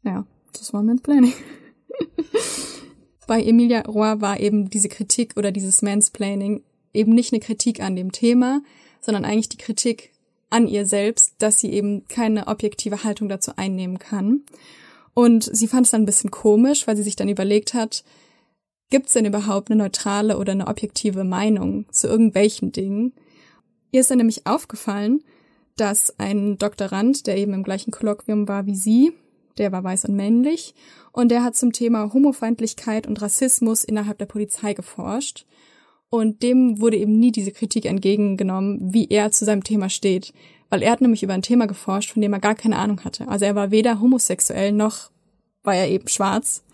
Ja, 0.03 0.25
das 0.53 0.73
war 0.73 0.83
Mansplaining. 0.83 1.33
Bei 3.27 3.43
Emilia 3.43 3.83
Roy 3.83 4.21
war 4.21 4.41
eben 4.41 4.69
diese 4.69 4.89
Kritik 4.89 5.35
oder 5.37 5.53
dieses 5.53 5.83
Mansplaining 5.83 6.63
eben 6.93 7.15
nicht 7.15 7.33
eine 7.33 7.41
Kritik 7.41 7.81
an 7.81 7.97
dem 7.97 8.13
Thema, 8.13 8.63
sondern 9.01 9.25
eigentlich 9.25 9.49
die 9.49 9.59
Kritik 9.59 10.13
an 10.51 10.67
ihr 10.69 10.87
selbst, 10.87 11.35
dass 11.39 11.61
sie 11.61 11.73
eben 11.73 12.07
keine 12.09 12.47
objektive 12.47 13.05
Haltung 13.05 13.29
dazu 13.29 13.53
einnehmen 13.57 13.99
kann. 13.99 14.43
Und 15.15 15.45
sie 15.45 15.69
fand 15.69 15.87
es 15.87 15.93
dann 15.93 16.03
ein 16.03 16.07
bisschen 16.07 16.31
komisch, 16.31 16.87
weil 16.87 16.97
sie 16.97 17.03
sich 17.03 17.17
dann 17.17 17.29
überlegt 17.29 17.75
hat, 17.75 18.05
gibt 18.91 19.07
es 19.07 19.15
denn 19.15 19.25
überhaupt 19.25 19.71
eine 19.71 19.83
neutrale 19.83 20.39
oder 20.39 20.53
eine 20.53 20.67
objektive 20.67 21.25
Meinung 21.25 21.87
zu 21.91 22.09
irgendwelchen 22.09 22.73
Dingen? 22.73 23.13
Ihr 23.93 24.01
ist 24.01 24.11
dann 24.11 24.19
nämlich 24.19 24.47
aufgefallen, 24.47 25.23
dass 25.77 26.19
ein 26.19 26.59
Doktorand, 26.59 27.27
der 27.27 27.37
eben 27.37 27.55
im 27.55 27.63
gleichen 27.63 27.93
Kolloquium 27.93 28.49
war 28.49 28.67
wie 28.67 28.75
sie, 28.75 29.13
der 29.59 29.71
war 29.71 29.85
weiß 29.85 30.07
und 30.07 30.17
männlich, 30.17 30.75
und 31.13 31.31
der 31.31 31.45
hat 31.45 31.55
zum 31.55 31.73
Thema 31.73 32.13
Homofeindlichkeit 32.13 33.07
und 33.07 33.23
Rassismus 33.23 33.85
innerhalb 33.85 34.19
der 34.19 34.27
Polizei 34.27 34.75
geforscht. 34.75 35.47
Und 36.09 36.43
dem 36.43 36.81
wurde 36.81 36.97
eben 36.97 37.19
nie 37.19 37.33
diese 37.33 37.53
Kritik 37.53 37.85
entgegengenommen, 37.85 38.93
wie 38.93 39.09
er 39.09 39.31
zu 39.31 39.45
seinem 39.45 39.65
Thema 39.65 39.89
steht. 39.89 40.35
Weil 40.69 40.83
er 40.83 40.93
hat 40.93 41.01
nämlich 41.01 41.23
über 41.23 41.35
ein 41.35 41.43
Thema 41.43 41.67
geforscht, 41.67 42.13
von 42.13 42.21
dem 42.21 42.33
er 42.33 42.41
gar 42.41 42.55
keine 42.55 42.77
Ahnung 42.77 43.05
hatte. 43.05 43.29
Also 43.29 43.45
er 43.45 43.55
war 43.55 43.71
weder 43.71 44.01
homosexuell 44.01 44.73
noch 44.73 45.11
war 45.63 45.75
er 45.75 45.89
eben 45.89 46.09
schwarz 46.09 46.65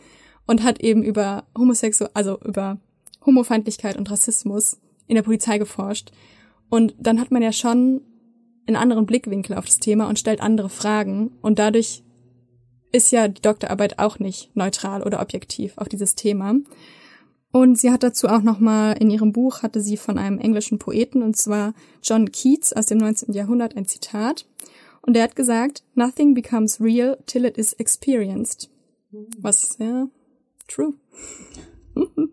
und 0.47 0.63
hat 0.63 0.81
eben 0.81 1.03
über 1.03 1.45
Homosexu 1.57 2.07
also 2.15 2.39
über 2.41 2.79
Homofeindlichkeit 3.25 3.97
und 3.97 4.11
Rassismus 4.11 4.79
in 5.07 5.15
der 5.15 5.23
Polizei 5.23 5.59
geforscht. 5.59 6.11
Und 6.71 6.95
dann 6.99 7.21
hat 7.21 7.31
man 7.31 7.43
ja 7.43 7.53
schon 7.53 8.03
einen 8.67 8.77
anderen 8.77 9.07
Blickwinkel 9.07 9.57
auf 9.57 9.65
das 9.65 9.79
Thema 9.79 10.09
und 10.09 10.19
stellt 10.19 10.41
andere 10.41 10.69
Fragen. 10.69 11.33
Und 11.41 11.59
dadurch 11.59 12.03
ist 12.93 13.11
ja 13.11 13.29
die 13.29 13.43
Doktorarbeit 13.43 13.99
auch 13.99 14.19
nicht 14.19 14.55
neutral 14.55 15.03
oder 15.03 15.21
objektiv 15.21 15.77
auf 15.77 15.89
dieses 15.89 16.15
Thema. 16.15 16.55
Und 17.51 17.79
sie 17.79 17.91
hat 17.91 18.03
dazu 18.03 18.29
auch 18.29 18.43
nochmal 18.43 18.97
in 18.99 19.11
ihrem 19.11 19.33
Buch 19.33 19.63
hatte 19.63 19.81
sie 19.81 19.97
von 19.97 20.19
einem 20.19 20.39
englischen 20.39 20.79
Poeten 20.79 21.23
und 21.23 21.37
zwar 21.37 21.73
John 22.03 22.31
Keats 22.31 22.75
aus 22.75 22.87
dem 22.87 22.99
19. 22.99 23.33
Jahrhundert 23.33 23.77
ein 23.77 23.87
Zitat. 23.87 24.47
Und 25.01 25.17
er 25.17 25.23
hat 25.23 25.37
gesagt, 25.37 25.83
nothing 25.95 26.35
becomes 26.35 26.81
real 26.81 27.17
till 27.27 27.47
it 27.47 27.57
is 27.57 27.73
experienced. 27.73 28.71
Was, 29.39 29.79
ja, 29.81 30.09
true. 30.67 30.95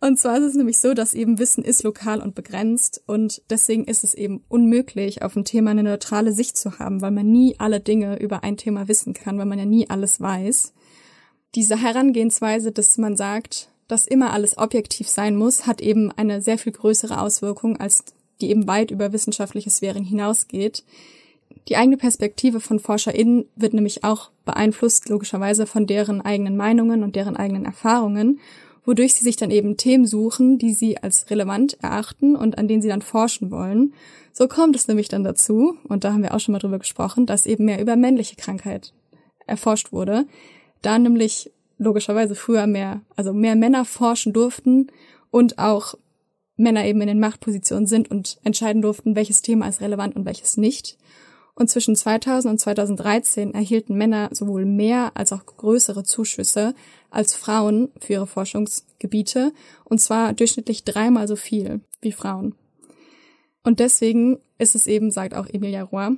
Und 0.00 0.18
zwar 0.18 0.38
ist 0.38 0.44
es 0.44 0.54
nämlich 0.54 0.78
so, 0.78 0.94
dass 0.94 1.12
eben 1.12 1.38
Wissen 1.38 1.62
ist 1.62 1.82
lokal 1.82 2.22
und 2.22 2.34
begrenzt 2.34 3.02
und 3.06 3.42
deswegen 3.50 3.84
ist 3.84 4.02
es 4.02 4.14
eben 4.14 4.42
unmöglich, 4.48 5.22
auf 5.22 5.36
ein 5.36 5.44
Thema 5.44 5.72
eine 5.72 5.82
neutrale 5.82 6.32
Sicht 6.32 6.56
zu 6.56 6.78
haben, 6.78 7.02
weil 7.02 7.10
man 7.10 7.30
nie 7.30 7.56
alle 7.58 7.80
Dinge 7.80 8.18
über 8.18 8.42
ein 8.42 8.56
Thema 8.56 8.88
wissen 8.88 9.12
kann, 9.12 9.36
weil 9.36 9.44
man 9.44 9.58
ja 9.58 9.66
nie 9.66 9.90
alles 9.90 10.18
weiß. 10.18 10.72
Diese 11.54 11.76
Herangehensweise, 11.76 12.72
dass 12.72 12.96
man 12.96 13.14
sagt, 13.14 13.68
dass 13.88 14.06
immer 14.06 14.32
alles 14.32 14.56
objektiv 14.56 15.08
sein 15.08 15.36
muss, 15.36 15.66
hat 15.66 15.82
eben 15.82 16.10
eine 16.12 16.40
sehr 16.40 16.56
viel 16.56 16.72
größere 16.72 17.20
Auswirkung, 17.20 17.76
als 17.76 18.04
die 18.40 18.48
eben 18.48 18.66
weit 18.66 18.90
über 18.90 19.12
wissenschaftliches 19.12 19.76
Sphären 19.76 20.04
hinausgeht. 20.04 20.82
Die 21.68 21.76
eigene 21.76 21.98
Perspektive 21.98 22.60
von 22.60 22.78
ForscherInnen 22.78 23.46
wird 23.56 23.74
nämlich 23.74 24.02
auch 24.02 24.30
beeinflusst, 24.46 25.10
logischerweise, 25.10 25.66
von 25.66 25.86
deren 25.86 26.22
eigenen 26.22 26.56
Meinungen 26.56 27.02
und 27.02 27.16
deren 27.16 27.36
eigenen 27.36 27.66
Erfahrungen, 27.66 28.40
wodurch 28.84 29.14
sie 29.14 29.24
sich 29.24 29.36
dann 29.36 29.50
eben 29.50 29.76
Themen 29.76 30.06
suchen, 30.06 30.58
die 30.58 30.72
sie 30.72 30.98
als 30.98 31.30
relevant 31.30 31.78
erachten 31.82 32.36
und 32.36 32.58
an 32.58 32.68
denen 32.68 32.82
sie 32.82 32.88
dann 32.88 33.02
forschen 33.02 33.50
wollen. 33.50 33.94
So 34.32 34.48
kommt 34.48 34.76
es 34.76 34.88
nämlich 34.88 35.08
dann 35.08 35.24
dazu, 35.24 35.76
und 35.84 36.04
da 36.04 36.12
haben 36.12 36.22
wir 36.22 36.34
auch 36.34 36.40
schon 36.40 36.52
mal 36.52 36.58
drüber 36.58 36.78
gesprochen, 36.78 37.26
dass 37.26 37.46
eben 37.46 37.64
mehr 37.64 37.80
über 37.80 37.96
männliche 37.96 38.36
Krankheit 38.36 38.92
erforscht 39.46 39.92
wurde, 39.92 40.26
da 40.82 40.98
nämlich 40.98 41.50
logischerweise 41.78 42.34
früher 42.34 42.66
mehr, 42.66 43.00
also 43.16 43.32
mehr 43.32 43.56
Männer 43.56 43.84
forschen 43.84 44.32
durften 44.32 44.88
und 45.30 45.58
auch 45.58 45.94
Männer 46.56 46.84
eben 46.84 47.00
in 47.00 47.08
den 47.08 47.20
Machtpositionen 47.20 47.86
sind 47.86 48.10
und 48.10 48.38
entscheiden 48.44 48.82
durften, 48.82 49.16
welches 49.16 49.42
Thema 49.42 49.66
ist 49.66 49.80
relevant 49.80 50.14
und 50.14 50.26
welches 50.26 50.56
nicht. 50.56 50.98
Und 51.60 51.68
zwischen 51.68 51.94
2000 51.94 52.52
und 52.52 52.58
2013 52.58 53.52
erhielten 53.52 53.94
Männer 53.94 54.30
sowohl 54.32 54.64
mehr 54.64 55.12
als 55.14 55.30
auch 55.30 55.44
größere 55.44 56.04
Zuschüsse 56.04 56.74
als 57.10 57.34
Frauen 57.34 57.90
für 58.00 58.14
ihre 58.14 58.26
Forschungsgebiete, 58.26 59.52
und 59.84 60.00
zwar 60.00 60.32
durchschnittlich 60.32 60.84
dreimal 60.84 61.28
so 61.28 61.36
viel 61.36 61.82
wie 62.00 62.12
Frauen. 62.12 62.54
Und 63.62 63.78
deswegen 63.78 64.38
ist 64.56 64.74
es 64.74 64.86
eben, 64.86 65.10
sagt 65.10 65.34
auch 65.34 65.46
Emilia 65.46 65.82
Roy, 65.82 66.16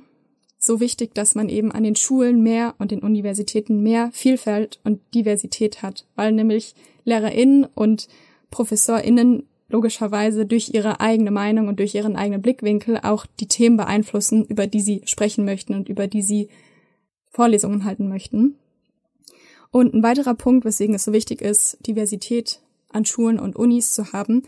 so 0.59 0.79
wichtig, 0.79 1.13
dass 1.13 1.35
man 1.35 1.49
eben 1.49 1.73
an 1.73 1.83
den 1.83 1.97
Schulen 1.97 2.41
mehr 2.41 2.75
und 2.77 2.91
den 2.91 3.01
Universitäten 3.01 3.83
mehr 3.83 4.11
Vielfalt 4.13 4.79
und 4.85 5.01
Diversität 5.13 5.81
hat, 5.81 6.05
weil 6.15 6.31
nämlich 6.31 6.73
LehrerInnen 7.03 7.65
und 7.65 8.07
ProfessorInnen 8.49 9.45
logischerweise 9.73 10.45
durch 10.45 10.69
ihre 10.73 10.99
eigene 11.01 11.31
Meinung 11.31 11.67
und 11.67 11.79
durch 11.79 11.95
ihren 11.95 12.15
eigenen 12.15 12.43
Blickwinkel 12.43 12.99
auch 13.01 13.25
die 13.39 13.47
Themen 13.47 13.75
beeinflussen, 13.75 14.45
über 14.45 14.67
die 14.67 14.81
sie 14.81 15.01
sprechen 15.05 15.43
möchten 15.43 15.73
und 15.73 15.89
über 15.89 16.07
die 16.07 16.21
sie 16.21 16.47
Vorlesungen 17.31 17.83
halten 17.83 18.07
möchten. 18.07 18.55
Und 19.71 19.95
ein 19.95 20.03
weiterer 20.03 20.35
Punkt, 20.35 20.63
weswegen 20.63 20.93
es 20.93 21.03
so 21.03 21.11
wichtig 21.11 21.41
ist, 21.41 21.79
Diversität 21.87 22.59
an 22.89 23.05
Schulen 23.05 23.39
und 23.39 23.55
Unis 23.55 23.93
zu 23.93 24.13
haben, 24.13 24.43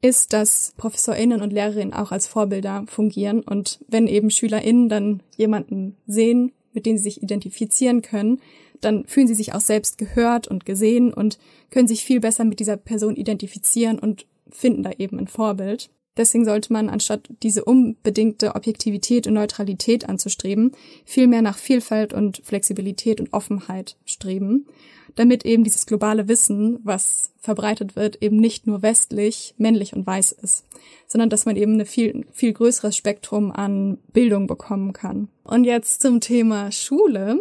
ist, 0.00 0.32
dass 0.32 0.72
ProfessorInnen 0.76 1.42
und 1.42 1.52
Lehrerinnen 1.52 1.92
auch 1.92 2.12
als 2.12 2.28
Vorbilder 2.28 2.84
fungieren 2.86 3.42
und 3.42 3.80
wenn 3.88 4.06
eben 4.06 4.30
SchülerInnen 4.30 4.88
dann 4.88 5.20
jemanden 5.36 5.96
sehen, 6.06 6.52
mit 6.72 6.86
dem 6.86 6.96
sie 6.96 7.02
sich 7.02 7.22
identifizieren 7.22 8.02
können, 8.02 8.40
dann 8.80 9.04
fühlen 9.06 9.26
sie 9.26 9.34
sich 9.34 9.52
auch 9.52 9.60
selbst 9.60 9.98
gehört 9.98 10.46
und 10.46 10.64
gesehen 10.64 11.12
und 11.12 11.38
können 11.70 11.88
sich 11.88 12.04
viel 12.04 12.20
besser 12.20 12.44
mit 12.44 12.60
dieser 12.60 12.76
Person 12.76 13.16
identifizieren 13.16 13.98
und 13.98 14.26
finden 14.52 14.82
da 14.82 14.92
eben 14.98 15.18
ein 15.18 15.28
Vorbild. 15.28 15.90
Deswegen 16.16 16.44
sollte 16.44 16.72
man, 16.72 16.88
anstatt 16.88 17.30
diese 17.42 17.64
unbedingte 17.64 18.54
Objektivität 18.54 19.26
und 19.26 19.34
Neutralität 19.34 20.08
anzustreben, 20.08 20.72
viel 21.04 21.26
mehr 21.26 21.42
nach 21.42 21.56
Vielfalt 21.56 22.12
und 22.12 22.42
Flexibilität 22.44 23.20
und 23.20 23.32
Offenheit 23.32 23.96
streben, 24.04 24.66
damit 25.14 25.44
eben 25.44 25.64
dieses 25.64 25.86
globale 25.86 26.28
Wissen, 26.28 26.80
was 26.82 27.32
verbreitet 27.38 27.96
wird, 27.96 28.22
eben 28.22 28.36
nicht 28.36 28.66
nur 28.66 28.82
westlich, 28.82 29.54
männlich 29.56 29.94
und 29.94 30.06
weiß 30.06 30.32
ist, 30.32 30.66
sondern 31.06 31.30
dass 31.30 31.46
man 31.46 31.56
eben 31.56 31.80
ein 31.80 31.86
viel, 31.86 32.26
viel 32.32 32.52
größeres 32.52 32.96
Spektrum 32.96 33.52
an 33.52 33.98
Bildung 34.12 34.46
bekommen 34.46 34.92
kann. 34.92 35.28
Und 35.44 35.64
jetzt 35.64 36.02
zum 36.02 36.20
Thema 36.20 36.72
Schule. 36.72 37.40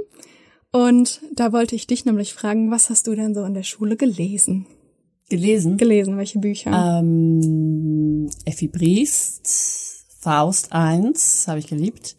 Und 0.72 1.22
da 1.34 1.51
wollte 1.51 1.76
ich 1.76 1.88
dich 1.88 2.05
nämlich 2.05 2.34
fragen, 2.34 2.70
was 2.70 2.89
hast 2.89 3.07
du 3.07 3.16
denn 3.16 3.34
so 3.34 3.43
in 3.43 3.55
der 3.55 3.64
Schule 3.64 3.97
gelesen? 3.97 4.68
Gelesen? 5.30 5.77
Gelesen, 5.77 6.17
welche 6.17 6.39
Bücher? 6.39 6.99
Ähm, 6.99 8.30
Effi 8.45 8.67
Briest, 8.67 10.05
Faust 10.19 10.71
1, 10.73 11.47
habe 11.47 11.59
ich 11.59 11.67
geliebt. 11.67 12.15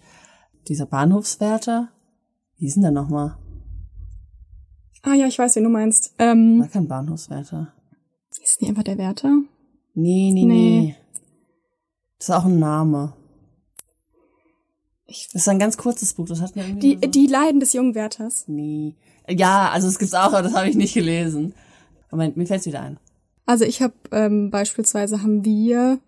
Dieser 0.69 0.87
Bahnhofswärter. 0.87 1.89
Wie 2.57 2.67
ist 2.67 2.75
denn 2.77 2.83
der 2.83 2.93
nochmal? 2.93 3.37
Ah 5.03 5.15
ja, 5.15 5.27
ich 5.27 5.39
weiß, 5.39 5.57
wen 5.57 5.65
du 5.65 5.71
meinst. 5.71 6.15
Ähm, 6.19 6.61
War 6.61 6.69
kein 6.69 6.87
Bahnhofswärter. 6.87 7.73
ist 8.43 8.61
nicht 8.61 8.69
einfach 8.71 8.83
der 8.85 8.99
Wärter? 8.99 9.29
Nee, 9.95 10.31
nee, 10.33 10.45
Nee. 10.45 10.81
nee. 10.81 10.97
Das 12.19 12.29
ist 12.29 12.35
auch 12.35 12.45
ein 12.45 12.59
Name. 12.59 13.15
Ich- 15.07 15.29
das 15.33 15.43
ist 15.43 15.49
ein 15.49 15.59
ganz 15.59 15.77
kurzes 15.77 16.13
Buch, 16.15 16.29
das 16.29 16.41
hat 16.41 16.55
mir 16.55 16.63
Die, 16.75 16.99
so 17.03 17.09
die 17.11 17.27
Leiden 17.27 17.59
des 17.59 17.73
jungen 17.73 17.95
Wärters. 17.97 18.45
Nee. 18.47 18.95
Ja, 19.29 19.71
also 19.71 19.89
es 19.89 19.99
gibt's 19.99 20.15
auch, 20.15 20.33
aber 20.33 20.43
das 20.43 20.55
habe 20.55 20.69
ich 20.69 20.77
nicht 20.77 20.95
gelesen. 20.95 21.55
Moment, 22.11 22.37
mir 22.37 22.47
fällt's 22.47 22.67
wieder 22.67 22.83
ein. 22.83 22.99
Also 23.47 23.65
ich 23.65 23.83
habe 23.83 23.95
ähm, 24.13 24.51
beispielsweise 24.51 25.23
haben 25.23 25.45
wir, 25.45 25.99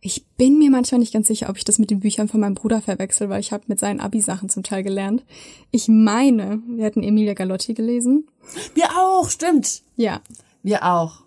ich 0.00 0.24
bin 0.36 0.58
mir 0.58 0.70
manchmal 0.70 1.00
nicht 1.00 1.12
ganz 1.12 1.26
sicher, 1.26 1.48
ob 1.50 1.56
ich 1.56 1.64
das 1.64 1.78
mit 1.78 1.90
den 1.90 2.00
Büchern 2.00 2.28
von 2.28 2.40
meinem 2.40 2.54
Bruder 2.54 2.80
verwechsel, 2.80 3.28
weil 3.28 3.40
ich 3.40 3.52
habe 3.52 3.64
mit 3.66 3.80
seinen 3.80 4.00
Abi-Sachen 4.00 4.48
zum 4.48 4.62
Teil 4.62 4.82
gelernt. 4.82 5.24
Ich 5.70 5.88
meine, 5.88 6.62
wir 6.68 6.84
hätten 6.84 7.02
Emilia 7.02 7.34
Galotti 7.34 7.74
gelesen. 7.74 8.28
Wir 8.74 8.86
auch, 8.96 9.28
stimmt. 9.30 9.82
Ja. 9.96 10.20
Wir 10.62 10.84
auch. 10.84 11.22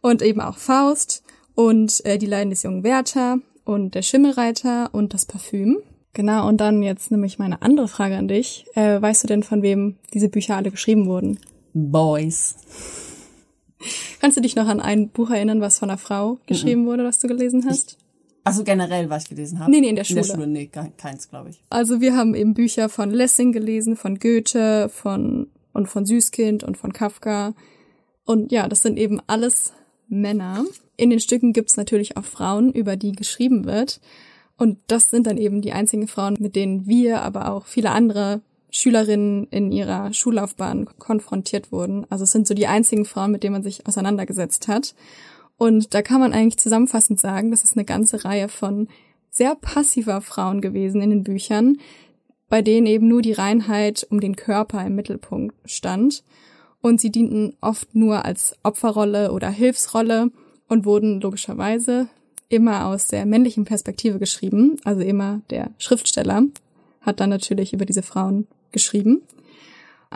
Und 0.00 0.22
eben 0.22 0.40
auch 0.40 0.58
Faust 0.58 1.22
und 1.54 2.04
äh, 2.04 2.18
die 2.18 2.26
Leiden 2.26 2.50
des 2.50 2.62
jungen 2.62 2.84
Wärter 2.84 3.38
und 3.64 3.94
der 3.94 4.02
Schimmelreiter 4.02 4.90
und 4.92 5.12
das 5.12 5.26
Parfüm. 5.26 5.78
Genau, 6.12 6.48
und 6.48 6.62
dann 6.62 6.82
jetzt 6.82 7.10
nämlich 7.10 7.38
meine 7.38 7.60
andere 7.60 7.88
Frage 7.88 8.16
an 8.16 8.28
dich. 8.28 8.64
Äh, 8.74 9.02
weißt 9.02 9.24
du 9.24 9.26
denn, 9.26 9.42
von 9.42 9.60
wem 9.60 9.96
diese 10.14 10.30
Bücher 10.30 10.56
alle 10.56 10.70
geschrieben 10.70 11.06
wurden? 11.06 11.38
Boys. 11.74 12.54
Kannst 14.20 14.36
du 14.36 14.40
dich 14.40 14.56
noch 14.56 14.66
an 14.68 14.80
ein 14.80 15.08
Buch 15.10 15.30
erinnern, 15.30 15.60
was 15.60 15.78
von 15.78 15.90
einer 15.90 15.98
Frau 15.98 16.38
geschrieben 16.46 16.86
wurde, 16.86 17.02
das 17.02 17.18
du 17.18 17.28
gelesen 17.28 17.64
hast? 17.68 17.98
Also 18.44 18.62
generell, 18.64 19.10
was 19.10 19.24
ich 19.24 19.28
gelesen 19.30 19.58
habe? 19.58 19.70
Nee, 19.70 19.80
nee, 19.80 19.88
in 19.88 19.96
der 19.96 20.08
In 20.08 20.14
der 20.16 20.22
Schule. 20.22 20.34
Schule, 20.36 20.46
nee, 20.46 20.66
ke- 20.66 20.92
keins, 20.96 21.28
glaube 21.28 21.50
ich. 21.50 21.60
Also 21.68 22.00
wir 22.00 22.16
haben 22.16 22.34
eben 22.34 22.54
Bücher 22.54 22.88
von 22.88 23.10
Lessing 23.10 23.52
gelesen, 23.52 23.96
von 23.96 24.18
Goethe, 24.18 24.88
von 24.88 25.48
und 25.72 25.88
von 25.88 26.06
Süßkind 26.06 26.62
und 26.64 26.76
von 26.76 26.92
Kafka. 26.92 27.54
Und 28.24 28.52
ja, 28.52 28.68
das 28.68 28.82
sind 28.82 28.98
eben 28.98 29.20
alles 29.26 29.72
Männer. 30.08 30.64
In 30.96 31.10
den 31.10 31.20
Stücken 31.20 31.52
gibt's 31.52 31.76
natürlich 31.76 32.16
auch 32.16 32.24
Frauen, 32.24 32.72
über 32.72 32.96
die 32.96 33.12
geschrieben 33.12 33.64
wird. 33.66 34.00
Und 34.56 34.78
das 34.86 35.10
sind 35.10 35.26
dann 35.26 35.36
eben 35.36 35.60
die 35.60 35.72
einzigen 35.72 36.08
Frauen, 36.08 36.36
mit 36.38 36.56
denen 36.56 36.86
wir, 36.86 37.20
aber 37.22 37.52
auch 37.52 37.66
viele 37.66 37.90
andere 37.90 38.40
Schülerinnen 38.70 39.46
in 39.50 39.72
ihrer 39.72 40.12
Schullaufbahn 40.12 40.86
konfrontiert 40.98 41.72
wurden. 41.72 42.06
Also 42.10 42.24
es 42.24 42.32
sind 42.32 42.46
so 42.46 42.54
die 42.54 42.66
einzigen 42.66 43.04
Frauen, 43.04 43.32
mit 43.32 43.42
denen 43.42 43.54
man 43.54 43.62
sich 43.62 43.86
auseinandergesetzt 43.86 44.68
hat. 44.68 44.94
Und 45.56 45.94
da 45.94 46.02
kann 46.02 46.20
man 46.20 46.32
eigentlich 46.32 46.58
zusammenfassend 46.58 47.18
sagen, 47.20 47.50
das 47.50 47.64
ist 47.64 47.76
eine 47.76 47.84
ganze 47.84 48.24
Reihe 48.24 48.48
von 48.48 48.88
sehr 49.30 49.54
passiver 49.54 50.20
Frauen 50.20 50.60
gewesen 50.60 51.00
in 51.00 51.10
den 51.10 51.24
Büchern, 51.24 51.78
bei 52.48 52.62
denen 52.62 52.86
eben 52.86 53.08
nur 53.08 53.22
die 53.22 53.32
Reinheit 53.32 54.06
um 54.10 54.20
den 54.20 54.36
Körper 54.36 54.84
im 54.84 54.94
Mittelpunkt 54.94 55.54
stand. 55.64 56.22
Und 56.80 57.00
sie 57.00 57.10
dienten 57.10 57.56
oft 57.60 57.94
nur 57.94 58.24
als 58.24 58.56
Opferrolle 58.62 59.32
oder 59.32 59.50
Hilfsrolle 59.50 60.30
und 60.68 60.84
wurden 60.84 61.20
logischerweise 61.20 62.08
immer 62.48 62.86
aus 62.86 63.08
der 63.08 63.26
männlichen 63.26 63.64
Perspektive 63.64 64.18
geschrieben. 64.18 64.76
Also 64.84 65.00
immer 65.00 65.40
der 65.50 65.70
Schriftsteller 65.78 66.44
hat 67.00 67.20
dann 67.20 67.30
natürlich 67.30 67.72
über 67.72 67.86
diese 67.86 68.02
Frauen 68.02 68.46
geschrieben. 68.76 69.22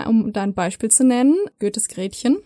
Um 0.06 0.32
da 0.32 0.42
ein 0.42 0.54
Beispiel 0.54 0.90
zu 0.90 1.04
nennen, 1.04 1.36
Goethes 1.58 1.88
Gretchen 1.88 2.38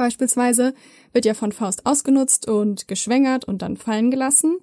beispielsweise 0.00 0.72
wird 1.12 1.26
ja 1.26 1.34
von 1.34 1.52
Faust 1.52 1.84
ausgenutzt 1.84 2.48
und 2.48 2.88
geschwängert 2.88 3.44
und 3.44 3.60
dann 3.60 3.76
fallen 3.76 4.10
gelassen. 4.10 4.56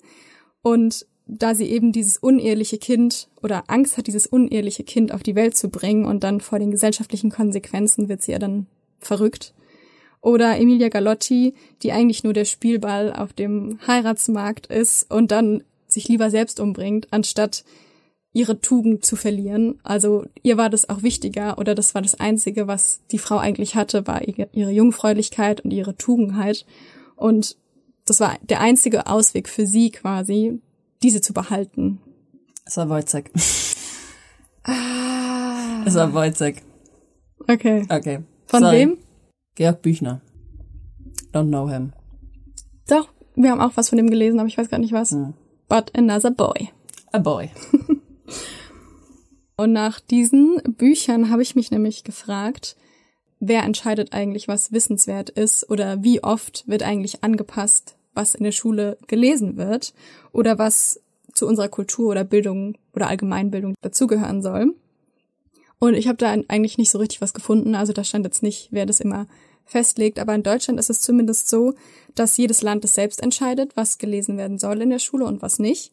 Und 0.64 1.06
da 1.28 1.54
sie 1.54 1.66
eben 1.66 1.92
dieses 1.92 2.18
uneheliche 2.18 2.80
Kind 2.80 3.28
oder 3.44 3.66
Angst 3.68 3.98
hat, 3.98 4.08
dieses 4.08 4.26
uneheliche 4.26 4.84
Kind 4.84 5.12
auf 5.12 5.22
die 5.22 5.36
Welt 5.36 5.56
zu 5.56 5.70
bringen 5.70 6.06
und 6.06 6.24
dann 6.24 6.42
vor 6.42 6.58
den 6.58 6.72
gesellschaftlichen 6.72 7.30
Konsequenzen 7.30 8.10
wird 8.10 8.24
sie 8.24 8.32
ja 8.32 8.40
dann 8.40 8.66
verrückt. 9.00 9.54
Oder 10.22 10.58
Emilia 10.58 10.90
Galotti, 10.90 11.54
die 11.84 11.92
eigentlich 11.92 12.24
nur 12.24 12.34
der 12.34 12.46
Spielball 12.46 13.14
auf 13.14 13.32
dem 13.32 13.78
Heiratsmarkt 13.86 14.66
ist 14.66 15.12
und 15.12 15.30
dann 15.30 15.64
sich 15.88 16.08
lieber 16.08 16.32
selbst 16.32 16.60
umbringt, 16.60 17.10
anstatt 17.12 17.64
ihre 18.38 18.62
Tugend 18.62 19.04
zu 19.04 19.16
verlieren. 19.16 19.80
Also 19.82 20.26
ihr 20.44 20.58
war 20.58 20.70
das 20.70 20.90
auch 20.90 21.02
wichtiger 21.02 21.58
oder 21.58 21.74
das 21.74 21.96
war 21.96 22.04
das 22.04 22.20
Einzige, 22.20 22.68
was 22.68 23.02
die 23.12 23.18
Frau 23.18 23.40
eigentlich 23.40 23.76
hatte, 23.76 24.06
war 24.06 24.22
ihre 24.28 24.72
Jungfräulichkeit 24.72 25.62
und 25.62 25.72
ihre 25.72 25.96
Tugendheit. 25.96 26.68
Und 27.16 27.58
das 28.06 28.20
war 28.20 28.38
der 28.48 28.62
einzige 28.62 29.08
Ausweg 29.08 29.50
für 29.50 29.66
sie 29.66 29.90
quasi, 29.90 30.62
diese 31.02 31.20
zu 31.20 31.34
behalten. 31.34 32.00
Es 32.64 32.78
war 32.78 32.90
Wojciech. 32.90 33.26
Ah. 34.64 35.84
Es 35.86 35.96
war 35.96 36.14
Wojciech. 36.14 36.58
Okay. 37.48 37.88
Okay. 37.90 38.20
Von 38.46 38.60
Sorry. 38.60 38.78
wem? 38.78 38.98
Georg 39.56 39.82
Büchner. 39.82 40.22
Don't 41.34 41.48
know 41.48 41.68
him. 41.70 41.94
Doch, 42.88 43.10
wir 43.36 43.50
haben 43.50 43.62
auch 43.62 43.72
was 43.76 43.90
von 43.90 43.98
dem 43.98 44.10
gelesen, 44.10 44.40
aber 44.40 44.48
ich 44.48 44.58
weiß 44.58 44.70
gar 44.70 44.80
nicht 44.80 44.94
was. 44.94 45.12
Hm. 45.12 45.34
But 45.68 45.92
another 45.98 46.30
boy. 46.30 46.70
A 47.14 47.18
boy. 47.18 47.50
Und 49.56 49.74
nach 49.74 50.00
diesen 50.00 50.62
Büchern 50.78 51.30
habe 51.30 51.42
ich 51.42 51.56
mich 51.56 51.72
nämlich 51.72 52.04
gefragt, 52.04 52.76
wer 53.40 53.64
entscheidet 53.64 54.14
eigentlich, 54.14 54.48
was 54.48 54.72
wissenswert 54.72 55.30
ist 55.30 55.70
oder 55.70 56.04
wie 56.04 56.24
oft 56.24 56.64
wird 56.68 56.84
eigentlich 56.84 57.24
angepasst, 57.24 57.96
was 58.14 58.36
in 58.36 58.44
der 58.44 58.52
Schule 58.52 58.98
gelesen 59.08 59.58
wird 59.58 59.94
oder 60.32 60.60
was 60.60 61.02
zu 61.34 61.48
unserer 61.48 61.70
Kultur 61.70 62.12
oder 62.12 62.24
Bildung 62.24 62.78
oder 62.94 63.08
Allgemeinbildung 63.08 63.76
dazugehören 63.82 64.42
soll. 64.42 64.76
Und 65.80 65.94
ich 65.94 66.08
habe 66.08 66.18
da 66.18 66.32
eigentlich 66.32 66.78
nicht 66.78 66.90
so 66.90 66.98
richtig 66.98 67.22
was 67.22 67.34
gefunden. 67.34 67.76
Also 67.76 67.94
da 67.94 68.04
stand 68.04 68.26
jetzt 68.26 68.42
nicht, 68.42 68.70
wer 68.72 68.86
das 68.86 69.00
immer 69.00 69.28
festlegt. 69.66 70.18
Aber 70.20 70.34
in 70.34 70.44
Deutschland 70.44 70.80
ist 70.80 70.90
es 70.90 71.02
zumindest 71.02 71.50
so, 71.50 71.76
dass 72.16 72.38
jedes 72.38 72.64
Land 72.64 72.84
es 72.86 72.96
selbst 72.96 73.22
entscheidet, 73.22 73.76
was 73.76 74.00
gelesen 74.00 74.38
werden 74.38 74.58
soll 74.58 74.82
in 74.82 74.90
der 74.90 75.00
Schule 75.00 75.26
und 75.26 75.42
was 75.42 75.60
nicht. 75.60 75.92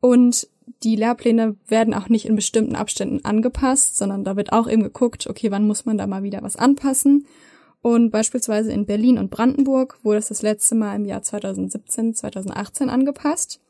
Und 0.00 0.48
die 0.82 0.96
Lehrpläne 0.96 1.56
werden 1.68 1.94
auch 1.94 2.08
nicht 2.08 2.26
in 2.26 2.36
bestimmten 2.36 2.74
Abständen 2.74 3.24
angepasst, 3.24 3.96
sondern 3.96 4.24
da 4.24 4.36
wird 4.36 4.52
auch 4.52 4.68
eben 4.68 4.82
geguckt, 4.82 5.26
okay, 5.26 5.50
wann 5.50 5.66
muss 5.66 5.84
man 5.84 5.98
da 5.98 6.06
mal 6.06 6.22
wieder 6.22 6.42
was 6.42 6.56
anpassen. 6.56 7.26
Und 7.82 8.10
beispielsweise 8.10 8.72
in 8.72 8.86
Berlin 8.86 9.18
und 9.18 9.30
Brandenburg 9.30 9.98
wurde 10.02 10.18
es 10.18 10.28
das 10.28 10.42
letzte 10.42 10.74
Mal 10.74 10.96
im 10.96 11.04
Jahr 11.04 11.22
2017, 11.22 12.14
2018 12.14 12.90
angepasst. 12.90 13.60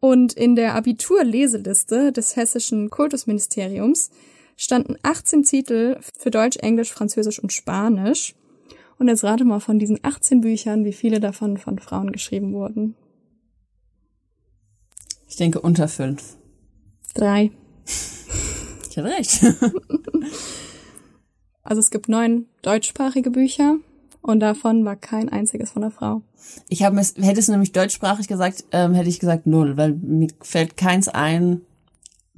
Und 0.00 0.34
in 0.34 0.54
der 0.54 0.74
Abiturleseliste 0.74 2.12
des 2.12 2.36
hessischen 2.36 2.90
Kultusministeriums 2.90 4.10
standen 4.56 4.96
18 5.02 5.44
Titel 5.44 5.98
für 6.18 6.30
Deutsch, 6.30 6.58
Englisch, 6.58 6.92
Französisch 6.92 7.38
und 7.38 7.52
Spanisch. 7.52 8.34
Und 8.98 9.08
jetzt 9.08 9.24
rate 9.24 9.44
mal 9.44 9.60
von 9.60 9.78
diesen 9.78 9.98
18 10.02 10.42
Büchern, 10.42 10.84
wie 10.84 10.92
viele 10.92 11.20
davon 11.20 11.56
von 11.56 11.78
Frauen 11.78 12.12
geschrieben 12.12 12.52
wurden. 12.52 12.94
Ich 15.34 15.38
denke 15.38 15.60
unter 15.60 15.88
fünf. 15.88 16.36
Drei. 17.12 17.50
Ich 18.88 18.96
hatte 18.96 19.08
recht. 19.08 19.40
also 21.64 21.80
es 21.80 21.90
gibt 21.90 22.08
neun 22.08 22.46
deutschsprachige 22.62 23.32
Bücher 23.32 23.78
und 24.22 24.38
davon 24.38 24.84
war 24.84 24.94
kein 24.94 25.28
einziges 25.28 25.72
von 25.72 25.82
einer 25.82 25.90
Frau. 25.90 26.22
Ich 26.68 26.84
habe 26.84 26.98
hättest 26.98 27.48
du 27.48 27.52
nämlich 27.52 27.72
deutschsprachig 27.72 28.28
gesagt, 28.28 28.66
ähm, 28.70 28.94
hätte 28.94 29.08
ich 29.08 29.18
gesagt 29.18 29.48
null, 29.48 29.76
weil 29.76 29.94
mir 29.94 30.28
fällt 30.40 30.76
keins 30.76 31.08
ein. 31.08 31.62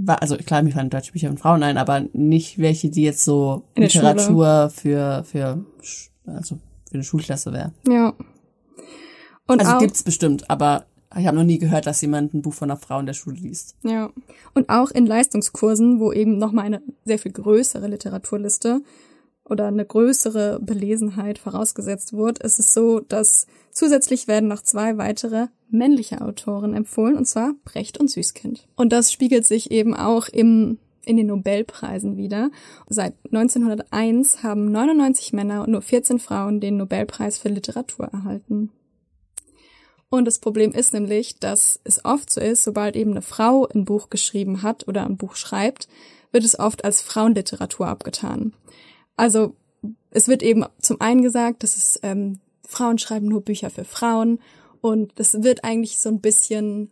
Also 0.07 0.39
klar, 0.39 0.63
mir 0.63 0.73
fallen 0.73 0.89
deutsche 0.89 1.13
Bücher 1.13 1.29
von 1.29 1.37
Frauen 1.37 1.63
ein, 1.65 1.77
aber 1.77 2.07
nicht 2.15 2.59
welche, 2.59 2.89
die 2.89 3.03
jetzt 3.03 3.23
so 3.23 3.65
In 3.75 3.83
Literatur 3.83 4.71
für 4.75 5.23
für 5.25 5.67
also 6.25 6.59
für 6.89 6.95
eine 6.95 7.05
Schulklasse 7.05 7.53
wäre. 7.53 7.75
Ja. 7.87 8.15
Und 9.47 9.61
also 9.61 9.77
gibt's 9.81 10.03
bestimmt, 10.03 10.49
aber 10.49 10.87
ich 11.19 11.27
habe 11.27 11.37
noch 11.37 11.45
nie 11.45 11.59
gehört, 11.59 11.87
dass 11.87 12.01
jemand 12.01 12.35
ein 12.35 12.43
Buch 12.43 12.55
von 12.55 12.71
einer 12.71 12.79
Frau 12.79 13.01
in 13.01 13.07
der 13.07 13.15
Schule 13.15 13.37
liest. 13.37 13.77
Ja. 13.83 14.11
Und 14.55 14.69
auch 14.69 14.91
in 14.91 15.07
Leistungskursen, 15.07 16.01
wo 16.01 16.13
eben 16.13 16.39
nochmal 16.39 16.67
eine 16.67 16.83
sehr 17.05 17.19
viel 17.19 17.33
größere 17.33 17.87
Literaturliste 17.87 18.83
oder 19.45 19.67
eine 19.67 19.85
größere 19.85 20.59
Belesenheit 20.61 21.39
vorausgesetzt 21.39 22.13
wird, 22.13 22.41
ist 22.41 22.59
es 22.59 22.75
so, 22.75 23.01
dass 23.01 23.47
zusätzlich 23.71 24.29
werden 24.29 24.49
noch 24.49 24.63
zwei 24.63 24.99
weitere 24.99 25.47
männliche 25.69 26.21
Autoren 26.21 26.75
empfohlen, 26.75 27.17
und 27.17 27.27
zwar 27.27 27.55
Brecht 27.65 27.99
und 27.99 28.11
Süßkind. 28.11 28.67
Und 28.77 28.93
das 28.93 29.13
spiegelt 29.13 29.47
sich 29.47 29.71
eben 29.71 29.95
auch 29.95 30.29
im 30.29 30.79
in 31.07 31.17
den 31.17 31.29
Nobelpreisen 31.29 32.17
wieder. 32.17 32.51
Seit 32.89 33.15
1901 33.27 34.43
haben 34.43 34.73
99 34.73 35.33
Männer 35.33 35.63
und 35.63 35.71
nur 35.71 35.81
14 35.81 36.19
Frauen 36.19 36.61
den 36.61 36.77
Nobelpreis 36.77 37.39
für 37.39 37.49
Literatur 37.49 38.07
erhalten. 38.07 38.73
Und 40.09 40.25
das 40.25 40.39
Problem 40.39 40.73
ist 40.73 40.95
nämlich, 40.95 41.39
dass 41.41 41.81
es 41.85 42.05
oft 42.05 42.31
so 42.31 42.41
ist, 42.41 42.63
sobald 42.63 42.97
eben 42.97 43.13
eine 43.13 43.23
Frau 43.23 43.67
ein 43.67 43.85
Buch 43.85 44.09
geschrieben 44.09 44.63
hat 44.63 44.87
oder 44.87 45.05
ein 45.05 45.17
Buch 45.17 45.37
schreibt, 45.37 45.89
wird 46.33 46.45
es 46.45 46.59
oft 46.59 46.85
als 46.85 47.03
Frauenliteratur 47.03 47.89
abgetan. 47.89 48.55
Also 49.17 49.55
es 50.11 50.29
wird 50.29 50.43
eben 50.43 50.65
zum 50.81 51.01
einen 51.01 51.23
gesagt, 51.23 51.63
dass 51.63 51.77
es 51.77 51.99
ähm, 52.03 52.41
Frauen 52.65 52.99
schreiben 52.99 53.27
nur 53.27 53.43
Bücher 53.43 53.71
für 53.71 53.85
Frauen 53.85 54.41
und 54.81 55.13
das 55.17 55.43
wird 55.43 55.65
eigentlich 55.65 55.99
so 55.99 56.09
ein 56.09 56.21
bisschen 56.21 56.91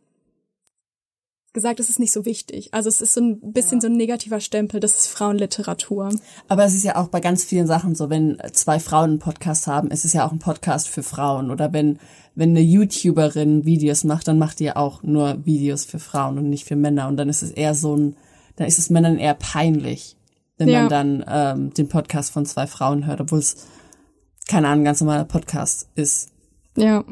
gesagt, 1.55 1.81
es 1.81 1.89
ist 1.89 2.01
nicht 2.01 2.13
so 2.13 2.27
wichtig. 2.27 2.75
Also 2.75 2.89
es 2.89 3.01
ist 3.01 3.15
so 3.15 3.21
ein 3.21 3.53
bisschen 3.53 3.79
ja. 3.79 3.83
so 3.83 3.87
ein 3.87 3.97
negativer 3.97 4.41
Stempel, 4.41 4.81
das 4.81 4.99
ist 4.99 5.07
Frauenliteratur. 5.07 6.11
Aber 6.49 6.65
es 6.65 6.75
ist 6.75 6.83
ja 6.83 6.97
auch 6.97 7.09
bei 7.09 7.21
ganz 7.21 7.45
vielen 7.45 7.67
Sachen 7.67 7.95
so, 7.95 8.11
wenn 8.11 8.37
zwei 8.53 8.81
Frauen 8.81 9.11
einen 9.11 9.19
Podcast 9.21 9.67
haben, 9.67 9.91
ist 9.91 10.05
es 10.05 10.13
ja 10.13 10.27
auch 10.27 10.33
ein 10.33 10.41
Podcast 10.41 10.89
für 10.89 11.03
Frauen. 11.03 11.51
Oder 11.51 11.73
wenn, 11.73 11.99
wenn 12.35 12.51
eine 12.51 12.61
YouTuberin 12.61 13.65
Videos 13.65 14.05
macht, 14.05 14.29
dann 14.29 14.37
macht 14.37 14.61
die 14.61 14.65
ja 14.65 14.77
auch 14.77 15.03
nur 15.03 15.47
Videos 15.47 15.85
für 15.85 16.01
Frauen 16.01 16.39
und 16.39 16.51
nicht 16.51 16.67
für 16.67 16.77
Männer. 16.77 17.09
Und 17.09 17.17
dann 17.17 17.29
ist 17.29 17.43
es 17.43 17.53
eher 17.53 17.75
so 17.75 17.97
ein, 17.97 18.17
dann 18.57 18.67
ist 18.67 18.79
es 18.79 18.91
Männern 18.91 19.17
eher 19.17 19.35
peinlich, 19.35 20.17
wenn 20.59 20.69
ja. 20.69 20.81
man 20.81 20.89
dann 20.91 21.25
ähm, 21.29 21.75
den 21.75 21.89
Podcast 21.89 22.33
von 22.33 22.45
zwei 22.45 22.67
Frauen 22.67 23.07
hört, 23.07 23.21
obwohl 23.21 23.39
es, 23.39 23.69
keine 24.49 24.69
Ahnung, 24.69 24.85
ganz 24.85 25.01
normaler 25.01 25.25
Podcast 25.25 25.89
ist. 25.95 26.31
Ja. 26.77 27.05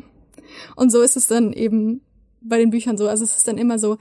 Und 0.74 0.90
so 0.90 1.00
ist 1.00 1.16
es 1.16 1.28
dann 1.28 1.52
eben 1.52 2.00
bei 2.40 2.58
den 2.58 2.70
Büchern 2.70 2.98
so. 2.98 3.06
Also 3.06 3.22
es 3.22 3.36
ist 3.36 3.46
dann 3.46 3.56
immer 3.56 3.78
so, 3.78 3.98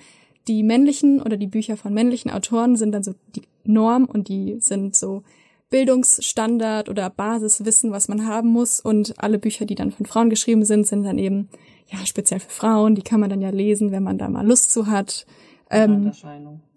die 0.47 0.63
männlichen 0.63 1.21
oder 1.21 1.37
die 1.37 1.47
Bücher 1.47 1.77
von 1.77 1.93
männlichen 1.93 2.31
Autoren 2.31 2.75
sind 2.75 2.91
dann 2.91 3.03
so 3.03 3.13
die 3.35 3.43
Norm 3.63 4.05
und 4.05 4.27
die 4.27 4.57
sind 4.59 4.95
so 4.95 5.23
Bildungsstandard 5.69 6.89
oder 6.89 7.09
Basiswissen, 7.09 7.91
was 7.91 8.07
man 8.07 8.27
haben 8.27 8.49
muss. 8.49 8.79
Und 8.79 9.13
alle 9.17 9.39
Bücher, 9.39 9.65
die 9.65 9.75
dann 9.75 9.91
von 9.91 10.05
Frauen 10.05 10.29
geschrieben 10.29 10.65
sind, 10.65 10.85
sind 10.85 11.03
dann 11.03 11.17
eben 11.17 11.49
ja 11.91 12.05
speziell 12.05 12.39
für 12.39 12.49
Frauen. 12.49 12.95
Die 12.95 13.01
kann 13.01 13.19
man 13.19 13.29
dann 13.29 13.41
ja 13.41 13.49
lesen, 13.49 13.91
wenn 13.91 14.03
man 14.03 14.17
da 14.17 14.27
mal 14.29 14.45
Lust 14.45 14.71
zu 14.71 14.87
hat. 14.87 15.25
Ähm, 15.69 16.11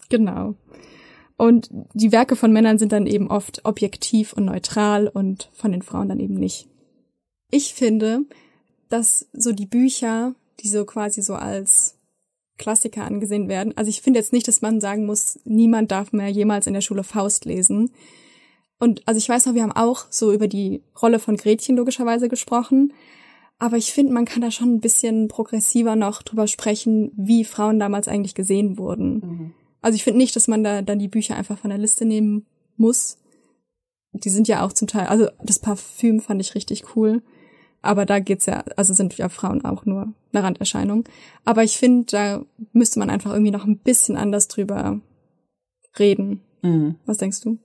genau. 0.08 0.54
Und 1.36 1.68
die 1.94 2.12
Werke 2.12 2.36
von 2.36 2.52
Männern 2.52 2.78
sind 2.78 2.92
dann 2.92 3.06
eben 3.06 3.28
oft 3.28 3.64
objektiv 3.64 4.32
und 4.32 4.44
neutral 4.44 5.08
und 5.08 5.50
von 5.52 5.72
den 5.72 5.82
Frauen 5.82 6.08
dann 6.08 6.20
eben 6.20 6.34
nicht. 6.34 6.68
Ich 7.50 7.74
finde, 7.74 8.20
dass 8.88 9.28
so 9.32 9.52
die 9.52 9.66
Bücher, 9.66 10.34
die 10.60 10.68
so 10.68 10.84
quasi 10.84 11.22
so 11.22 11.34
als 11.34 11.93
Klassiker 12.59 13.05
angesehen 13.05 13.48
werden. 13.48 13.76
Also 13.76 13.88
ich 13.88 14.00
finde 14.00 14.20
jetzt 14.20 14.32
nicht, 14.32 14.46
dass 14.46 14.62
man 14.62 14.80
sagen 14.80 15.07
muss, 15.07 15.38
niemand 15.44 15.90
darf 15.90 16.12
mehr 16.12 16.28
jemals 16.28 16.66
in 16.66 16.74
der 16.74 16.80
Schule 16.80 17.05
Faust 17.05 17.44
lesen. 17.44 17.90
Und 18.78 19.02
also 19.07 19.18
ich 19.18 19.28
weiß 19.28 19.46
noch, 19.46 19.55
wir 19.55 19.62
haben 19.62 19.72
auch 19.72 20.07
so 20.11 20.32
über 20.32 20.48
die 20.48 20.82
Rolle 21.00 21.18
von 21.18 21.36
Gretchen 21.36 21.76
logischerweise 21.76 22.28
gesprochen. 22.28 22.92
Aber 23.59 23.76
ich 23.76 23.92
finde, 23.92 24.12
man 24.12 24.24
kann 24.24 24.42
da 24.42 24.50
schon 24.50 24.74
ein 24.74 24.80
bisschen 24.80 25.28
progressiver 25.28 25.96
noch 25.96 26.22
drüber 26.22 26.46
sprechen, 26.46 27.12
wie 27.16 27.44
Frauen 27.44 27.78
damals 27.78 28.09
eigentlich 28.09 28.34
gesehen 28.34 28.78
wurden. 28.78 29.14
Mhm. 29.14 29.55
Also 29.80 29.96
ich 29.96 30.05
finde 30.05 30.18
nicht, 30.18 30.34
dass 30.34 30.48
man 30.48 30.64
da 30.64 30.82
dann 30.82 30.98
die 30.98 31.09
Bücher 31.09 31.36
einfach 31.36 31.59
von 31.59 31.70
der 31.70 31.78
Liste 31.78 32.05
nehmen 32.05 32.46
muss. 32.76 33.18
Die 34.12 34.30
sind 34.30 34.48
ja 34.48 34.64
auch 34.64 34.72
zum 34.72 34.88
Teil, 34.88 35.07
also 35.07 35.28
das 35.42 35.59
Parfüm 35.59 36.20
fand 36.20 36.40
ich 36.40 36.55
richtig 36.55 36.96
cool. 36.96 37.22
Aber 37.85 38.07
da 38.07 38.18
geht's 38.18 38.47
ja, 38.47 38.64
also 38.76 38.95
sind 38.95 39.16
ja 39.18 39.28
Frauen 39.28 39.64
auch 39.64 39.85
nur 39.85 40.12
eine 40.32 40.43
Randerscheinung. 40.43 41.05
Aber 41.45 41.62
ich 41.62 41.76
finde, 41.76 42.07
da 42.11 42.45
müsste 42.72 42.99
man 42.99 43.11
einfach 43.11 43.32
irgendwie 43.32 43.51
noch 43.51 43.64
ein 43.64 43.78
bisschen 43.78 44.16
anders 44.16 44.49
drüber 44.49 45.01
reden. 45.99 46.41
Mhm. 46.62 46.97
Was 47.07 47.18
denkst 47.18 47.41
du? 47.43 47.59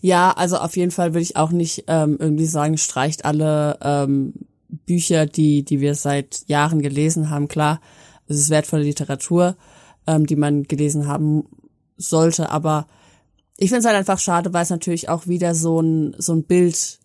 Ja, 0.00 0.32
also 0.32 0.58
auf 0.58 0.76
jeden 0.76 0.90
Fall 0.90 1.14
würde 1.14 1.22
ich 1.22 1.36
auch 1.36 1.50
nicht 1.50 1.84
ähm, 1.86 2.18
irgendwie 2.20 2.46
sagen, 2.46 2.76
streicht 2.76 3.24
alle 3.24 3.78
ähm, 3.82 4.34
Bücher, 4.68 5.26
die, 5.26 5.64
die 5.64 5.80
wir 5.80 5.94
seit 5.94 6.42
Jahren 6.46 6.82
gelesen 6.82 7.30
haben. 7.30 7.48
Klar, 7.48 7.80
es 8.26 8.36
ist 8.36 8.50
wertvolle 8.50 8.82
Literatur, 8.82 9.56
ähm, 10.06 10.26
die 10.26 10.36
man 10.36 10.64
gelesen 10.64 11.06
haben 11.06 11.44
sollte, 11.96 12.50
aber 12.50 12.86
ich 13.56 13.68
finde 13.68 13.80
es 13.80 13.86
halt 13.86 13.96
einfach 13.96 14.18
schade, 14.18 14.52
weil 14.52 14.64
es 14.64 14.70
natürlich 14.70 15.08
auch 15.08 15.26
wieder 15.26 15.54
so 15.54 15.80
ein, 15.80 16.16
so 16.18 16.32
ein 16.32 16.44
Bild 16.44 16.98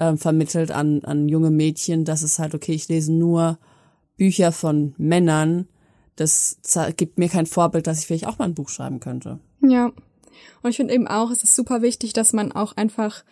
ähm, 0.00 0.18
vermittelt 0.18 0.72
an, 0.72 1.04
an 1.04 1.28
junge 1.28 1.50
Mädchen, 1.50 2.04
dass 2.04 2.22
es 2.22 2.38
halt, 2.38 2.54
okay, 2.54 2.72
ich 2.72 2.88
lese 2.88 3.12
nur 3.12 3.58
Bücher 4.16 4.50
von 4.50 4.94
Männern. 4.98 5.68
Das 6.16 6.58
gibt 6.96 7.18
mir 7.18 7.28
kein 7.28 7.46
Vorbild, 7.46 7.86
dass 7.86 8.00
ich 8.00 8.06
vielleicht 8.06 8.26
auch 8.26 8.38
mal 8.38 8.46
ein 8.46 8.54
Buch 8.54 8.68
schreiben 8.68 8.98
könnte. 8.98 9.38
Ja. 9.62 9.92
Und 10.62 10.70
ich 10.70 10.76
finde 10.76 10.94
eben 10.94 11.06
auch, 11.06 11.30
es 11.30 11.42
ist 11.42 11.54
super 11.54 11.82
wichtig, 11.82 12.12
dass 12.12 12.32
man 12.32 12.52
auch 12.52 12.76
einfach 12.76 13.24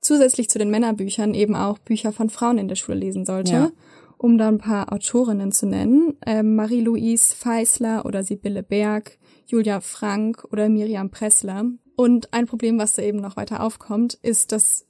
zusätzlich 0.00 0.48
zu 0.48 0.58
den 0.58 0.70
Männerbüchern 0.70 1.34
eben 1.34 1.56
auch 1.56 1.78
Bücher 1.78 2.12
von 2.12 2.30
Frauen 2.30 2.58
in 2.58 2.68
der 2.68 2.76
Schule 2.76 2.98
lesen 2.98 3.24
sollte. 3.24 3.52
Ja. 3.52 3.70
Um 4.16 4.38
da 4.38 4.48
ein 4.48 4.58
paar 4.58 4.92
Autorinnen 4.92 5.52
zu 5.52 5.66
nennen. 5.66 6.16
Ähm, 6.26 6.56
Marie-Louise 6.56 7.34
Feisler 7.36 8.04
oder 8.04 8.24
Sibylle 8.24 8.64
Berg, 8.64 9.18
Julia 9.46 9.80
Frank 9.80 10.44
oder 10.50 10.68
Miriam 10.68 11.10
Pressler. 11.10 11.64
Und 11.94 12.32
ein 12.32 12.46
Problem, 12.46 12.78
was 12.78 12.94
da 12.94 13.02
eben 13.02 13.20
noch 13.20 13.36
weiter 13.36 13.62
aufkommt, 13.62 14.14
ist, 14.14 14.50
dass 14.50 14.87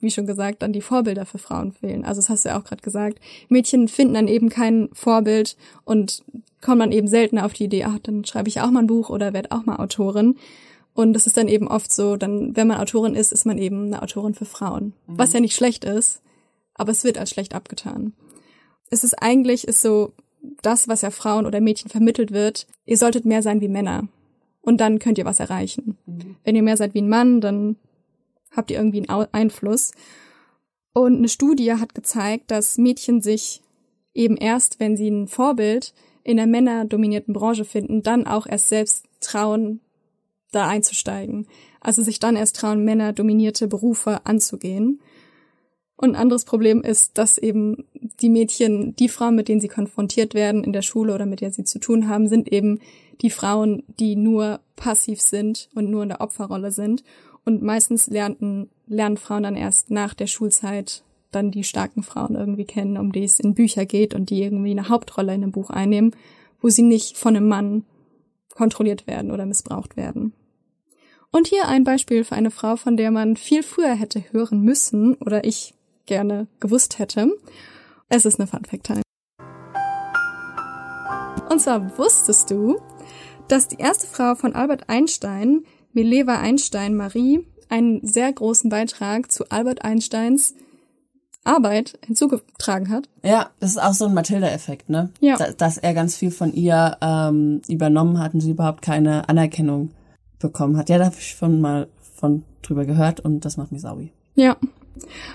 wie 0.00 0.10
schon 0.10 0.26
gesagt, 0.26 0.62
dann 0.62 0.72
die 0.72 0.80
Vorbilder 0.80 1.26
für 1.26 1.38
Frauen 1.38 1.72
fehlen. 1.72 2.04
Also 2.04 2.20
das 2.20 2.28
hast 2.28 2.44
du 2.44 2.50
ja 2.50 2.58
auch 2.58 2.64
gerade 2.64 2.82
gesagt. 2.82 3.20
Mädchen 3.48 3.88
finden 3.88 4.14
dann 4.14 4.28
eben 4.28 4.48
kein 4.48 4.88
Vorbild 4.92 5.56
und 5.84 6.24
kommen 6.60 6.80
dann 6.80 6.92
eben 6.92 7.08
seltener 7.08 7.46
auf 7.46 7.52
die 7.52 7.64
Idee, 7.64 7.84
ach, 7.84 7.98
dann 8.02 8.24
schreibe 8.24 8.48
ich 8.48 8.60
auch 8.60 8.70
mal 8.70 8.80
ein 8.80 8.86
Buch 8.88 9.10
oder 9.10 9.32
werde 9.32 9.52
auch 9.52 9.64
mal 9.64 9.76
Autorin. 9.76 10.36
Und 10.94 11.12
das 11.12 11.26
ist 11.26 11.36
dann 11.36 11.48
eben 11.48 11.68
oft 11.68 11.92
so, 11.92 12.16
dann, 12.16 12.56
wenn 12.56 12.66
man 12.66 12.78
Autorin 12.78 13.14
ist, 13.14 13.32
ist 13.32 13.46
man 13.46 13.58
eben 13.58 13.86
eine 13.86 14.02
Autorin 14.02 14.34
für 14.34 14.46
Frauen. 14.46 14.94
Mhm. 15.06 15.18
Was 15.18 15.32
ja 15.32 15.40
nicht 15.40 15.54
schlecht 15.54 15.84
ist, 15.84 16.22
aber 16.74 16.90
es 16.90 17.04
wird 17.04 17.18
als 17.18 17.30
schlecht 17.30 17.54
abgetan. 17.54 18.14
Es 18.90 19.04
ist 19.04 19.22
eigentlich, 19.22 19.68
ist 19.68 19.82
so, 19.82 20.12
das, 20.62 20.88
was 20.88 21.02
ja 21.02 21.10
Frauen 21.10 21.46
oder 21.46 21.60
Mädchen 21.60 21.90
vermittelt 21.90 22.30
wird, 22.32 22.66
ihr 22.84 22.96
solltet 22.96 23.24
mehr 23.24 23.42
sein 23.42 23.60
wie 23.60 23.68
Männer. 23.68 24.08
Und 24.62 24.80
dann 24.80 24.98
könnt 24.98 25.18
ihr 25.18 25.24
was 25.24 25.40
erreichen. 25.40 25.96
Mhm. 26.06 26.36
Wenn 26.44 26.56
ihr 26.56 26.62
mehr 26.62 26.76
seid 26.76 26.94
wie 26.94 27.02
ein 27.02 27.08
Mann, 27.08 27.40
dann 27.40 27.76
habt 28.56 28.70
ihr 28.70 28.78
irgendwie 28.78 29.08
einen 29.08 29.28
Einfluss. 29.32 29.92
Und 30.92 31.16
eine 31.16 31.28
Studie 31.28 31.74
hat 31.74 31.94
gezeigt, 31.94 32.50
dass 32.50 32.78
Mädchen 32.78 33.20
sich 33.20 33.62
eben 34.14 34.36
erst, 34.36 34.80
wenn 34.80 34.96
sie 34.96 35.08
ein 35.08 35.28
Vorbild 35.28 35.92
in 36.24 36.40
einer 36.40 36.50
männerdominierten 36.50 37.34
Branche 37.34 37.64
finden, 37.64 38.02
dann 38.02 38.26
auch 38.26 38.46
erst 38.46 38.68
selbst 38.68 39.04
trauen, 39.20 39.80
da 40.50 40.66
einzusteigen. 40.66 41.46
Also 41.80 42.02
sich 42.02 42.18
dann 42.18 42.34
erst 42.34 42.56
trauen, 42.56 42.84
Männer 42.84 43.12
dominierte 43.12 43.68
Berufe 43.68 44.24
anzugehen. 44.24 45.00
Und 45.96 46.10
ein 46.10 46.16
anderes 46.16 46.44
Problem 46.44 46.82
ist, 46.82 47.16
dass 47.16 47.38
eben 47.38 47.86
die 48.20 48.28
Mädchen, 48.28 48.94
die 48.96 49.08
Frauen, 49.08 49.34
mit 49.34 49.48
denen 49.48 49.60
sie 49.60 49.68
konfrontiert 49.68 50.34
werden 50.34 50.64
in 50.64 50.72
der 50.72 50.82
Schule 50.82 51.14
oder 51.14 51.26
mit 51.26 51.40
denen 51.40 51.52
sie 51.52 51.64
zu 51.64 51.78
tun 51.78 52.08
haben, 52.08 52.28
sind 52.28 52.52
eben 52.52 52.80
die 53.22 53.30
Frauen, 53.30 53.82
die 53.98 54.16
nur 54.16 54.60
passiv 54.76 55.20
sind 55.22 55.70
und 55.74 55.90
nur 55.90 56.02
in 56.02 56.10
der 56.10 56.20
Opferrolle 56.20 56.70
sind. 56.70 57.02
Und 57.46 57.62
meistens 57.62 58.08
lernten, 58.08 58.68
lernen 58.88 59.16
Frauen 59.16 59.44
dann 59.44 59.54
erst 59.54 59.90
nach 59.90 60.14
der 60.14 60.26
Schulzeit 60.26 61.04
dann 61.30 61.52
die 61.52 61.62
starken 61.62 62.02
Frauen 62.02 62.34
irgendwie 62.34 62.64
kennen, 62.64 62.96
um 62.96 63.12
die 63.12 63.22
es 63.22 63.38
in 63.38 63.54
Bücher 63.54 63.86
geht 63.86 64.14
und 64.14 64.30
die 64.30 64.42
irgendwie 64.42 64.72
eine 64.72 64.88
Hauptrolle 64.88 65.32
in 65.32 65.44
einem 65.44 65.52
Buch 65.52 65.70
einnehmen, 65.70 66.14
wo 66.60 66.68
sie 66.70 66.82
nicht 66.82 67.16
von 67.16 67.36
einem 67.36 67.46
Mann 67.46 67.84
kontrolliert 68.54 69.06
werden 69.06 69.30
oder 69.30 69.46
missbraucht 69.46 69.96
werden. 69.96 70.32
Und 71.30 71.46
hier 71.46 71.68
ein 71.68 71.84
Beispiel 71.84 72.24
für 72.24 72.34
eine 72.34 72.50
Frau, 72.50 72.74
von 72.74 72.96
der 72.96 73.12
man 73.12 73.36
viel 73.36 73.62
früher 73.62 73.94
hätte 73.94 74.24
hören 74.32 74.62
müssen 74.62 75.14
oder 75.14 75.44
ich 75.44 75.74
gerne 76.06 76.48
gewusst 76.58 76.98
hätte. 76.98 77.30
Es 78.08 78.24
ist 78.24 78.40
eine 78.40 78.48
Fun 78.48 78.64
Fact 78.64 78.86
Time. 78.86 79.02
Und 81.48 81.60
zwar 81.60 81.96
wusstest 81.96 82.50
du, 82.50 82.80
dass 83.46 83.68
die 83.68 83.78
erste 83.78 84.08
Frau 84.08 84.34
von 84.34 84.54
Albert 84.54 84.88
Einstein, 84.88 85.64
Mileva 85.96 86.38
Einstein 86.38 86.94
Marie, 86.94 87.46
einen 87.70 88.06
sehr 88.06 88.30
großen 88.30 88.68
Beitrag 88.68 89.32
zu 89.32 89.50
Albert 89.50 89.82
Einsteins 89.82 90.54
Arbeit 91.42 91.98
hinzugetragen 92.04 92.90
hat. 92.90 93.08
Ja, 93.22 93.48
das 93.60 93.70
ist 93.70 93.82
auch 93.82 93.94
so 93.94 94.04
ein 94.04 94.12
Matilda-Effekt, 94.12 94.90
ne? 94.90 95.10
Ja. 95.20 95.36
Da, 95.36 95.52
dass 95.52 95.78
er 95.78 95.94
ganz 95.94 96.14
viel 96.14 96.30
von 96.30 96.52
ihr 96.52 96.98
ähm, 97.00 97.62
übernommen 97.66 98.18
hat 98.18 98.34
und 98.34 98.42
sie 98.42 98.50
überhaupt 98.50 98.82
keine 98.82 99.26
Anerkennung 99.30 99.90
bekommen 100.38 100.76
hat. 100.76 100.90
Ja, 100.90 100.98
da 100.98 101.06
habe 101.06 101.16
ich 101.18 101.30
schon 101.30 101.62
mal 101.62 101.88
von 102.16 102.44
drüber 102.60 102.84
gehört 102.84 103.20
und 103.20 103.46
das 103.46 103.56
macht 103.56 103.72
mich 103.72 103.80
saui. 103.80 104.12
Ja. 104.34 104.58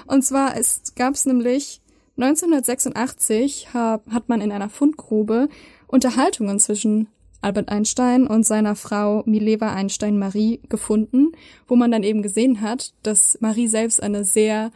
Und 0.06 0.24
zwar 0.24 0.56
es 0.58 0.94
gab 0.96 1.16
es 1.16 1.26
nämlich 1.26 1.82
1986 2.18 3.74
hab, 3.74 4.08
hat 4.12 4.30
man 4.30 4.42
in 4.42 4.52
einer 4.52 4.70
Fundgrube 4.70 5.50
Unterhaltungen 5.88 6.60
zwischen 6.60 7.08
Albert 7.42 7.70
Einstein 7.70 8.28
und 8.28 8.46
seiner 8.46 8.76
Frau 8.76 9.24
Mileva 9.26 9.74
Einstein 9.74 10.20
Marie 10.20 10.62
gefunden, 10.70 11.32
wo 11.68 11.76
man 11.76 11.92
dann 11.92 12.04
eben 12.04 12.22
gesehen 12.22 12.62
hat, 12.62 12.94
dass 13.04 13.38
Marie 13.42 13.68
selbst 13.68 14.02
eine 14.02 14.24
sehr 14.24 14.72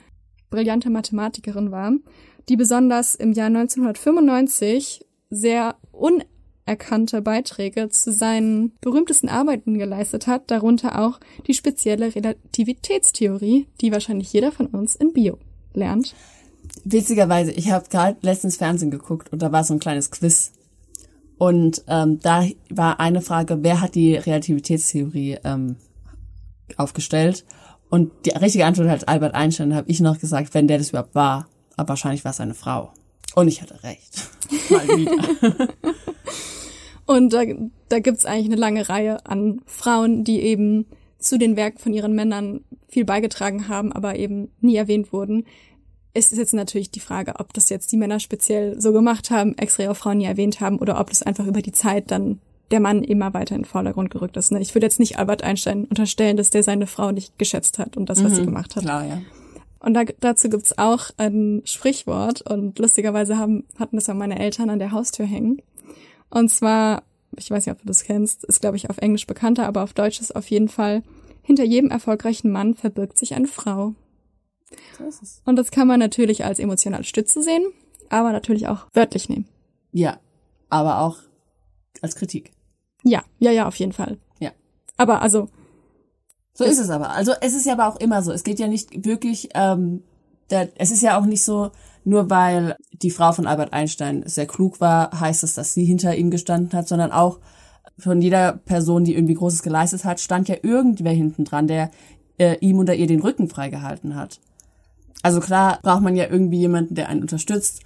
brillante 0.50 0.90
Mathematikerin 0.90 1.72
war, 1.72 1.94
die 2.50 2.56
besonders 2.56 3.16
im 3.16 3.34
Jahr 3.34 3.48
1995 3.48 5.06
sehr 5.30 5.76
unerkannte 5.92 7.22
Beiträge 7.22 7.90
zu 7.90 8.12
seinen 8.12 8.74
berühmtesten 8.82 9.30
Arbeiten 9.30 9.78
geleistet 9.78 10.28
hat, 10.28 10.50
darunter 10.52 11.00
auch 11.00 11.20
die 11.48 11.54
spezielle 11.54 12.14
Relativitätstheorie, 12.16 13.68
die 13.82 13.92
wahrscheinlich 13.92 14.32
jeder 14.34 14.52
von 14.52 14.68
uns 14.68 14.96
in 14.96 15.14
Bio 15.14 15.38
lernt. 15.74 16.16
Witzigerweise, 16.84 17.52
ich 17.52 17.72
habe 17.72 17.90
gerade 17.90 18.18
letztens 18.22 18.58
Fernsehen 18.58 18.92
geguckt 18.92 19.32
und 19.32 19.42
da 19.42 19.52
war 19.52 19.64
so 19.64 19.74
ein 19.74 19.80
kleines 19.80 20.12
Quiz. 20.12 20.52
Und 21.38 21.84
ähm, 21.88 22.20
da 22.22 22.46
war 22.70 23.00
eine 23.00 23.22
Frage, 23.22 23.62
wer 23.62 23.82
hat 23.82 23.96
die 23.96 24.16
Relativitätstheorie 24.16 25.40
ähm, 25.44 25.76
aufgestellt? 26.78 27.46
Und 27.90 28.12
die 28.26 28.32
richtige 28.32 28.66
Antwort 28.66 28.90
hat 28.90 29.08
Albert 29.08 29.36
Einstein, 29.36 29.76
habe 29.76 29.90
ich 29.90 30.00
noch 30.00 30.20
gesagt, 30.20 30.54
wenn 30.54 30.68
der 30.68 30.78
das 30.78 30.90
überhaupt 30.90 31.16
war. 31.16 31.48
Aber 31.78 31.90
wahrscheinlich 31.90 32.24
war 32.24 32.32
es 32.32 32.40
eine 32.40 32.54
Frau. 32.54 32.92
Und 33.36 33.48
ich 33.48 33.62
hatte 33.62 33.84
recht. 33.84 34.30
Mal 34.70 34.88
wieder. 34.88 35.70
Und 37.06 37.34
da, 37.34 37.44
da 37.90 38.00
gibt's 38.00 38.26
eigentlich 38.26 38.48
eine 38.48 38.56
lange 38.56 38.90
Reihe 38.90 39.26
an 39.26 39.62
Frauen, 39.66 40.24
die 40.24 40.42
eben 40.42 40.88
zu 41.20 41.38
den 41.38 41.56
Werken 41.56 41.80
von 41.80 41.94
ihren 41.94 42.14
Männern 42.14 42.62
viel 42.88 43.06
beigetragen 43.06 43.68
haben, 43.68 43.92
aber 43.92 44.16
eben 44.16 44.50
nie 44.62 44.76
erwähnt 44.76 45.12
wurden. 45.12 45.46
Es 46.16 46.32
ist 46.32 46.38
jetzt 46.38 46.54
natürlich 46.54 46.90
die 46.90 47.02
Frage, 47.02 47.34
ob 47.40 47.54
das 47.54 47.70
jetzt 47.70 47.92
die 47.92 47.98
Männer 47.98 48.22
speziell 48.22 48.80
so 48.80 48.94
gemacht 48.94 49.32
haben, 49.32 49.56
extra 49.58 49.84
ihre 49.84 49.96
Frauen 49.96 50.20
nie 50.20 50.26
erwähnt 50.26 50.62
haben, 50.62 50.80
oder 50.80 51.00
ob 51.00 51.10
das 51.10 51.22
einfach 51.22 51.46
über 51.46 51.62
die 51.62 51.74
Zeit 51.74 52.10
dann 52.10 52.40
der 52.72 52.80
Mann 52.80 53.04
immer 53.04 53.34
weiter 53.34 53.54
in 53.54 53.62
den 53.62 53.68
Vordergrund 53.68 54.12
gerückt 54.12 54.38
ist. 54.38 54.52
Ne? 54.52 54.62
Ich 54.62 54.74
würde 54.74 54.88
jetzt 54.88 55.00
nicht 55.00 55.20
Albert 55.20 55.44
Einstein 55.44 55.84
unterstellen, 55.84 56.38
dass 56.38 56.50
der 56.50 56.64
seine 56.64 56.88
Frau 56.88 57.12
nicht 57.12 57.38
geschätzt 57.38 57.80
hat 57.80 57.98
und 57.98 58.10
das, 58.10 58.24
was 58.24 58.32
Mhm, 58.32 58.36
sie 58.36 58.46
gemacht 58.46 58.76
hat. 58.76 58.84
Klar, 58.84 59.06
ja. 59.06 59.22
Und 59.80 59.94
da, 59.94 60.04
dazu 60.22 60.50
gibt's 60.50 60.78
auch 60.78 61.12
ein 61.18 61.62
Sprichwort 61.66 62.42
und 62.42 62.80
lustigerweise 62.80 63.38
haben, 63.38 63.66
hatten 63.78 63.98
das 63.98 64.10
auch 64.10 64.16
meine 64.16 64.40
Eltern 64.40 64.70
an 64.70 64.80
der 64.80 64.92
Haustür 64.92 65.26
hängen. 65.26 65.62
Und 66.30 66.50
zwar, 66.50 67.04
ich 67.38 67.52
weiß 67.52 67.66
nicht, 67.66 67.76
ob 67.76 67.82
du 67.82 67.88
das 67.88 68.04
kennst, 68.04 68.46
ist 68.46 68.62
glaube 68.62 68.78
ich 68.78 68.90
auf 68.90 68.98
Englisch 68.98 69.28
bekannter, 69.28 69.68
aber 69.68 69.84
auf 69.84 69.94
Deutsch 69.94 70.22
ist 70.22 70.36
auf 70.36 70.50
jeden 70.50 70.70
Fall, 70.70 71.04
hinter 71.44 71.66
jedem 71.66 71.92
erfolgreichen 71.92 72.52
Mann 72.52 72.74
verbirgt 72.74 73.18
sich 73.18 73.36
eine 73.36 73.48
Frau. 73.48 73.94
Es. 75.08 75.42
Und 75.46 75.56
das 75.56 75.72
kann 75.72 75.88
man 75.88 76.00
natürlich 76.00 76.46
als 76.46 76.60
emotionale 76.60 77.04
Stütze 77.04 77.42
sehen, 77.42 77.64
aber 78.10 78.32
natürlich 78.32 78.68
auch 78.68 78.88
wörtlich 78.94 79.30
nehmen. 79.30 79.48
Ja, 79.92 80.20
aber 80.70 81.02
auch 81.02 81.18
als 82.02 82.16
Kritik. 82.16 82.52
Ja, 83.04 83.24
ja, 83.40 83.52
ja, 83.52 83.68
auf 83.68 83.76
jeden 83.76 83.94
Fall. 83.94 84.18
Ja. 84.40 84.52
Aber 84.98 85.22
also, 85.22 85.50
So 86.54 86.64
ist 86.64 86.80
es 86.80 86.90
aber. 86.90 87.12
Also 87.12 87.34
es 87.42 87.54
ist 87.54 87.66
ja 87.66 87.74
aber 87.74 87.88
auch 87.88 88.00
immer 88.00 88.22
so. 88.24 88.32
Es 88.32 88.44
geht 88.44 88.60
ja 88.60 88.68
nicht 88.68 89.06
wirklich, 89.06 89.50
ähm, 89.54 90.04
der, 90.50 90.70
es 90.76 90.92
ist 90.92 91.02
ja 91.02 91.20
auch 91.20 91.26
nicht 91.26 91.44
so, 91.44 91.72
nur 92.04 92.30
weil 92.30 92.76
die 92.92 93.12
Frau 93.12 93.32
von 93.32 93.48
Albert 93.48 93.74
Einstein 93.74 94.24
sehr 94.28 94.46
klug 94.46 94.80
war, 94.80 95.20
heißt 95.20 95.44
es, 95.44 95.54
dass 95.54 95.74
sie 95.74 95.86
hinter 95.86 96.16
ihm 96.16 96.32
gestanden 96.32 96.78
hat, 96.78 96.88
sondern 96.88 97.12
auch 97.12 97.40
von 97.98 98.22
jeder 98.22 98.54
Person, 98.54 99.04
die 99.04 99.16
irgendwie 99.16 99.34
Großes 99.36 99.64
geleistet 99.64 100.06
hat, 100.06 100.20
stand 100.20 100.48
ja 100.50 100.56
irgendwer 100.62 101.12
hinten 101.12 101.46
dran, 101.46 101.68
der 101.68 101.92
äh, 102.38 102.58
ihm 102.60 102.80
oder 102.80 102.96
ihr 102.96 103.08
den 103.08 103.22
Rücken 103.22 103.50
freigehalten 103.50 104.16
hat. 104.16 104.40
Also 105.26 105.40
klar 105.40 105.80
braucht 105.82 106.02
man 106.02 106.16
ja 106.16 106.26
irgendwie 106.30 106.60
jemanden, 106.60 106.96
der 106.96 107.10
einen 107.10 107.22
unterstützt, 107.22 107.82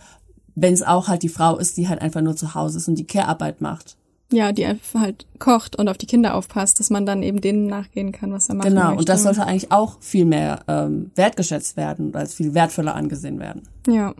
wenn 0.55 0.73
es 0.73 0.83
auch 0.83 1.07
halt 1.07 1.23
die 1.23 1.29
Frau 1.29 1.57
ist, 1.57 1.77
die 1.77 1.87
halt 1.87 2.01
einfach 2.01 2.21
nur 2.21 2.35
zu 2.35 2.53
Hause 2.53 2.77
ist 2.77 2.87
und 2.87 2.95
die 2.95 3.07
Care-Arbeit 3.07 3.61
macht. 3.61 3.95
ja, 4.31 4.51
die 4.51 4.65
einfach 4.65 4.99
halt 4.99 5.25
kocht 5.39 5.75
und 5.77 5.87
auf 5.89 5.97
die 5.97 6.05
Kinder 6.05 6.35
aufpasst, 6.35 6.79
dass 6.79 6.89
man 6.91 7.05
dann 7.05 7.23
eben 7.23 7.41
denen 7.41 7.65
nachgehen 7.67 8.11
kann, 8.11 8.31
was 8.31 8.47
er 8.49 8.55
machen 8.55 8.69
Genau, 8.69 8.81
möchte. 8.89 8.99
und 8.99 9.09
das 9.09 9.23
sollte 9.23 9.45
eigentlich 9.45 9.71
auch 9.71 9.97
viel 10.01 10.25
mehr 10.25 10.59
ähm, 10.67 11.09
wertgeschätzt 11.15 11.77
werden 11.77 12.07
und 12.07 12.15
als 12.15 12.35
viel 12.35 12.53
wertvoller 12.53 12.93
angesehen 12.95 13.39
werden. 13.39 13.63
Ja. 13.87 14.13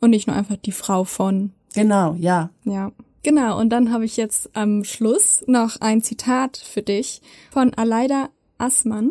Und 0.00 0.10
nicht 0.10 0.26
nur 0.26 0.34
einfach 0.34 0.56
die 0.56 0.72
Frau 0.72 1.04
von. 1.04 1.52
Genau, 1.74 2.14
ja. 2.18 2.50
Ja. 2.64 2.90
Genau, 3.22 3.58
und 3.60 3.70
dann 3.70 3.92
habe 3.92 4.04
ich 4.04 4.16
jetzt 4.16 4.50
am 4.56 4.82
Schluss 4.84 5.44
noch 5.46 5.80
ein 5.80 6.02
Zitat 6.02 6.56
für 6.56 6.82
dich 6.82 7.20
von 7.50 7.72
Aleida 7.74 8.28
Assmann. 8.58 9.10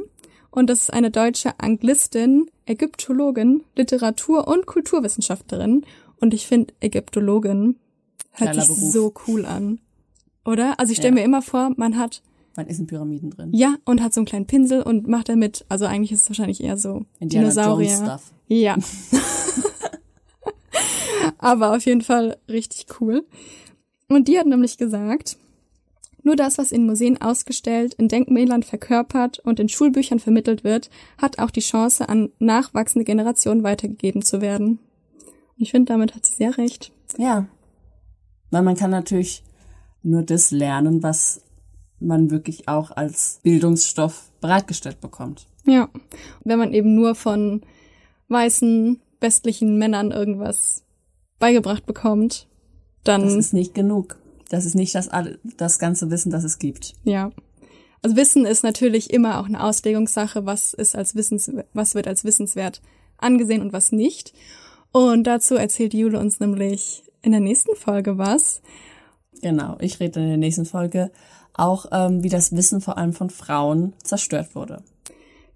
Und 0.56 0.70
das 0.70 0.80
ist 0.84 0.94
eine 0.94 1.12
deutsche 1.12 1.60
Anglistin, 1.60 2.50
Ägyptologin, 2.66 3.64
Literatur- 3.76 4.48
und 4.48 4.66
Kulturwissenschaftlerin. 4.66 5.86
Und 6.22 6.34
ich 6.34 6.48
finde 6.48 6.74
Ägyptologin 6.80 7.76
hört 8.32 8.52
Geiler 8.52 8.62
sich 8.64 8.76
Beruf. 8.76 8.92
so 8.94 9.14
cool 9.28 9.46
an. 9.46 9.80
Oder? 10.46 10.80
Also 10.80 10.92
ich 10.92 10.98
stelle 10.98 11.16
Ja. 11.16 11.22
mir 11.22 11.26
immer 11.26 11.42
vor, 11.42 11.72
man 11.76 11.98
hat, 11.98 12.22
Man 12.56 12.68
ist 12.68 12.80
in 12.80 12.88
Pyramiden 12.88 13.32
drin. 13.32 13.50
ja, 13.54 13.76
und 13.86 14.02
hat 14.02 14.14
so 14.14 14.22
einen 14.22 14.26
kleinen 14.28 14.48
Pinsel 14.48 14.82
und 14.82 15.08
macht 15.08 15.28
damit, 15.30 15.66
also 15.70 15.86
eigentlich 15.86 16.12
ist 16.14 16.22
es 16.24 16.30
wahrscheinlich 16.30 16.64
eher 16.64 16.78
so 16.78 17.06
Indiana 17.20 17.50
Dinosaurier. 17.50 17.88
Jones 17.90 18.00
Stuff. 18.06 18.32
Ja. 18.48 18.78
Aber 21.38 21.76
auf 21.76 21.86
jeden 21.86 22.02
Fall 22.02 22.38
richtig 22.50 22.86
cool. 23.00 23.26
Und 24.08 24.28
die 24.28 24.38
hat 24.40 24.46
nämlich 24.48 24.78
gesagt, 24.78 25.38
nur 26.26 26.36
das, 26.36 26.58
was 26.58 26.72
in 26.72 26.88
Museen 26.88 27.22
ausgestellt, 27.22 27.94
in 27.94 28.08
Denkmälern 28.08 28.64
verkörpert 28.64 29.38
und 29.38 29.60
in 29.60 29.70
Schulbüchern 29.70 30.20
vermittelt 30.20 30.64
wird, 30.64 30.90
hat 31.20 31.38
auch 31.38 31.52
die 31.52 31.62
Chance, 31.62 32.10
an 32.10 32.32
nachwachsende 32.40 33.06
Generationen 33.06 33.62
weitergegeben 33.62 34.24
zu 34.24 34.42
werden. 34.42 34.80
Und 35.20 35.62
ich 35.62 35.70
finde, 35.70 35.94
damit 35.94 36.16
hat 36.16 36.26
sie 36.26 36.34
sehr 36.34 36.58
recht. 36.58 36.92
Ja. 37.20 37.46
Weil 38.50 38.64
man 38.64 38.76
kann 38.76 38.90
natürlich 38.90 39.44
nur 40.02 40.24
das 40.24 40.50
lernen, 40.50 41.04
was 41.04 41.44
man 42.00 42.32
wirklich 42.32 42.68
auch 42.68 42.90
als 42.90 43.40
Bildungsstoff 43.44 44.32
bereitgestellt 44.42 45.02
bekommt. 45.02 45.46
Ja. 45.68 45.90
Wenn 46.44 46.58
man 46.58 46.74
eben 46.74 46.96
nur 46.96 47.14
von 47.14 47.62
weißen, 48.30 49.00
westlichen 49.22 49.78
Männern 49.78 50.10
irgendwas 50.10 50.84
beigebracht 51.38 51.86
bekommt, 51.86 52.48
dann 53.04 53.22
Das 53.22 53.36
ist 53.36 53.54
nicht 53.54 53.76
genug. 53.76 54.18
Das 54.50 54.66
ist 54.66 54.76
nicht 54.76 54.94
das, 54.96 55.10
das 55.58 55.80
ganze 55.80 56.12
Wissen, 56.12 56.32
das 56.32 56.44
es 56.44 56.60
gibt. 56.60 56.94
Ja. 57.04 57.32
Also 58.02 58.16
Wissen 58.16 58.46
ist 58.46 58.64
natürlich 58.64 59.12
immer 59.12 59.40
auch 59.40 59.48
eine 59.48 59.64
Auslegungssache, 59.64 60.46
was 60.46 60.74
ist 60.74 60.96
als 60.96 61.16
Wissens, 61.16 61.52
was 61.74 61.96
wird 61.96 62.08
als 62.08 62.24
wissenswert 62.24 62.82
angesehen 63.18 63.62
und 63.62 63.74
was 63.74 63.92
nicht. 63.92 64.34
Und 64.92 65.26
dazu 65.26 65.56
erzählt 65.56 65.94
Jule 65.94 66.20
uns 66.20 66.40
nämlich 66.40 67.04
in 67.22 67.32
der 67.32 67.42
nächsten 67.42 67.76
Folge 67.76 68.18
was. 68.18 68.62
Genau. 69.42 69.78
Ich 69.82 70.00
rede 70.00 70.20
in 70.20 70.28
der 70.28 70.38
nächsten 70.38 70.66
Folge 70.66 71.12
auch, 71.54 71.88
ähm, 71.92 72.24
wie 72.24 72.30
das 72.30 72.56
Wissen 72.56 72.82
vor 72.82 72.98
allem 72.98 73.14
von 73.14 73.30
Frauen 73.30 73.94
zerstört 74.04 74.56
wurde. 74.56 74.84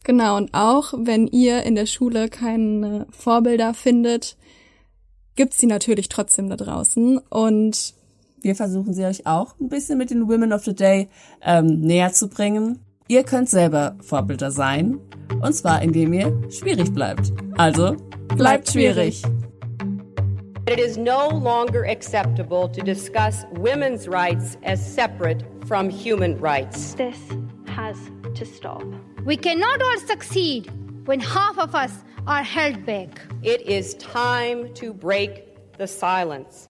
Genau, 0.03 0.37
und 0.37 0.53
auch 0.53 0.93
wenn 0.97 1.27
ihr 1.27 1.63
in 1.63 1.75
der 1.75 1.85
Schule 1.85 2.29
keine 2.29 3.05
Vorbilder 3.11 3.73
findet, 3.73 4.37
gibt's 5.35 5.59
sie 5.59 5.67
natürlich 5.67 6.09
trotzdem 6.09 6.49
da 6.49 6.55
draußen. 6.55 7.19
Und 7.29 7.93
Wir 8.41 8.55
versuchen 8.55 8.93
sie 8.93 9.05
euch 9.05 9.25
auch 9.25 9.55
ein 9.59 9.69
bisschen 9.69 9.97
mit 9.97 10.11
den 10.11 10.27
Women 10.27 10.53
of 10.53 10.63
the 10.63 10.73
Day 10.73 11.09
ähm, 11.41 11.81
näher 11.81 12.11
zu 12.13 12.29
bringen. 12.29 12.79
Ihr 13.07 13.23
könnt 13.23 13.49
selber 13.49 13.97
Vorbilder 14.01 14.51
sein. 14.51 14.99
Und 15.41 15.53
zwar, 15.53 15.81
indem 15.81 16.13
ihr 16.13 16.31
schwierig 16.51 16.93
bleibt. 16.93 17.31
Also, 17.57 17.95
bleibt 18.35 18.69
schwierig. 18.69 19.23
It 20.67 20.79
is 20.79 20.97
no 20.97 21.29
longer 21.29 21.83
acceptable 21.85 22.69
to 22.69 22.83
discuss 22.83 23.45
women's 23.53 24.07
rights 24.07 24.57
as 24.63 24.79
separate 24.79 25.43
from 25.65 25.89
human 25.89 26.39
rights. 26.39 26.93
This 26.95 27.17
has 27.75 27.97
to 28.35 28.45
stop. 28.45 28.83
We 29.25 29.35
cannot 29.35 29.81
all 29.81 29.99
succeed 30.05 30.69
when 31.05 31.19
half 31.19 31.57
of 31.57 31.73
us 31.73 31.91
are 32.27 32.43
held 32.43 32.85
back. 32.85 33.19
It 33.41 33.61
is 33.61 33.95
time 33.95 34.71
to 34.75 34.93
break 34.93 35.77
the 35.79 35.87
silence. 35.87 36.67